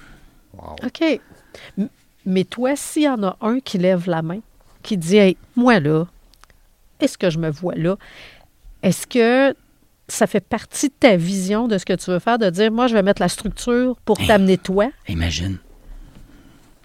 Wow. 0.56 0.76
OK. 0.84 1.20
Mais 2.26 2.44
toi, 2.44 2.76
s'il 2.76 3.02
y 3.02 3.08
en 3.08 3.20
a 3.24 3.36
un 3.40 3.58
qui 3.58 3.78
lève 3.78 4.08
la 4.08 4.22
main, 4.22 4.38
qui 4.82 4.96
dit 4.96 5.16
Hey, 5.16 5.36
moi 5.56 5.80
là, 5.80 6.04
est-ce 7.00 7.18
que 7.18 7.30
je 7.30 7.38
me 7.38 7.50
vois 7.50 7.74
là? 7.74 7.96
Est-ce 8.82 9.06
que 9.06 9.54
ça 10.08 10.26
fait 10.26 10.40
partie 10.44 10.88
de 10.88 10.94
ta 10.98 11.16
vision 11.16 11.68
de 11.68 11.78
ce 11.78 11.84
que 11.84 11.92
tu 11.92 12.10
veux 12.10 12.18
faire, 12.18 12.38
de 12.38 12.50
dire 12.50 12.70
moi, 12.72 12.86
je 12.88 12.94
vais 12.94 13.02
mettre 13.02 13.22
la 13.22 13.28
structure 13.28 13.96
pour 14.04 14.18
t'amener 14.26 14.58
toi? 14.58 14.86
Imagine. 15.08 15.58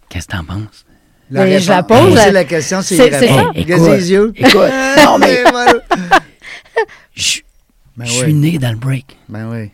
Qu'est-ce 0.10 0.28
que 0.28 0.34
t'en 0.34 0.44
penses? 0.44 0.86
La 1.32 1.46
Mais 1.46 1.60
je 1.60 1.70
la 1.70 1.82
pose, 1.82 1.98
poser 2.02 2.16
la- 2.16 2.32
la 2.32 2.44
question, 2.46 2.82
c'est 2.84 2.98
ça. 3.12 3.24
Hey, 3.24 3.64
Regarde 3.64 3.90
les 3.98 4.12
yeux. 4.12 4.32
Écoute, 4.36 4.54
non, 5.04 5.18
mais 5.18 5.34
Et 5.42 5.44
voilà. 5.50 5.74
je 7.16 7.40
Ben 7.98 8.06
je 8.06 8.12
suis 8.12 8.34
né 8.34 8.58
dans 8.60 8.70
le 8.72 8.78
break. 8.78 9.18
Ben 9.30 9.50
oui. 9.50 9.72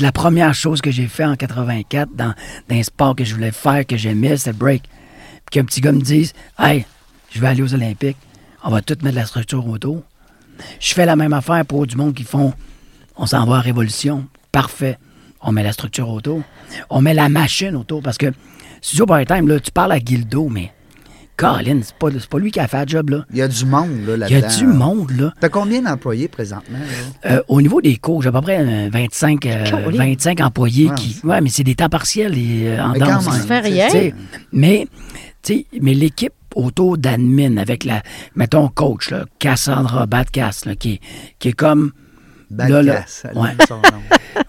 La 0.00 0.12
première 0.12 0.54
chose 0.54 0.80
que 0.80 0.90
j'ai 0.92 1.08
fait 1.08 1.24
en 1.24 1.34
84 1.34 2.10
dans, 2.14 2.32
dans 2.68 2.76
un 2.76 2.82
sport 2.82 3.16
que 3.16 3.24
je 3.24 3.34
voulais 3.34 3.50
faire, 3.50 3.84
que 3.84 3.96
j'aimais, 3.96 4.36
c'était 4.36 4.50
le 4.52 4.56
break. 4.56 4.82
Puis 4.84 5.60
qu'un 5.60 5.64
petit 5.64 5.80
gars 5.80 5.92
me 5.92 6.00
dise 6.00 6.32
Hey, 6.58 6.86
je 7.32 7.40
vais 7.40 7.48
aller 7.48 7.62
aux 7.62 7.74
Olympiques, 7.74 8.16
on 8.64 8.70
va 8.70 8.80
tout 8.82 8.96
mettre 9.02 9.16
la 9.16 9.26
structure 9.26 9.66
autour. 9.66 10.02
Je 10.80 10.94
fais 10.94 11.06
la 11.06 11.16
même 11.16 11.32
affaire 11.32 11.64
pour 11.66 11.86
du 11.86 11.96
monde 11.96 12.14
qui 12.14 12.24
font 12.24 12.52
On 13.16 13.26
s'en 13.26 13.44
va 13.46 13.56
à 13.56 13.60
Révolution. 13.60 14.26
Parfait. 14.52 14.98
On 15.40 15.52
met 15.52 15.62
la 15.62 15.72
structure 15.72 16.08
autour. 16.08 16.42
On 16.90 17.00
met 17.00 17.14
la 17.14 17.28
machine 17.28 17.76
autour. 17.76 18.02
Parce 18.02 18.18
que 18.18 18.26
Studio 18.80 19.06
Part 19.06 19.24
Time, 19.26 19.46
là, 19.48 19.60
tu 19.60 19.70
parles 19.70 19.92
à 19.92 20.00
Guildo, 20.00 20.48
mais 20.48 20.72
Colin, 21.36 21.80
c'est 21.82 21.94
pas, 21.96 22.08
c'est 22.12 22.28
pas 22.28 22.38
lui 22.38 22.50
qui 22.52 22.60
a 22.60 22.68
fait 22.68 22.82
le 22.82 22.88
job, 22.88 23.10
là. 23.10 23.24
Il 23.32 23.38
y 23.38 23.42
a 23.42 23.48
du 23.48 23.64
monde 23.66 23.90
là, 24.06 24.28
Il 24.28 24.38
y 24.38 24.42
a 24.42 24.48
du 24.48 24.66
monde, 24.66 25.10
là. 25.18 25.32
T'as 25.40 25.48
combien 25.48 25.82
d'employés 25.82 26.28
présentement? 26.28 26.78
là? 27.24 27.30
Euh, 27.32 27.42
au 27.48 27.60
niveau 27.60 27.80
des 27.80 27.96
cours, 27.96 28.22
j'ai 28.22 28.28
à 28.28 28.32
peu 28.32 28.40
près 28.40 28.58
euh, 28.60 28.88
25, 28.92 29.44
euh. 29.46 29.64
25 29.92 30.40
employés 30.40 30.88
Ouais, 30.90 30.94
qui. 30.94 31.16
Ouais, 31.24 31.40
mais 31.40 31.48
c'est 31.50 31.64
des 31.64 31.74
temps 31.74 31.88
partiels 31.88 32.38
et, 32.38 32.68
euh, 32.68 32.84
en 32.84 32.92
Mais 32.92 33.00
quand 33.00 33.06
danse. 33.06 33.26
même, 33.26 33.34
Ça 33.34 33.46
fait 33.46 33.60
rien? 33.60 33.88
Mais, 34.52 34.86
tu 35.42 35.54
sais, 35.54 35.66
mais 35.80 35.92
l'équipe 35.94 36.32
autour 36.54 36.98
d'admin 36.98 37.56
avec 37.56 37.84
la, 37.84 38.02
mettons, 38.34 38.68
coach, 38.68 39.10
là, 39.10 39.24
Cassandra 39.38 40.06
Batcast, 40.06 40.66
là, 40.66 40.74
qui, 40.76 40.94
est- 40.94 41.00
qui 41.38 41.48
est 41.48 41.52
comme. 41.52 41.92
elle 42.58 42.72
ouais. 43.34 43.54
son 43.68 43.76
nom. 43.76 43.82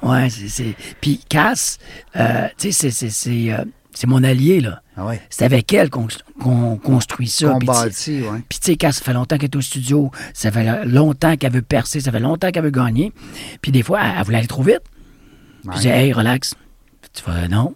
Ouais, 0.11 0.29
c'est. 0.29 0.75
Puis 1.01 1.19
Cass, 1.29 1.77
euh, 2.15 2.47
tu 2.57 2.71
sais, 2.71 2.89
c'est- 2.89 2.91
c'est- 2.91 3.09
c'est, 3.09 3.51
euh, 3.53 3.63
C'est 3.97 4.07
mon 4.07 4.25
allié, 4.25 4.59
là. 4.59 4.81
Ah 4.97 5.05
ouais. 5.05 5.21
C'est 5.29 5.45
avec 5.45 5.71
elle 5.71 5.89
qu'on 5.89 6.07
qu'on 6.37 6.75
construit 6.75 7.29
ça. 7.29 7.47
Qu'on 7.51 7.59
Puis, 7.59 7.67
tu- 7.69 7.73
bâtit, 7.73 8.21
ouais. 8.23 8.39
puis 8.49 8.59
tu 8.59 8.65
sais, 8.71 8.75
quand 8.75 8.91
ça 8.91 9.01
fait 9.01 9.13
longtemps 9.13 9.37
qu'elle 9.37 9.45
est 9.49 9.55
au 9.55 9.61
studio, 9.61 10.11
ça 10.33 10.51
fait 10.51 10.85
longtemps 10.85 11.37
qu'elle 11.37 11.53
veut 11.53 11.61
percer, 11.61 12.01
ça 12.01 12.11
fait 12.11 12.19
longtemps 12.19 12.51
qu'elle 12.51 12.63
veut 12.65 12.71
gagner. 12.71 13.13
Puis 13.61 13.71
des 13.71 13.83
fois, 13.83 14.01
elle, 14.03 14.15
elle 14.17 14.23
voulait 14.25 14.37
aller 14.39 14.47
trop 14.47 14.63
vite. 14.63 14.81
Puis 15.63 15.77
je 15.77 15.81
dis, 15.83 15.87
hey, 15.87 16.11
relax. 16.11 16.55
Tu 17.13 17.23
vas, 17.23 17.47
non, 17.47 17.73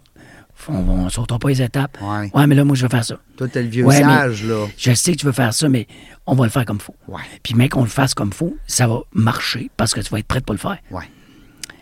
on 0.68 1.04
ne 1.04 1.10
sautera 1.10 1.38
pas 1.38 1.48
les 1.48 1.62
étapes. 1.62 1.98
Ouais. 2.00 2.30
Ouais, 2.34 2.46
mais 2.46 2.54
là, 2.54 2.64
moi, 2.64 2.76
je 2.76 2.82
veux 2.82 2.88
faire 2.88 3.04
ça. 3.04 3.18
Toi, 3.36 3.48
t'as 3.48 3.62
le 3.62 3.68
vieux 3.68 3.84
Ouais, 3.84 4.00
sage, 4.00 4.44
là. 4.44 4.66
Je 4.76 4.92
sais 4.92 5.12
que 5.12 5.18
tu 5.18 5.26
veux 5.26 5.32
faire 5.32 5.54
ça, 5.54 5.68
mais 5.68 5.86
on 6.26 6.34
va 6.34 6.44
le 6.44 6.50
faire 6.50 6.64
comme 6.64 6.76
il 6.76 6.82
faut. 6.82 6.96
Ouais. 7.08 7.22
Puis 7.42 7.54
même 7.54 7.68
qu'on 7.68 7.82
le 7.82 7.88
fasse 7.88 8.14
comme 8.14 8.28
il 8.28 8.34
faut, 8.34 8.56
ça 8.66 8.86
va 8.86 9.00
marcher 9.12 9.70
parce 9.76 9.94
que 9.94 10.00
tu 10.00 10.10
vas 10.10 10.18
être 10.18 10.26
prête 10.26 10.44
pour 10.44 10.54
le 10.54 10.58
faire. 10.58 10.78
Ouais. 10.90 11.08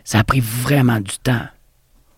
Ça 0.04 0.20
a 0.20 0.24
pris 0.24 0.40
vraiment 0.40 1.00
du 1.00 1.18
temps 1.18 1.46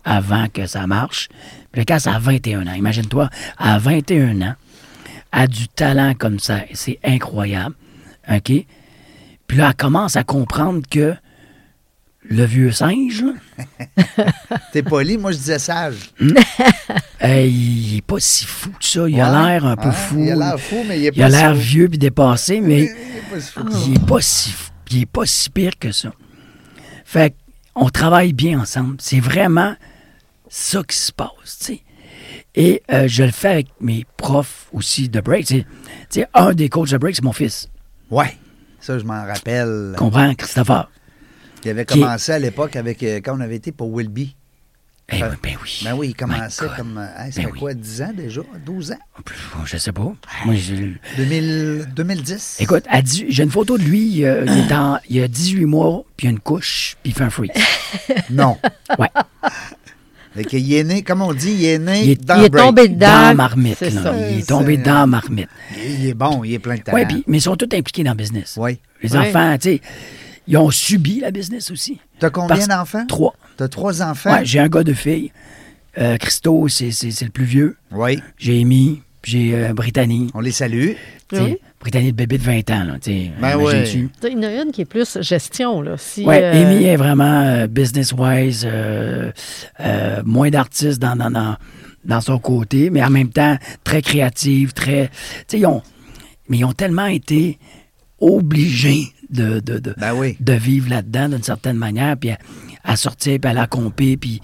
avant 0.04 0.48
que 0.48 0.66
ça 0.66 0.86
marche. 0.86 1.28
Puis 1.72 1.80
le 1.80 1.84
cas, 1.84 1.98
ça 1.98 2.14
a 2.14 2.18
21 2.18 2.66
ans. 2.66 2.74
Imagine-toi, 2.74 3.28
à 3.58 3.78
21 3.78 4.40
ans, 4.42 4.54
a 5.32 5.46
du 5.46 5.68
talent 5.68 6.14
comme 6.14 6.38
ça. 6.38 6.60
C'est 6.72 6.98
incroyable. 7.04 7.74
OK? 8.30 8.52
Puis 9.46 9.58
là, 9.58 9.68
elle 9.68 9.74
commence 9.74 10.16
à 10.16 10.24
comprendre 10.24 10.82
que 10.88 11.14
le 12.30 12.44
vieux 12.44 12.70
singe, 12.72 13.22
là, 13.22 14.24
T'es 14.72 14.82
poli, 14.82 15.18
moi, 15.18 15.32
je 15.32 15.36
disais 15.38 15.58
sage. 15.58 15.96
euh, 17.24 17.44
il 17.46 17.96
est 17.98 18.02
pas 18.06 18.20
si 18.20 18.44
fou 18.46 18.70
que 18.70 18.84
ça. 18.84 19.08
Il 19.08 19.20
a 19.20 19.30
l'air 19.50 19.66
un 19.66 19.76
peu 19.76 19.88
Ouais, 19.88 19.94
fou. 19.94 20.16
Il 20.20 20.30
a 20.30 20.36
l'air 20.36 20.60
fou, 20.60 20.76
mais 20.88 20.98
il 21.00 21.06
est 21.06 21.12
Il 21.14 21.22
a 21.22 21.26
pas 21.26 21.30
l'air 21.30 21.54
si 21.56 21.60
vieux 21.62 21.88
puis 21.88 21.98
dépassé, 21.98 22.60
mais 22.60 22.82
Il 22.82 22.86
est 22.86 23.30
pas 23.30 23.40
si 23.40 23.52
fou. 23.52 23.60
il 23.88 23.96
est 23.96 24.06
pas 24.06 24.20
si 24.20 24.50
fou- 24.52 24.70
il 24.92 25.02
est 25.02 25.06
pas 25.06 25.26
si 25.26 25.50
pire 25.50 25.72
que 25.78 25.92
ça. 25.92 26.12
Fait 27.04 27.34
on 27.74 27.88
travaille 27.90 28.32
bien 28.32 28.60
ensemble. 28.60 28.96
C'est 29.00 29.20
vraiment 29.20 29.74
ça 30.48 30.82
qui 30.88 30.96
se 30.96 31.12
passe, 31.12 31.58
tu 31.58 31.64
sais. 31.66 31.82
Et 32.54 32.82
euh, 32.92 33.06
je 33.08 33.22
le 33.24 33.30
fais 33.30 33.48
avec 33.48 33.68
mes 33.80 34.04
profs 34.16 34.66
aussi 34.72 35.08
de 35.08 35.20
break. 35.20 35.46
Tu 35.46 35.64
sais, 36.10 36.26
un 36.34 36.52
des 36.52 36.68
coachs 36.68 36.90
de 36.90 36.98
break, 36.98 37.14
c'est 37.16 37.22
mon 37.24 37.32
fils. 37.32 37.68
Ouais. 38.10 38.36
Ça, 38.80 38.98
je 38.98 39.04
m'en 39.04 39.24
rappelle. 39.26 39.94
Comprends, 39.96 40.34
Christopher? 40.34 40.88
Il 41.64 41.70
avait 41.70 41.84
Qui- 41.84 42.00
commencé 42.00 42.32
à 42.32 42.38
l'époque 42.38 42.76
avec 42.76 43.02
euh, 43.02 43.20
quand 43.22 43.36
on 43.36 43.40
avait 43.40 43.56
été 43.56 43.72
pour 43.72 43.92
Wilby. 43.94 44.34
Eh 45.12 45.16
oui, 45.16 45.28
ben 45.42 45.56
oui. 45.60 45.80
Ben 45.84 45.92
oui, 45.94 46.08
il 46.10 46.14
commençait 46.14 46.66
comme. 46.76 46.96
euh, 46.96 47.24
hey, 47.24 47.32
ça 47.32 47.40
Ben 47.40 47.46
fait 47.48 47.52
oui. 47.52 47.58
quoi, 47.58 47.74
10 47.74 48.02
ans 48.02 48.12
déjà? 48.16 48.40
12 48.64 48.92
ans? 48.92 48.98
Je 49.64 49.76
sais 49.76 49.90
pas. 49.90 50.12
Moi, 50.44 50.54
je- 50.54 50.94
2000, 51.16 51.88
2010? 51.96 52.58
Écoute, 52.60 52.84
j'ai 53.28 53.42
une 53.42 53.50
photo 53.50 53.76
de 53.76 53.82
lui. 53.82 54.24
euh, 54.24 54.44
il, 54.46 54.58
est 54.70 54.72
en- 54.72 54.98
il 55.08 55.20
a 55.22 55.26
18 55.26 55.64
mois, 55.66 56.04
puis 56.16 56.26
il 56.26 56.28
a 56.28 56.30
une 56.30 56.38
couche, 56.38 56.96
puis 57.02 57.10
il 57.10 57.14
fait 57.16 57.24
un 57.24 57.30
freeze. 57.30 57.50
Non. 58.30 58.56
Ouais. 59.00 59.08
Fait 60.32 60.44
qu'il 60.44 60.72
est 60.72 60.84
né, 60.84 61.02
comme 61.02 61.22
on 61.22 61.34
dit, 61.34 61.50
il 61.54 61.64
est 61.64 61.78
né 61.80 62.04
Il 62.04 62.10
est- 62.10 62.24
dans 62.24 62.36
il 62.38 62.44
est 62.44 62.48
break. 62.50 62.64
tombé 62.66 62.86
dedans. 62.88 63.30
Dans 63.30 63.34
marmite. 63.34 63.76
c'est 63.80 63.90
là. 63.90 64.02
ça. 64.04 64.14
Il 64.30 64.38
est 64.38 64.48
tombé 64.48 64.76
dans 64.76 64.94
la 64.94 65.06
marmite. 65.08 65.48
Il 65.76 66.06
est 66.06 66.14
bon, 66.14 66.44
il 66.44 66.54
est 66.54 66.58
plein 66.60 66.76
de 66.76 66.82
talent. 66.82 66.98
Oui, 66.98 67.04
puis, 67.06 67.24
mais 67.26 67.38
ils 67.38 67.42
sont 67.42 67.56
tous 67.56 67.74
impliqués 67.76 68.04
dans 68.04 68.12
le 68.12 68.16
business. 68.16 68.54
Oui. 68.56 68.78
Les 69.02 69.10
Ouais. 69.12 69.28
enfants, 69.28 69.56
tu 69.58 69.70
sais, 69.70 69.80
ils 70.50 70.56
ont 70.58 70.70
subi 70.70 71.20
la 71.20 71.30
business 71.30 71.70
aussi. 71.70 71.98
T'as 72.18 72.28
combien 72.30 72.66
d'enfants? 72.66 73.06
Trois. 73.06 73.34
T'as 73.56 73.68
trois 73.68 74.02
enfants? 74.02 74.32
Ouais, 74.32 74.44
j'ai 74.44 74.58
un 74.58 74.68
gars 74.68 74.82
de 74.84 74.92
filles. 74.92 75.32
Euh, 75.98 76.16
Christo, 76.18 76.68
c'est 76.68 76.90
c'est- 76.92 77.10
c'est 77.10 77.24
le 77.24 77.30
plus 77.30 77.44
vieux. 77.44 77.76
Oui. 77.92 78.20
J'ai 78.38 78.60
Amy, 78.60 79.02
puis 79.22 79.32
j'ai 79.32 79.54
euh, 79.54 79.72
Brittany. 79.72 80.28
On 80.34 80.40
les 80.40 80.52
salue. 80.52 80.90
Oui. 81.32 81.56
Brittany, 81.80 82.06
le 82.08 82.12
bébé 82.12 82.36
de 82.38 82.42
20 82.42 82.70
ans. 82.70 82.84
Là, 82.84 82.94
tu 83.00 83.10
sais, 83.10 83.30
Ben 83.40 83.58
imagines-tu? 83.58 84.10
Il 84.24 84.32
y 84.32 84.36
en 84.36 84.42
a 84.42 84.62
une 84.62 84.70
qui 84.72 84.82
est 84.82 84.84
plus 84.84 85.18
gestion. 85.22 85.80
Là. 85.80 85.94
Si, 85.96 86.24
Ouais, 86.24 86.42
euh, 86.42 86.52
Amy 86.74 86.84
est 86.84 86.96
vraiment 86.96 87.40
euh, 87.42 87.66
business-wise, 87.66 88.66
euh, 88.70 89.32
euh, 89.80 90.22
moins 90.24 90.50
d'artistes 90.50 90.98
dans, 91.00 91.16
dans, 91.16 91.30
dans, 91.30 91.56
dans 92.04 92.20
son 92.20 92.38
côté, 92.38 92.90
mais 92.90 93.02
en 93.02 93.10
même 93.10 93.30
temps 93.30 93.56
très 93.84 94.02
créative, 94.02 94.72
très. 94.74 95.08
Tu 95.08 95.12
sais, 95.48 95.58
ils 95.60 95.66
ont, 95.66 95.82
mais 96.48 96.58
ils 96.58 96.64
ont 96.64 96.72
tellement 96.72 97.06
été 97.06 97.58
obligés 98.20 99.12
de, 99.30 99.60
de, 99.60 99.78
de, 99.78 99.94
Ben 99.98 100.12
oui. 100.14 100.36
de 100.40 100.52
vivre 100.52 100.90
là-dedans 100.90 101.28
d'une 101.30 101.42
certaine 101.42 101.76
manière, 101.76 102.16
puis 102.16 102.30
à, 102.30 102.38
à 102.84 102.96
sortir, 102.96 103.38
puis 103.40 103.50
à 103.50 103.54
la 103.54 103.66
compter, 103.66 104.16
puis 104.16 104.40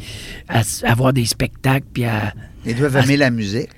à, 0.48 0.62
avoir 0.84 1.12
des 1.12 1.24
spectacles, 1.26 1.86
puis 1.92 2.04
à. 2.04 2.32
Ils 2.64 2.74
doivent 2.76 2.96
aimer 2.96 3.16
la 3.16 3.30
musique. 3.30 3.68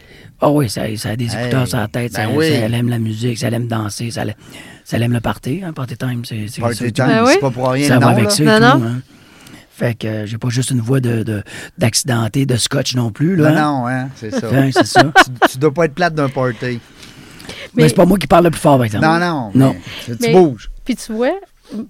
Ah 0.40 0.50
oui, 0.50 0.70
ça, 0.70 0.82
ça 0.96 1.10
a 1.10 1.16
des 1.16 1.24
Hey, 1.34 1.42
écouteurs 1.42 1.66
sur 1.66 1.78
la 1.78 1.88
tête, 1.88 2.12
ben 2.12 2.28
ça, 2.28 2.30
oui. 2.32 2.48
ça, 2.48 2.54
elle 2.54 2.74
aime 2.74 2.88
la 2.88 2.98
musique, 3.00 3.36
ça 3.38 3.48
aime 3.48 3.66
danser, 3.66 4.10
ça, 4.12 4.22
aime- 4.24 4.34
ça 4.84 4.96
aime 4.98 5.12
le 5.12 5.20
party, 5.20 5.62
hein, 5.64 5.72
party 5.72 5.96
time, 5.96 6.24
c'est 6.24 6.46
c'est 6.48 6.60
Party 6.60 6.76
ça. 6.76 6.90
time, 6.92 7.06
Ben 7.08 7.26
c'est 7.26 7.32
oui. 7.34 7.40
pas 7.40 7.50
pour 7.50 7.68
rien 7.70 7.88
Ça 7.88 7.98
va 7.98 8.08
avec 8.10 8.24
là. 8.24 8.30
ça 8.30 8.44
Non, 8.60 8.72
tout. 8.72 8.78
non. 8.78 8.86
hein. 8.86 9.00
Fait 9.70 9.94
que 9.96 10.06
euh, 10.06 10.26
j'ai 10.26 10.38
pas 10.38 10.48
juste 10.48 10.70
une 10.70 10.80
voix 10.80 11.00
de, 11.00 11.22
de- 11.24 11.42
d'accidenté, 11.76 12.46
de 12.46 12.56
scotch 12.56 12.94
non 12.96 13.10
plus. 13.12 13.36
Là, 13.36 13.50
Non, 13.50 13.56
hein. 13.58 13.62
non, 13.62 13.86
hein, 13.88 14.08
c'est 14.16 14.30
ça. 14.32 14.48
C'est 14.72 14.86
ça. 14.86 15.02
tu, 15.24 15.48
tu 15.52 15.58
dois 15.58 15.72
pas 15.74 15.84
être 15.86 15.94
plate 15.94 16.14
d'un 16.14 16.28
party. 16.28 16.80
Mais, 17.74 17.82
Mais- 17.82 17.88
c'est 17.88 17.94
pas 17.94 18.04
moi 18.06 18.18
qui 18.18 18.26
parle 18.26 18.44
le 18.44 18.50
plus 18.50 18.60
fort, 18.60 18.76
par 18.76 18.84
exemple. 18.84 19.04
Non, 19.04 19.18
non. 19.18 19.50
Non. 19.54 19.76
mais 20.08 20.16
Tu 20.16 20.22
Mais- 20.22 20.32
bouges. 20.32 20.70
Puis 20.84 20.96
tu 20.96 21.12
vois, 21.12 21.34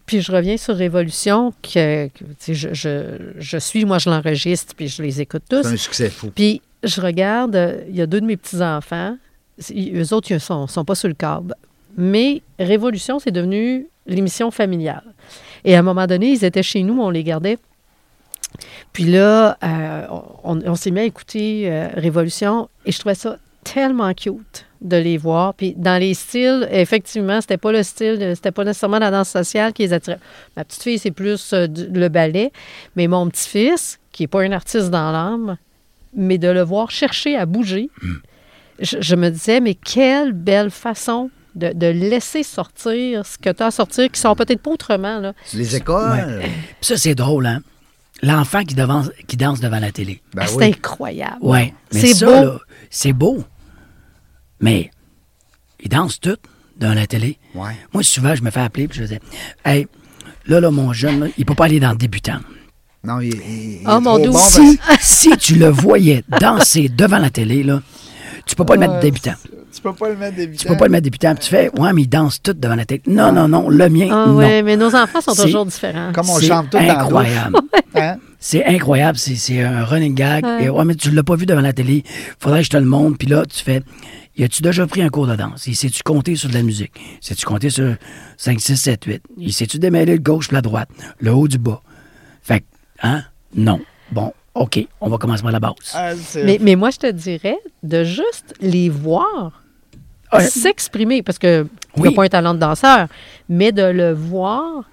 puis 0.06 0.20
je 0.20 0.32
reviens 0.32 0.56
sur 0.56 0.74
Révolution, 0.76 1.52
que, 1.62 2.08
je, 2.48 2.68
je, 2.72 3.16
je 3.38 3.58
suis, 3.58 3.84
moi 3.84 3.98
je 3.98 4.10
l'enregistre, 4.10 4.74
puis 4.76 4.88
je 4.88 5.02
les 5.02 5.20
écoute 5.20 5.42
tous. 5.48 5.62
C'est 5.62 5.74
un 5.74 5.76
succès 5.76 6.10
fou. 6.10 6.30
Puis 6.34 6.60
je 6.82 7.00
regarde, 7.00 7.54
euh, 7.56 7.82
il 7.88 7.94
y 7.96 8.02
a 8.02 8.06
deux 8.06 8.20
de 8.20 8.26
mes 8.26 8.36
petits-enfants, 8.36 9.16
eux 9.72 10.14
autres, 10.14 10.30
ils 10.32 10.40
sont, 10.40 10.66
sont 10.66 10.84
pas 10.84 10.94
sur 10.94 11.08
le 11.08 11.14
câble. 11.14 11.54
Mais 11.96 12.42
Révolution, 12.58 13.18
c'est 13.18 13.30
devenu 13.32 13.86
l'émission 14.06 14.50
familiale. 14.50 15.02
Et 15.64 15.74
à 15.74 15.80
un 15.80 15.82
moment 15.82 16.06
donné, 16.06 16.30
ils 16.30 16.44
étaient 16.44 16.62
chez 16.62 16.82
nous, 16.82 17.00
on 17.00 17.10
les 17.10 17.24
gardait. 17.24 17.58
Puis 18.92 19.04
là, 19.04 19.56
euh, 19.62 20.06
on, 20.44 20.60
on 20.64 20.74
s'est 20.74 20.90
mis 20.90 21.00
à 21.00 21.04
écouter 21.04 21.64
euh, 21.70 21.88
Révolution 21.94 22.68
et 22.86 22.92
je 22.92 22.98
trouvais 22.98 23.14
ça 23.14 23.36
tellement 23.64 24.12
cute 24.14 24.64
de 24.80 24.96
les 24.96 25.18
voir. 25.18 25.54
Puis 25.54 25.74
dans 25.76 25.98
les 26.00 26.14
styles, 26.14 26.68
effectivement, 26.70 27.40
c'était 27.40 27.56
pas 27.56 27.72
le 27.72 27.82
style, 27.82 28.32
c'était 28.34 28.52
pas 28.52 28.64
nécessairement 28.64 28.98
la 28.98 29.10
danse 29.10 29.28
sociale 29.30 29.72
qui 29.72 29.82
les 29.82 29.92
attirait. 29.92 30.18
Ma 30.56 30.64
petite 30.64 30.82
fille, 30.82 30.98
c'est 30.98 31.10
plus 31.10 31.52
euh, 31.52 31.66
du- 31.66 31.88
le 31.88 32.08
ballet, 32.08 32.52
mais 32.96 33.06
mon 33.08 33.28
petit-fils, 33.28 33.98
qui 34.12 34.24
est 34.24 34.28
pas 34.28 34.42
un 34.42 34.52
artiste 34.52 34.90
dans 34.90 35.10
l'âme, 35.10 35.56
mais 36.14 36.38
de 36.38 36.48
le 36.48 36.62
voir 36.62 36.90
chercher 36.90 37.36
à 37.36 37.44
bouger, 37.46 37.90
je, 38.80 38.96
je 39.00 39.14
me 39.16 39.30
disais, 39.30 39.60
mais 39.60 39.74
quelle 39.74 40.32
belle 40.32 40.70
façon 40.70 41.30
de, 41.54 41.72
de 41.72 41.86
laisser 41.88 42.44
sortir 42.44 43.26
ce 43.26 43.36
que 43.36 43.50
tu 43.50 43.62
as 43.62 43.66
à 43.66 43.70
sortir, 43.72 44.08
qui 44.10 44.20
sort 44.20 44.36
peut-être 44.36 44.62
pas 44.62 44.70
autrement. 44.70 45.18
Là. 45.18 45.32
Les 45.54 45.74
écoles. 45.74 46.40
Puis 46.42 46.52
ça, 46.82 46.96
c'est 46.96 47.14
drôle, 47.16 47.46
hein? 47.46 47.60
L'enfant 48.22 48.62
qui, 48.64 48.74
devance- 48.74 49.10
qui 49.26 49.36
danse 49.36 49.60
devant 49.60 49.78
la 49.80 49.90
télé. 49.92 50.20
Ben 50.34 50.42
Ah, 50.44 50.46
c'est 50.48 50.56
oui. 50.56 50.64
incroyable. 50.66 51.36
Ouais. 51.40 51.72
Mais 51.92 52.00
C'est 52.00 52.24
beau. 52.26 52.58
c'est 52.90 53.12
beau. 53.12 53.44
Mais 54.60 54.90
ils 55.80 55.88
dansent 55.88 56.20
tous 56.20 56.36
devant 56.78 56.94
la 56.94 57.06
télé. 57.06 57.38
Ouais. 57.54 57.72
Moi, 57.92 58.02
souvent, 58.02 58.34
je 58.34 58.42
me 58.42 58.50
fais 58.50 58.60
appeler 58.60 58.88
puis 58.88 58.98
je 59.00 59.04
dis 59.04 59.18
Hey, 59.64 59.86
là, 60.46 60.60
là, 60.60 60.70
mon 60.70 60.92
jeune, 60.92 61.20
là, 61.20 61.26
il 61.38 61.44
peut 61.44 61.54
pas 61.54 61.64
aller 61.66 61.80
dans 61.80 61.90
le 61.92 61.96
débutant. 61.96 62.38
Non, 63.04 63.20
il, 63.20 63.28
il- 63.28 63.34
il 63.34 63.80
Oh, 63.86 63.98
est 63.98 64.00
mon 64.00 64.16
trop 64.16 64.18
doux. 64.26 64.32
bon. 64.32 64.38
si, 64.38 64.78
si 65.00 65.30
tu 65.38 65.54
le 65.54 65.68
voyais 65.68 66.24
danser 66.40 66.88
devant 66.88 67.18
la 67.18 67.30
télé, 67.30 67.62
là, 67.62 67.80
tu 68.46 68.56
peux 68.56 68.64
pas 68.64 68.74
le 68.74 68.80
mettre 68.80 68.98
débutant. 69.00 69.34
Tu 69.72 69.82
peux 69.82 69.92
pas 69.92 70.08
le 70.08 70.16
mettre 70.16 70.34
débutant. 70.36 70.62
Tu 70.62 70.68
peux 70.68 70.76
pas 70.76 70.86
le 70.86 70.90
mettre 70.90 71.04
débutant. 71.04 71.34
Puis 71.34 71.44
tu 71.44 71.50
fais, 71.50 71.70
ouais, 71.78 71.92
mais 71.92 72.02
ils 72.02 72.08
dansent 72.08 72.42
tous 72.42 72.54
devant 72.54 72.74
la 72.74 72.84
télé. 72.84 73.02
Non, 73.06 73.30
non, 73.30 73.46
non, 73.46 73.68
le 73.68 73.88
mien, 73.88 74.08
Ah 74.10 74.24
non. 74.26 74.36
ouais, 74.36 74.62
mais 74.62 74.76
nos 74.76 74.94
enfants 74.96 75.20
sont 75.20 75.34
toujours 75.34 75.66
différents. 75.66 76.12
Comme 76.12 76.28
on 76.30 76.40
chante 76.40 76.70
tout 76.70 76.78
dans 76.78 76.88
incroyable. 76.88 77.56
Hein? 77.94 78.16
C'est 78.40 78.64
incroyable. 78.64 79.18
C'est, 79.18 79.36
c'est 79.36 79.62
un 79.62 79.84
running 79.84 80.14
gag. 80.14 80.44
Ouais. 80.44 80.64
Et, 80.64 80.70
ouais, 80.70 80.84
mais 80.84 80.94
tu 80.94 81.10
l'as 81.10 81.22
pas 81.22 81.36
vu 81.36 81.46
devant 81.46 81.60
la 81.60 81.72
télé. 81.72 82.02
Faudrait 82.40 82.60
que 82.60 82.64
je 82.64 82.70
te 82.70 82.76
le 82.76 82.84
montre. 82.86 83.18
Puis 83.18 83.28
là, 83.28 83.44
tu 83.46 83.62
fais, 83.62 83.82
y 84.38 84.44
a-tu 84.44 84.62
déjà 84.62 84.86
pris 84.86 85.02
un 85.02 85.08
cours 85.08 85.26
de 85.26 85.36
danse? 85.36 85.66
Y 85.66 85.74
sais-tu 85.74 86.02
compter 86.02 86.36
sur 86.36 86.48
de 86.48 86.54
la 86.54 86.62
musique? 86.62 86.92
Sais-tu 87.20 87.44
compter 87.44 87.70
sur 87.70 87.96
5, 88.36 88.60
6, 88.60 88.76
7, 88.76 89.04
8? 89.04 89.22
Y 89.38 89.52
sais-tu 89.52 89.78
démêler 89.78 90.12
le 90.14 90.22
gauche 90.22 90.48
puis 90.48 90.54
la 90.54 90.62
droite? 90.62 90.88
Le 91.18 91.32
haut 91.34 91.48
du 91.48 91.58
bas? 91.58 91.82
Fait 92.42 92.60
que, 92.60 92.64
hein? 93.02 93.24
Non. 93.54 93.80
Bon, 94.12 94.32
OK. 94.54 94.86
On 95.00 95.08
va 95.10 95.18
commencer 95.18 95.42
par 95.42 95.52
la 95.52 95.60
base. 95.60 95.74
Ah, 95.94 96.12
Mais, 96.44 96.58
mais 96.60 96.76
moi, 96.76 96.90
je 96.90 96.98
te 96.98 97.10
dirais 97.10 97.58
de 97.82 98.04
juste 98.04 98.54
les 98.60 98.88
voir 98.88 99.62
Ouais. 100.32 100.44
s'exprimer, 100.44 101.22
parce 101.22 101.38
que 101.38 101.66
il 101.96 102.02
Oui. 102.02 102.14
pas 102.14 102.24
un 102.24 102.28
talent 102.28 102.52
de 102.54 102.58
danseur, 102.58 103.08
mais 103.48 103.72
de 103.72 103.82
le 103.82 104.12
voir, 104.12 104.84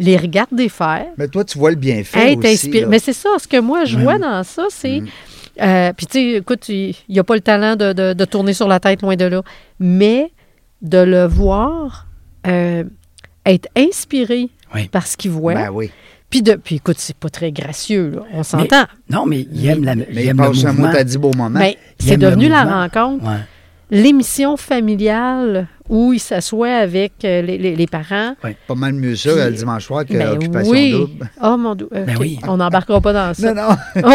les 0.00 0.16
regarder 0.16 0.68
faire, 0.68 1.06
Mais 1.16 1.28
toi, 1.28 1.44
tu 1.44 1.56
vois 1.58 1.70
le 1.70 1.76
bienfait 1.76 2.32
être 2.32 2.38
aussi. 2.40 2.48
inspiré. 2.54 2.80
là. 2.80 2.86
Mais 2.88 2.98
c'est 2.98 3.12
ça, 3.12 3.28
ce 3.38 3.46
que 3.46 3.60
moi, 3.60 3.84
je 3.84 3.96
vois 3.96 4.18
dans 4.18 4.42
ça, 4.42 4.64
c'est... 4.70 5.00
Mm. 5.02 5.08
Euh, 5.60 5.92
Puis, 5.96 6.06
tu 6.06 6.18
sais, 6.18 6.30
écoute, 6.38 6.68
il 6.68 6.94
n'y 7.08 7.18
a 7.18 7.24
pas 7.24 7.34
le 7.34 7.40
talent 7.40 7.76
de, 7.76 7.92
de- 7.92 8.12
de 8.12 8.24
tourner 8.24 8.52
sur 8.52 8.68
la 8.68 8.80
tête, 8.80 9.02
loin 9.02 9.16
de 9.16 9.24
là, 9.24 9.42
mais 9.78 10.30
de 10.82 10.98
le 10.98 11.24
voir 11.26 12.06
euh, 12.46 12.84
être 13.46 13.68
inspiré 13.76 14.48
Oui. 14.74 14.88
par 14.88 15.06
ce 15.06 15.16
qu'il 15.16 15.30
voit. 15.30 15.54
Ben 15.54 15.70
oui. 15.72 15.90
Puis, 16.30 16.42
de, 16.42 16.54
puis 16.54 16.76
écoute, 16.76 16.96
c'est 16.98 17.16
pas 17.16 17.28
très 17.28 17.52
gracieux, 17.52 18.10
là, 18.16 18.22
on 18.32 18.42
s'entend. 18.42 18.84
Non, 19.08 19.24
mais 19.26 19.46
il 19.52 19.66
aime, 19.68 19.84
la, 19.84 19.94
Mais 19.94 20.04
il 20.10 20.28
aime 20.28 20.40
le 20.42 20.48
mouvement. 20.48 20.72
mot 20.72 20.86
à 20.96 21.04
dit 21.04 21.16
beau 21.18 21.30
moment. 21.36 21.58
Mais 21.60 21.78
Il 22.00 22.06
c'est 22.06 22.16
devenu 22.16 22.48
la 22.48 22.64
rencontre. 22.64 23.24
Ouais. 23.24 23.38
l'émission 23.90 24.56
familiale 24.56 25.68
où 25.88 26.12
il 26.12 26.18
s'assoit 26.18 26.70
avec 26.74 27.12
euh, 27.24 27.42
les, 27.42 27.58
les- 27.58 27.76
les 27.76 27.86
parents. 27.86 28.34
Pas 28.66 28.74
mal 28.74 28.94
mieux 28.94 29.14
ça 29.14 29.48
le 29.48 29.54
dimanche 29.54 29.84
soir 29.84 30.04
que 30.04 30.14
Ben 30.14 30.30
Occupation 30.30 30.72
oui. 30.72 30.90
Double. 30.92 31.30
Oh 31.42 31.56
mon 31.56 31.74
dieu. 31.74 31.88
Ben 31.92 32.16
OK. 32.16 32.20
oui. 32.20 32.38
On 32.48 32.56
n'embarquera 32.56 33.00
pas 33.00 33.12
dans 33.12 33.34
ça. 33.34 33.52
Non, 33.54 33.62
non. 34.02 34.02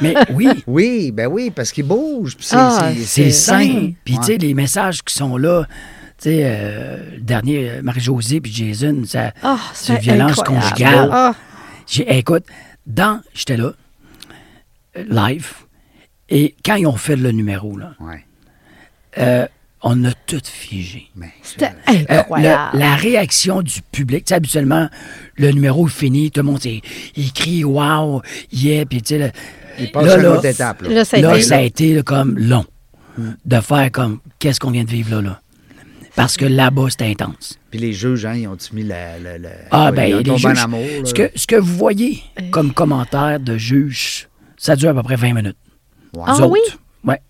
Oh, 0.00 0.04
Mais 0.04 0.14
oui, 0.32 0.48
Oui, 0.66 1.10
ben 1.12 1.26
oui, 1.26 1.50
parce 1.50 1.72
qu'il 1.72 1.84
bouge. 1.84 2.36
c'est- 2.40 2.56
Ah, 2.58 2.92
simple. 3.30 3.92
Puis, 4.04 4.14
Ouais. 4.14 4.20
tu 4.20 4.26
sais, 4.26 4.38
les 4.38 4.54
messages 4.54 5.02
qui 5.02 5.14
sont 5.14 5.36
là, 5.36 5.64
tu 6.20 6.24
sais, 6.30 6.40
euh, 6.44 7.10
le 7.16 7.20
dernier, 7.20 7.70
euh, 7.70 7.82
Marie-Josée 7.82 8.40
puis 8.40 8.52
Jason, 8.52 9.02
ça, 9.06 9.32
Ah, 9.42 9.58
c'est 9.74 9.98
violence 10.00 10.38
incroyable. 10.38 10.66
conjugale. 10.68 11.08
Ah, 11.12 11.34
J'ai- 11.86 12.18
écoute, 12.18 12.44
dans, 12.86 13.20
j'étais 13.34 13.56
là, 13.56 13.72
euh, 14.96 15.04
live, 15.08 15.52
et 16.28 16.54
quand 16.64 16.74
ils 16.76 16.86
ont 16.86 16.96
fait 16.96 17.16
le 17.16 17.30
numéro, 17.32 17.76
là, 17.78 17.94
Ouais. 18.00 18.24
euh, 19.18 19.46
on 19.82 20.04
a 20.04 20.12
tout 20.26 20.40
figé. 20.44 21.08
C'était 21.42 21.70
Euh, 21.88 22.04
incroyable. 22.08 22.70
le- 22.74 22.80
la 22.80 22.94
réaction 22.96 23.62
du 23.62 23.80
public, 23.92 24.24
tu 24.24 24.30
sais, 24.30 24.34
habituellement, 24.34 24.88
le 25.36 25.50
numéro 25.52 25.86
est 25.86 25.90
fini, 25.90 26.30
tout 26.30 26.40
le 26.40 26.46
monde, 26.46 26.60
c'est- 26.60 26.82
il 27.16 27.32
crie 27.32 27.62
«wow 27.64 28.22
»,«yeah», 28.52 28.84
puis 28.86 29.00
tu 29.02 29.16
sais, 29.18 29.32
il 29.80 29.90
passe 29.92 30.06
là, 30.06 30.12
à 30.14 30.16
là, 30.18 30.32
autre 30.32 30.44
étape. 30.44 30.82
Là. 30.82 30.88
Là, 30.90 31.04
ça 31.04 31.16
a 31.16 31.20
là, 31.20 31.34
été- 31.36 31.42
ça 31.42 31.56
a 31.56 31.60
été 31.62 31.94
là, 31.94 32.02
comme 32.02 32.38
long 32.38 32.64
de 33.44 33.60
faire 33.60 33.90
comme 33.90 34.20
qu'est-ce 34.38 34.60
qu'on 34.60 34.70
vient 34.70 34.84
de 34.84 34.90
vivre 34.90 35.16
là, 35.16 35.22
là? 35.22 35.40
Parce 36.14 36.36
que 36.36 36.44
là-bas, 36.44 36.86
c'était 36.90 37.06
intense. 37.06 37.58
Puis 37.70 37.78
les 37.78 37.92
juges, 37.92 38.26
hein, 38.26 38.34
ils 38.34 38.48
ont-tu 38.48 38.74
mis 38.74 38.82
la. 38.82 39.18
la- 39.18 39.38
la- 39.38 39.48
Ah, 39.70 39.92
ben, 39.92 40.18
les 40.18 40.24
juges, 40.36 40.46
en 40.46 40.56
amour. 40.56 40.80
ce, 41.04 41.14
que, 41.14 41.30
ce 41.34 41.46
que 41.46 41.56
vous 41.56 41.76
voyez 41.76 42.22
comme 42.50 42.72
commentaire 42.72 43.38
de 43.38 43.56
juge, 43.56 44.28
ça 44.56 44.74
dure 44.74 44.90
à 44.90 44.94
peu 44.94 45.02
près 45.02 45.16
20 45.16 45.32
minutes. 45.34 45.56
Ah 46.24 46.34
autres, 46.36 46.48
oui? 46.48 46.60
Ouais. 47.04 47.20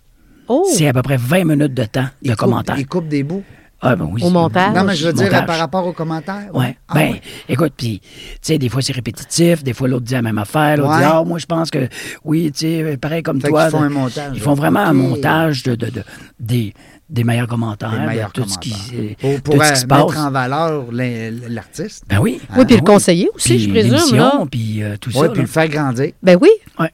Oh, 0.48 0.66
C'est 0.74 0.88
à 0.88 0.92
peu 0.94 1.02
près 1.02 1.18
20 1.18 1.44
minutes 1.44 1.74
de 1.74 1.84
temps 1.84 2.06
de 2.22 2.34
commentaires. 2.34 2.78
Ils 2.78 2.86
coupent 2.86 3.08
des 3.08 3.22
bouts. 3.22 3.44
Ah, 3.80 3.94
ben 3.94 4.08
oui. 4.10 4.22
Au 4.24 4.30
montage? 4.30 4.74
Non, 4.74 4.82
mais 4.82 4.96
je 4.96 5.06
veux 5.06 5.12
dire, 5.12 5.26
Montage. 5.26 5.46
par 5.46 5.58
rapport 5.58 5.86
aux 5.86 5.92
commentaires. 5.92 6.48
Ouais. 6.52 6.76
Ah, 6.88 6.94
ben, 6.94 7.12
ouais. 7.12 7.20
écoute, 7.48 7.72
puis, 7.76 8.00
tu 8.00 8.08
sais, 8.42 8.58
des 8.58 8.68
fois 8.68 8.82
c'est 8.82 8.92
répétitif, 8.92 9.62
des 9.62 9.72
fois 9.72 9.86
l'autre 9.86 10.04
dit 10.04 10.14
la 10.14 10.22
même 10.22 10.38
affaire, 10.38 10.76
l'autre 10.78 10.90
Ouais. 10.90 10.98
dit, 10.98 11.04
ah, 11.04 11.22
moi 11.24 11.38
je 11.38 11.46
pense 11.46 11.70
que, 11.70 11.88
oui, 12.24 12.50
tu 12.50 12.60
sais, 12.60 12.96
pareil 12.96 13.22
comme 13.22 13.40
Fait 13.40 13.48
toi. 13.48 13.62
qu'ils 13.64 13.70
font 13.70 13.80
de- 13.82 13.86
un 13.86 13.90
montage, 13.90 14.30
Ils 14.34 14.40
font 14.40 14.54
vraiment 14.54 14.80
un 14.80 14.92
montage 14.92 15.62
de, 15.62 15.76
de- 15.76 15.90
de- 15.90 16.02
des, 16.40 16.74
des 17.08 17.22
meilleurs 17.22 17.46
commentaires, 17.46 17.92
Les 17.92 18.00
de 18.00 18.06
meilleurs 18.06 18.32
tout 18.32 18.48
ce 18.48 18.58
qui, 18.58 19.14
Pour, 19.20 19.40
pour 19.42 19.54
ce 19.54 19.60
euh, 19.68 19.72
qui 19.72 19.80
se 19.80 19.86
mettre 19.86 20.06
passe. 20.08 20.16
en 20.18 20.30
valeur 20.32 20.84
l'artiste. 20.92 22.04
Ben 22.08 22.18
oui. 22.18 22.40
oui, 22.56 22.64
puis 22.66 22.76
le 22.76 22.82
conseiller 22.82 23.30
aussi, 23.34 23.48
Puis 23.50 23.58
je 23.60 23.70
présume. 23.70 24.48
puis 24.50 24.82
euh, 24.82 24.96
tout 25.00 25.10
Oui, 25.14 25.20
ça. 25.20 25.28
puis 25.28 25.36
là. 25.36 25.42
le 25.42 25.46
faire 25.48 25.68
grandir. 25.68 26.12
Ben 26.22 26.36
oui. 26.40 26.50
Ouais. 26.80 26.90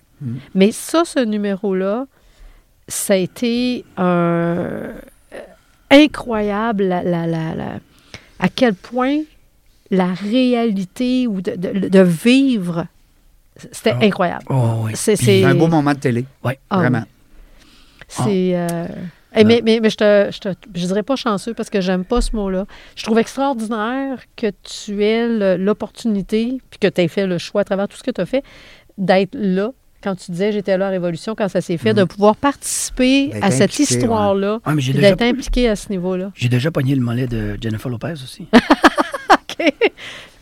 Mais 0.55 0.71
ça, 0.71 1.03
ce 1.07 1.21
numéro-là, 1.25 2.05
ça 2.89 3.15
a 3.15 3.17
été 3.17 3.85
un 3.97 4.05
euh, 4.05 4.93
incroyable 5.95 6.85
la- 6.85 7.03
la- 7.03 7.27
la- 7.27 7.55
la- 7.55 7.79
à 8.39 8.49
quel 8.49 8.75
point 8.75 9.21
la 9.91 10.13
réalité 10.15 11.27
ou 11.27 11.41
de, 11.41 11.53
de- 11.57 11.89
de 11.89 12.01
vivre, 12.01 12.87
c'était 13.73 13.95
Ah. 14.01 14.05
incroyable. 14.05 14.45
Oh, 14.51 14.81
oui. 14.85 14.93
C'est- 14.95 15.45
un 15.45 15.55
beau 15.55 15.69
moment 15.69 15.93
de 15.93 15.99
télé. 15.99 16.25
Ouais. 16.43 16.59
Ah 16.71 16.79
Vraiment. 16.79 17.03
oui. 17.03 18.05
C'est. 18.09 18.53
euh, 18.57 18.87
eh, 19.37 19.45
mais, 19.45 19.61
mais, 19.65 19.81
mais 19.81 19.91
je 19.91 19.97
te, 19.97 20.29
je 20.33 20.39
te 20.39 20.49
je 20.75 20.87
dirais 20.87 21.03
pas 21.03 21.17
chanceux 21.17 21.55
parce 21.55 21.71
que 21.71 21.81
j'aime 21.81 22.05
pas 22.05 22.21
ce 22.21 22.35
mot-là. 22.37 22.67
Je 22.97 23.03
trouve 23.05 23.19
extraordinaire 23.19 24.19
que 24.37 24.49
tu 24.63 25.03
aies 25.05 25.57
l'opportunité, 25.57 26.59
puis 26.71 26.79
que 26.79 26.87
tu 26.89 27.01
aies 27.01 27.09
fait 27.09 27.27
le 27.27 27.39
choix 27.39 27.63
à 27.63 27.65
travers 27.65 27.89
tout 27.89 27.97
ce 27.97 28.03
que 28.03 28.11
tu 28.11 28.21
as 28.21 28.27
fait, 28.27 28.45
d'être 28.99 29.35
là. 29.35 29.71
Quand 30.05 30.15
tu 30.15 30.31
disais 30.33 30.53
j'étais 30.53 30.77
là 30.77 30.89
à 30.89 30.91
Révolution, 30.91 31.35
quand 31.35 31.49
ça 31.49 31.63
s'est 31.63 31.79
fait, 31.79 31.95
de 31.95 32.05
pouvoir 32.05 32.37
participer 32.37 33.29
D'être 33.29 33.43
à 33.45 33.51
cette 33.51 33.79
histoire-là, 33.79 34.61
Ouais, 34.67 34.75
déjà, 34.75 34.93
d'être 34.93 35.23
impliqué 35.23 35.67
à 35.69 35.77
ce 35.77 35.89
niveau-là. 35.89 36.31
j'ai 36.35 36.51
déjà 36.51 36.71
pogné 36.71 36.95
le 36.95 37.01
mollet 37.01 37.27
de 37.27 37.57
Jennifer 37.61 37.89
Lopez 37.91 38.13
aussi. 38.13 38.47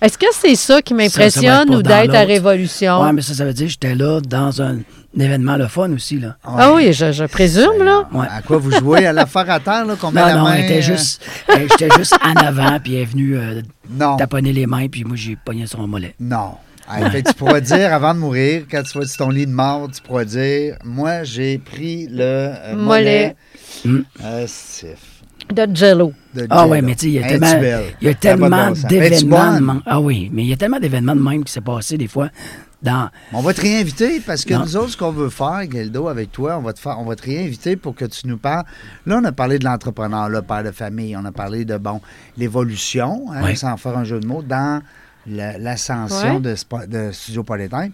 Est-ce 0.00 0.18
que 0.18 0.26
c'est 0.32 0.56
ça 0.56 0.82
qui 0.82 0.94
Ça, 0.94 0.98
ça 0.98 1.00
va 1.00 1.04
m'impressionne 1.04 1.74
ou 1.76 1.82
d'être 1.82 2.14
à. 2.14 2.22
Révolution? 2.24 3.02
Ouais, 3.02 3.12
mais 3.12 3.22
ça, 3.22 3.34
ça 3.34 3.44
veut 3.44 3.52
dire 3.52 3.66
que 3.66 3.72
j'étais 3.72 3.94
là 3.94 4.20
dans 4.20 4.60
un, 4.60 4.78
un 4.78 5.20
événement 5.20 5.56
le 5.56 5.68
fun 5.68 5.92
aussi, 5.92 6.18
là. 6.18 6.36
Ah 6.42 6.72
oui, 6.74 6.92
je, 6.92 7.12
je 7.12 7.22
présume, 7.24 7.84
là. 7.84 8.08
Ouais. 8.12 8.26
À 8.28 8.42
quoi 8.42 8.58
vous 8.58 8.72
jouez? 8.72 9.06
À 9.06 9.12
l'affaire 9.12 9.48
à 9.48 9.60
terre, 9.60 9.84
là, 9.86 9.94
qu'on 9.94 10.10
met 10.10 10.20
Non, 10.20 10.26
la 10.26 10.34
non, 10.34 10.42
main, 10.42 10.54
était 10.56 10.78
euh, 10.78 10.82
juste, 10.82 11.24
j'étais 11.56 11.88
juste 11.96 12.16
en 12.24 12.34
avant, 12.34 12.80
puis 12.82 12.96
elle 12.96 13.02
est 13.02 13.04
venue 13.04 13.36
euh, 13.36 13.62
Non. 13.90 14.16
taponner 14.16 14.52
les 14.52 14.66
mains, 14.66 14.88
puis 14.88 15.04
moi, 15.04 15.14
j'ai 15.16 15.36
pogné 15.36 15.66
son 15.68 15.86
mollet. 15.86 16.16
Non. 16.18 16.54
Ah, 17.00 17.10
fait 17.10 17.22
que 17.22 17.28
tu 17.30 17.34
pourras 17.34 17.60
dire, 17.60 17.92
avant 17.92 18.14
de 18.14 18.18
mourir, 18.20 18.64
quand 18.70 18.82
tu 18.82 18.98
vas 18.98 19.06
sur 19.06 19.16
ton 19.24 19.30
lit 19.30 19.46
de 19.46 19.52
mort, 19.52 19.88
tu 19.90 20.02
pourras 20.02 20.24
dire 20.24 20.76
Moi, 20.84 21.24
j'ai 21.24 21.58
pris 21.58 22.06
le 22.08 22.20
euh, 22.20 22.76
mollet. 22.76 23.36
Mm. 23.84 23.98
euh, 24.24 24.46
De 25.50 25.66
Jello. 25.74 26.12
de 26.34 26.46
Ah 26.50 26.66
ouais, 26.66 26.82
mais 26.82 26.94
tu 26.94 27.00
sais, 27.00 27.06
il 27.08 27.12
y 27.14 27.18
a 27.18 27.26
tellement, 27.28 27.82
y 28.00 28.08
a 28.08 28.14
tellement. 28.14 28.68
Es-tu 28.68 28.86
d'événements. 28.86 29.74
de 29.74 29.80
Ah 29.86 30.00
oui, 30.00 30.30
mais 30.32 30.42
il 30.42 30.48
y 30.48 30.52
a 30.52 30.56
tellement 30.56 30.78
d'événements 30.78 31.16
de 31.16 31.20
même 31.22 31.44
qui 31.44 31.52
s'est 31.52 31.60
passé 31.60 31.96
des 31.98 32.08
fois 32.08 32.28
dans. 32.82 33.08
On 33.32 33.40
va 33.40 33.54
te 33.54 33.60
réinviter 33.60 34.20
parce 34.20 34.44
que 34.44 34.54
Non. 34.54 34.60
nous 34.60 34.76
autres, 34.76 34.90
ce 34.90 34.96
qu'on 34.96 35.10
veut 35.12 35.30
faire, 35.30 35.62
Geldo, 35.70 36.08
avec 36.08 36.32
toi, 36.32 36.56
on 36.58 36.62
va 36.62 36.72
te 36.72 36.80
faire, 36.80 36.98
on 36.98 37.04
va 37.04 37.16
te 37.16 37.22
réinviter 37.22 37.76
pour 37.76 37.94
que 37.94 38.04
tu 38.04 38.26
nous 38.26 38.38
parles. 38.38 38.64
Là, 39.06 39.18
on 39.20 39.24
a 39.24 39.32
parlé 39.32 39.58
de 39.58 39.64
l'entrepreneur, 39.64 40.28
le 40.28 40.42
père 40.42 40.64
de 40.64 40.70
famille, 40.70 41.16
on 41.16 41.24
a 41.24 41.32
parlé 41.32 41.64
de 41.64 41.76
bon 41.76 42.00
l'évolution, 42.36 43.26
hein, 43.32 43.54
sans 43.54 43.76
faire 43.76 43.96
un 43.96 44.04
jeu 44.04 44.20
de 44.20 44.26
mots, 44.26 44.42
dans 44.42 44.82
la- 45.26 45.58
l'ascension 45.58 46.40
Ouais. 46.40 46.86
de, 46.86 47.10
Studio 47.12 47.42
Polytime. 47.42 47.92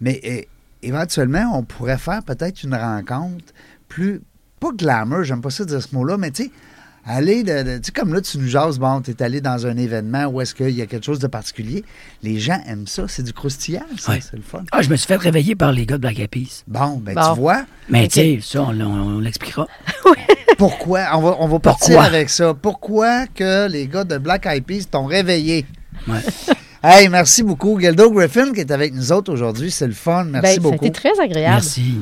Mais 0.00 0.20
eh, 0.22 0.48
éventuellement, 0.82 1.50
on 1.58 1.62
pourrait 1.64 1.98
faire 1.98 2.22
peut-être 2.22 2.62
une 2.62 2.74
rencontre 2.74 3.44
plus, 3.88 4.20
pas 4.60 4.70
glamour, 4.76 5.22
j'aime 5.24 5.40
pas 5.40 5.50
ça 5.50 5.64
dire 5.64 5.82
ce 5.82 5.94
mot-là, 5.94 6.16
mais 6.18 6.30
tu 6.30 6.44
sais, 6.44 6.50
aller, 7.06 7.42
de, 7.42 7.62
de- 7.62 7.78
tu 7.78 7.84
sais, 7.86 7.92
comme 7.92 8.12
là, 8.12 8.20
tu 8.20 8.36
nous 8.38 8.48
jases, 8.48 8.78
bon, 8.78 9.00
tu 9.00 9.12
es 9.12 9.22
allé 9.22 9.40
dans 9.40 9.66
un 9.66 9.76
événement 9.78 10.26
où 10.26 10.40
est-ce 10.42 10.54
qu'il 10.54 10.70
y 10.70 10.82
a 10.82 10.86
quelque 10.86 11.06
chose 11.06 11.18
de 11.20 11.26
particulier. 11.26 11.84
Les 12.22 12.38
gens 12.38 12.60
aiment 12.66 12.86
ça, 12.86 13.04
c'est 13.08 13.22
du 13.22 13.32
croustillant, 13.32 13.86
ça, 13.98 14.12
Ouais. 14.12 14.20
c'est 14.20 14.36
le 14.36 14.42
fun. 14.42 14.64
Ah, 14.72 14.82
je 14.82 14.90
me 14.90 14.96
suis 14.96 15.06
fait 15.06 15.16
réveiller 15.16 15.54
par 15.54 15.72
les 15.72 15.86
gars 15.86 15.96
de 15.96 16.02
Black 16.02 16.18
Eyed 16.18 16.28
Peas. 16.28 16.64
Bon, 16.66 16.96
ben 16.98 17.14
Bon. 17.14 17.34
tu 17.34 17.40
vois, 17.40 17.64
Mais 17.88 18.08
tu 18.08 18.14
sais, 18.20 18.38
ça, 18.42 18.62
on, 18.62 18.78
on- 18.80 19.16
on 19.16 19.20
l'expliquera. 19.20 19.66
pourquoi, 20.58 21.06
on 21.14 21.20
va, 21.22 21.36
on 21.40 21.48
va 21.48 21.58
partir 21.60 21.86
Pourquoi? 21.94 22.04
avec 22.04 22.28
ça. 22.28 22.52
Pourquoi 22.52 23.26
que 23.28 23.68
les 23.68 23.86
gars 23.86 24.04
de 24.04 24.18
Black 24.18 24.44
Eyed 24.46 24.64
Peas 24.64 24.84
t'ont 24.90 25.06
réveillé? 25.06 25.64
Ouais. 26.06 26.20
Hey, 26.82 27.08
merci 27.08 27.42
beaucoup. 27.42 27.80
Geldo 27.80 28.10
Griffin 28.10 28.52
qui 28.52 28.60
est 28.60 28.70
avec 28.70 28.94
nous 28.94 29.10
autres 29.10 29.32
aujourd'hui, 29.32 29.70
c'est 29.70 29.86
le 29.86 29.92
fun. 29.92 30.24
Merci 30.24 30.56
Ben, 30.60 30.62
beaucoup. 30.62 30.84
été 30.86 30.92
très 30.92 31.18
agréable. 31.20 31.54
Merci. 31.56 31.96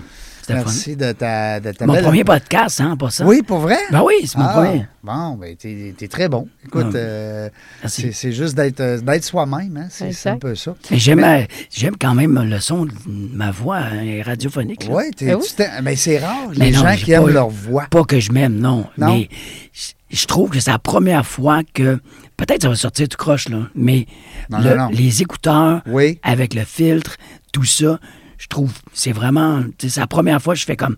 Fun. 0.55 0.55
Merci 0.55 0.97
de 0.97 1.13
ta, 1.13 1.61
de 1.61 1.73
ta 1.73 1.87
Mon 1.87 1.95
belle- 1.95 2.05
premier 2.05 2.25
podcast, 2.25 2.81
hein, 2.81 2.97
pas 2.97 3.11
ça? 3.11 3.25
Oui, 3.27 3.43
pour 3.43 3.59
vrai? 3.59 3.77
Ben 3.91 4.03
oui, 4.03 4.15
c'est 4.25 4.39
mon 4.39 4.45
Ah, 4.45 4.53
premier. 4.53 4.87
Bon, 5.03 5.37
ben 5.37 5.55
t'es 5.57 5.95
es 6.01 6.09
très 6.09 6.29
bon. 6.29 6.49
Écoute, 6.65 6.87
Ah, 6.93 6.97
euh, 6.97 7.49
c'est 7.87 8.13
c'est 8.13 8.33
juste 8.33 8.55
d'être 8.57 8.81
euh, 8.81 9.01
d'être 9.01 9.25
soi-même, 9.25 9.77
hein? 9.77 9.87
c'est 9.91 10.13
c'est 10.13 10.29
un 10.31 10.39
peu 10.39 10.55
ça. 10.55 10.75
Mais 10.91 10.99
j'aime, 10.99 11.23
euh, 11.23 11.43
j'aime 11.71 11.97
quand 12.01 12.15
même 12.15 12.39
le 12.43 12.61
son 12.61 12.87
de 12.87 12.93
ma 13.07 13.51
voix 13.51 13.79
hein, 13.79 14.23
radiophonique. 14.25 14.85
là. 14.89 14.95
Oui, 14.95 15.05
Ben 15.21 15.37
oui. 15.37 15.47
mais 15.83 15.97
c'est 15.97 16.19
rare, 16.19 16.49
Mais 16.57 16.71
les 16.71 16.77
non, 16.77 16.83
gens 16.83 16.97
qui 16.97 17.13
aiment 17.13 17.25
pas- 17.27 17.31
leur 17.31 17.49
voix. 17.49 17.87
Pas 17.91 18.05
que 18.05 18.19
je 18.21 18.33
m'aime, 18.33 18.59
non. 18.59 18.87
Non? 18.99 19.15
Mais 19.15 19.29
je- 19.73 19.93
je 20.19 20.27
trouve 20.27 20.51
que 20.51 20.61
c'est 20.61 20.71
la 20.71 20.79
première 20.79 21.27
fois 21.27 21.63
que. 21.75 21.99
Peut-être 22.37 22.63
ça 22.63 22.69
va 22.69 22.77
sortir 22.77 23.09
tout 23.09 23.17
croche, 23.17 23.49
là. 23.49 23.61
Mais 23.75 24.07
Non, 24.51 24.59
le- 24.59 24.71
non, 24.71 24.77
non. 24.77 24.89
les 24.93 25.23
écouteurs, 25.23 25.81
Oui. 25.87 26.19
avec 26.23 26.53
le 26.53 26.65
filtre, 26.65 27.17
tout 27.51 27.65
ça, 27.65 27.99
je 28.39 28.47
trouve 28.49 28.73
c'est 28.93 29.13
vraiment. 29.13 29.63
C'est 29.79 29.97
la 29.99 30.07
première 30.07 30.41
fois 30.43 30.55
que 30.55 30.61
je 30.61 30.65
fais 30.67 30.77
comme 30.77 30.97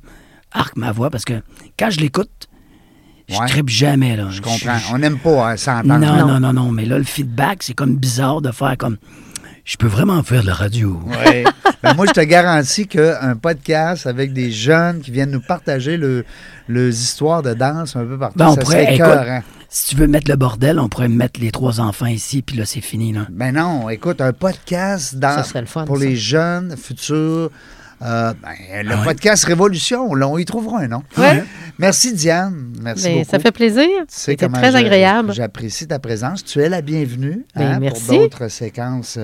arc 0.53 0.77
ma 0.77 0.93
voix 0.93 1.11
parce 1.11 1.25
que 1.25 1.35
quand 1.79 1.91
je 1.91 2.01
l'écoute, 2.01 2.49
je 3.29 3.37
Ouais. 3.39 3.47
tripe 3.47 3.69
jamais, 3.69 4.17
là. 4.17 4.29
Je 4.31 4.41
comprends. 4.41 4.79
On 4.93 4.99
n'aime 4.99 5.19
pas 5.19 5.51
hein, 5.53 5.57
s'entendre. 5.57 5.99
Non, 5.99 6.27
non, 6.27 6.41
non, 6.41 6.53
non. 6.53 6.71
Mais 6.73 6.87
là, 6.87 6.97
le 6.99 7.05
feedback, 7.05 7.63
c'est 7.63 7.75
comme 7.75 7.97
bizarre 7.97 8.41
de 8.41 8.51
faire 8.53 8.77
comme. 8.79 8.97
Je 9.65 9.77
peux 9.77 9.87
vraiment 9.87 10.23
faire 10.23 10.41
de 10.43 10.47
la 10.47 10.55
radio. 10.55 10.99
Oui. 11.07 11.45
Ben, 11.81 11.95
moi, 11.95 12.07
je 12.09 12.13
te 12.13 12.21
garantis 12.21 12.89
qu'un 12.89 13.37
podcast 13.37 14.09
avec 14.09 14.33
des 14.33 14.51
jeunes 14.51 15.01
qui 15.01 15.13
viennent 15.13 15.31
nous 15.31 15.41
partager 15.41 15.97
le, 15.97 16.25
leurs 16.67 16.89
histoires 16.89 17.41
de 17.41 17.55
danse 17.55 17.95
un 17.95 18.05
peu 18.05 18.19
partout, 18.19 18.37
Ben, 18.37 18.51
ça 18.53 18.61
pourrait- 18.63 18.97
serait 18.97 18.97
écoute. 18.97 19.45
Si 19.71 19.89
tu 19.91 19.97
veux 19.97 20.07
mettre 20.07 20.31
le 20.31 20.37
bordel, 20.37 20.79
on 20.81 20.89
pourrait 20.89 21.09
mettre 21.09 21.41
les 21.41 21.51
trois 21.51 21.81
enfants 21.81 22.07
ici, 22.07 22.41
puis 22.43 22.57
là, 22.57 22.65
c'est 22.65 22.81
fini, 22.81 23.13
là. 23.13 23.27
Ben 23.31 23.53
non, 23.55 23.91
écoute, 23.91 24.21
un 24.23 24.33
podcast 24.33 25.17
dans, 25.17 25.35
Ça 25.37 25.45
serait 25.45 25.61
le 25.61 25.67
fun, 25.67 25.85
pour 25.85 25.99
ça. 25.99 26.05
les 26.05 26.17
jeunes 26.17 26.75
futurs. 26.77 27.51
euh, 28.01 28.33
ben, 28.43 28.83
le 28.87 28.93
Ah 28.93 28.99
ouais. 29.01 29.05
podcast 29.05 29.45
Révolution, 29.45 30.15
là, 30.15 30.27
on 30.29 30.39
y 30.39 30.45
trouvera 30.47 30.81
un 30.81 30.89
nom. 30.89 31.03
Ouais. 31.19 31.45
Merci 31.79 32.15
Diane. 32.15 32.73
Merci 32.81 33.05
Ben, 33.05 33.19
beaucoup. 33.19 33.31
ça 33.31 33.39
fait 33.41 33.51
plaisir. 33.53 33.83
Tu 33.85 34.05
sais 34.09 34.31
C'était 34.33 34.49
très 34.49 34.75
agréable. 34.75 35.33
J'apprécie 35.35 35.87
ta 35.87 35.99
présence. 35.99 36.45
Tu 36.45 36.61
es 36.63 36.69
la 36.71 36.81
bienvenue 36.81 37.45
Ben, 37.55 37.73
hein, 37.75 37.79
merci. 37.81 38.07
pour 38.07 38.17
d'autres 38.19 38.49
séquences. 38.49 39.19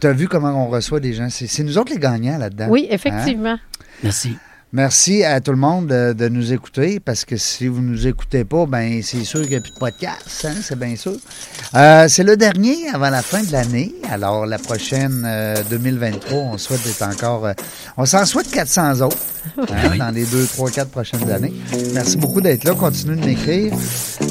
tu 0.00 0.06
as 0.06 0.12
vu 0.12 0.28
comment 0.28 0.66
on 0.66 0.68
reçoit 0.68 1.00
des 1.00 1.12
gens. 1.14 1.28
C'est 1.30 1.62
nous 1.64 1.76
autres 1.76 1.92
les 1.92 1.98
gagnants 1.98 2.38
là-dedans. 2.38 2.66
Oui, 2.68 2.86
Hein? 2.88 2.94
effectivement. 2.94 3.58
Merci. 4.04 4.36
Merci 4.72 5.24
à 5.24 5.40
tout 5.40 5.50
le 5.50 5.56
monde 5.56 5.88
de, 5.88 6.12
de 6.12 6.28
nous 6.28 6.52
écouter 6.52 7.00
parce 7.00 7.24
que 7.24 7.36
si 7.36 7.66
vous 7.66 7.80
ne 7.82 7.88
nous 7.88 8.06
écoutez 8.06 8.44
pas, 8.44 8.66
ben 8.66 9.02
c'est 9.02 9.24
sûr 9.24 9.40
qu'il 9.40 9.50
n'y 9.50 9.56
a 9.56 9.60
plus 9.60 9.72
de 9.72 9.78
podcast, 9.78 10.46
hein, 10.48 10.54
c'est 10.62 10.78
bien 10.78 10.94
sûr. 10.94 11.14
Euh, 11.74 12.06
c'est 12.08 12.22
le 12.22 12.36
dernier 12.36 12.88
avant 12.94 13.10
la 13.10 13.20
fin 13.22 13.42
de 13.42 13.50
l'année. 13.50 13.92
Alors 14.12 14.46
la 14.46 14.58
prochaine 14.60 15.24
euh, 15.26 15.56
2023, 15.70 16.38
on 16.38 16.56
souhaite 16.56 16.84
d'être 16.84 17.02
encore. 17.02 17.46
euh, 17.46 17.52
on 17.96 18.06
s'en 18.06 18.24
souhaite 18.24 18.48
400 18.48 19.00
autres 19.00 19.16
hein, 19.58 19.64
Oui. 19.90 19.98
dans 19.98 20.14
les 20.14 20.24
2, 20.24 20.46
3, 20.46 20.70
4 20.70 20.88
prochaines 20.88 21.28
années. 21.32 21.52
Merci 21.92 22.16
beaucoup 22.16 22.40
d'être 22.40 22.62
là. 22.62 22.74
Continuez 22.74 23.16
de 23.20 23.26
m'écrire. 23.26 23.72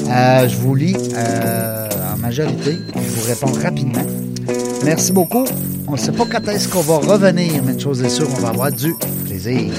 Euh, 0.08 0.48
je 0.48 0.56
vous 0.56 0.74
lis 0.74 0.96
euh, 1.16 1.86
en 2.14 2.16
majorité. 2.16 2.78
Je 2.94 3.00
vous 3.20 3.26
réponds 3.28 3.52
rapidement. 3.62 4.06
Merci 4.84 5.12
beaucoup. 5.12 5.44
On 5.86 5.92
ne 5.92 5.96
sait 5.96 6.12
pas 6.12 6.24
quand 6.24 6.48
est-ce 6.48 6.68
qu'on 6.68 6.80
va 6.80 6.98
revenir, 6.98 7.62
mais 7.64 7.72
une 7.72 7.80
chose 7.80 8.02
est 8.02 8.08
sûre, 8.08 8.28
on 8.30 8.40
va 8.40 8.48
avoir 8.48 8.72
du 8.72 8.94
plaisir. 9.24 9.72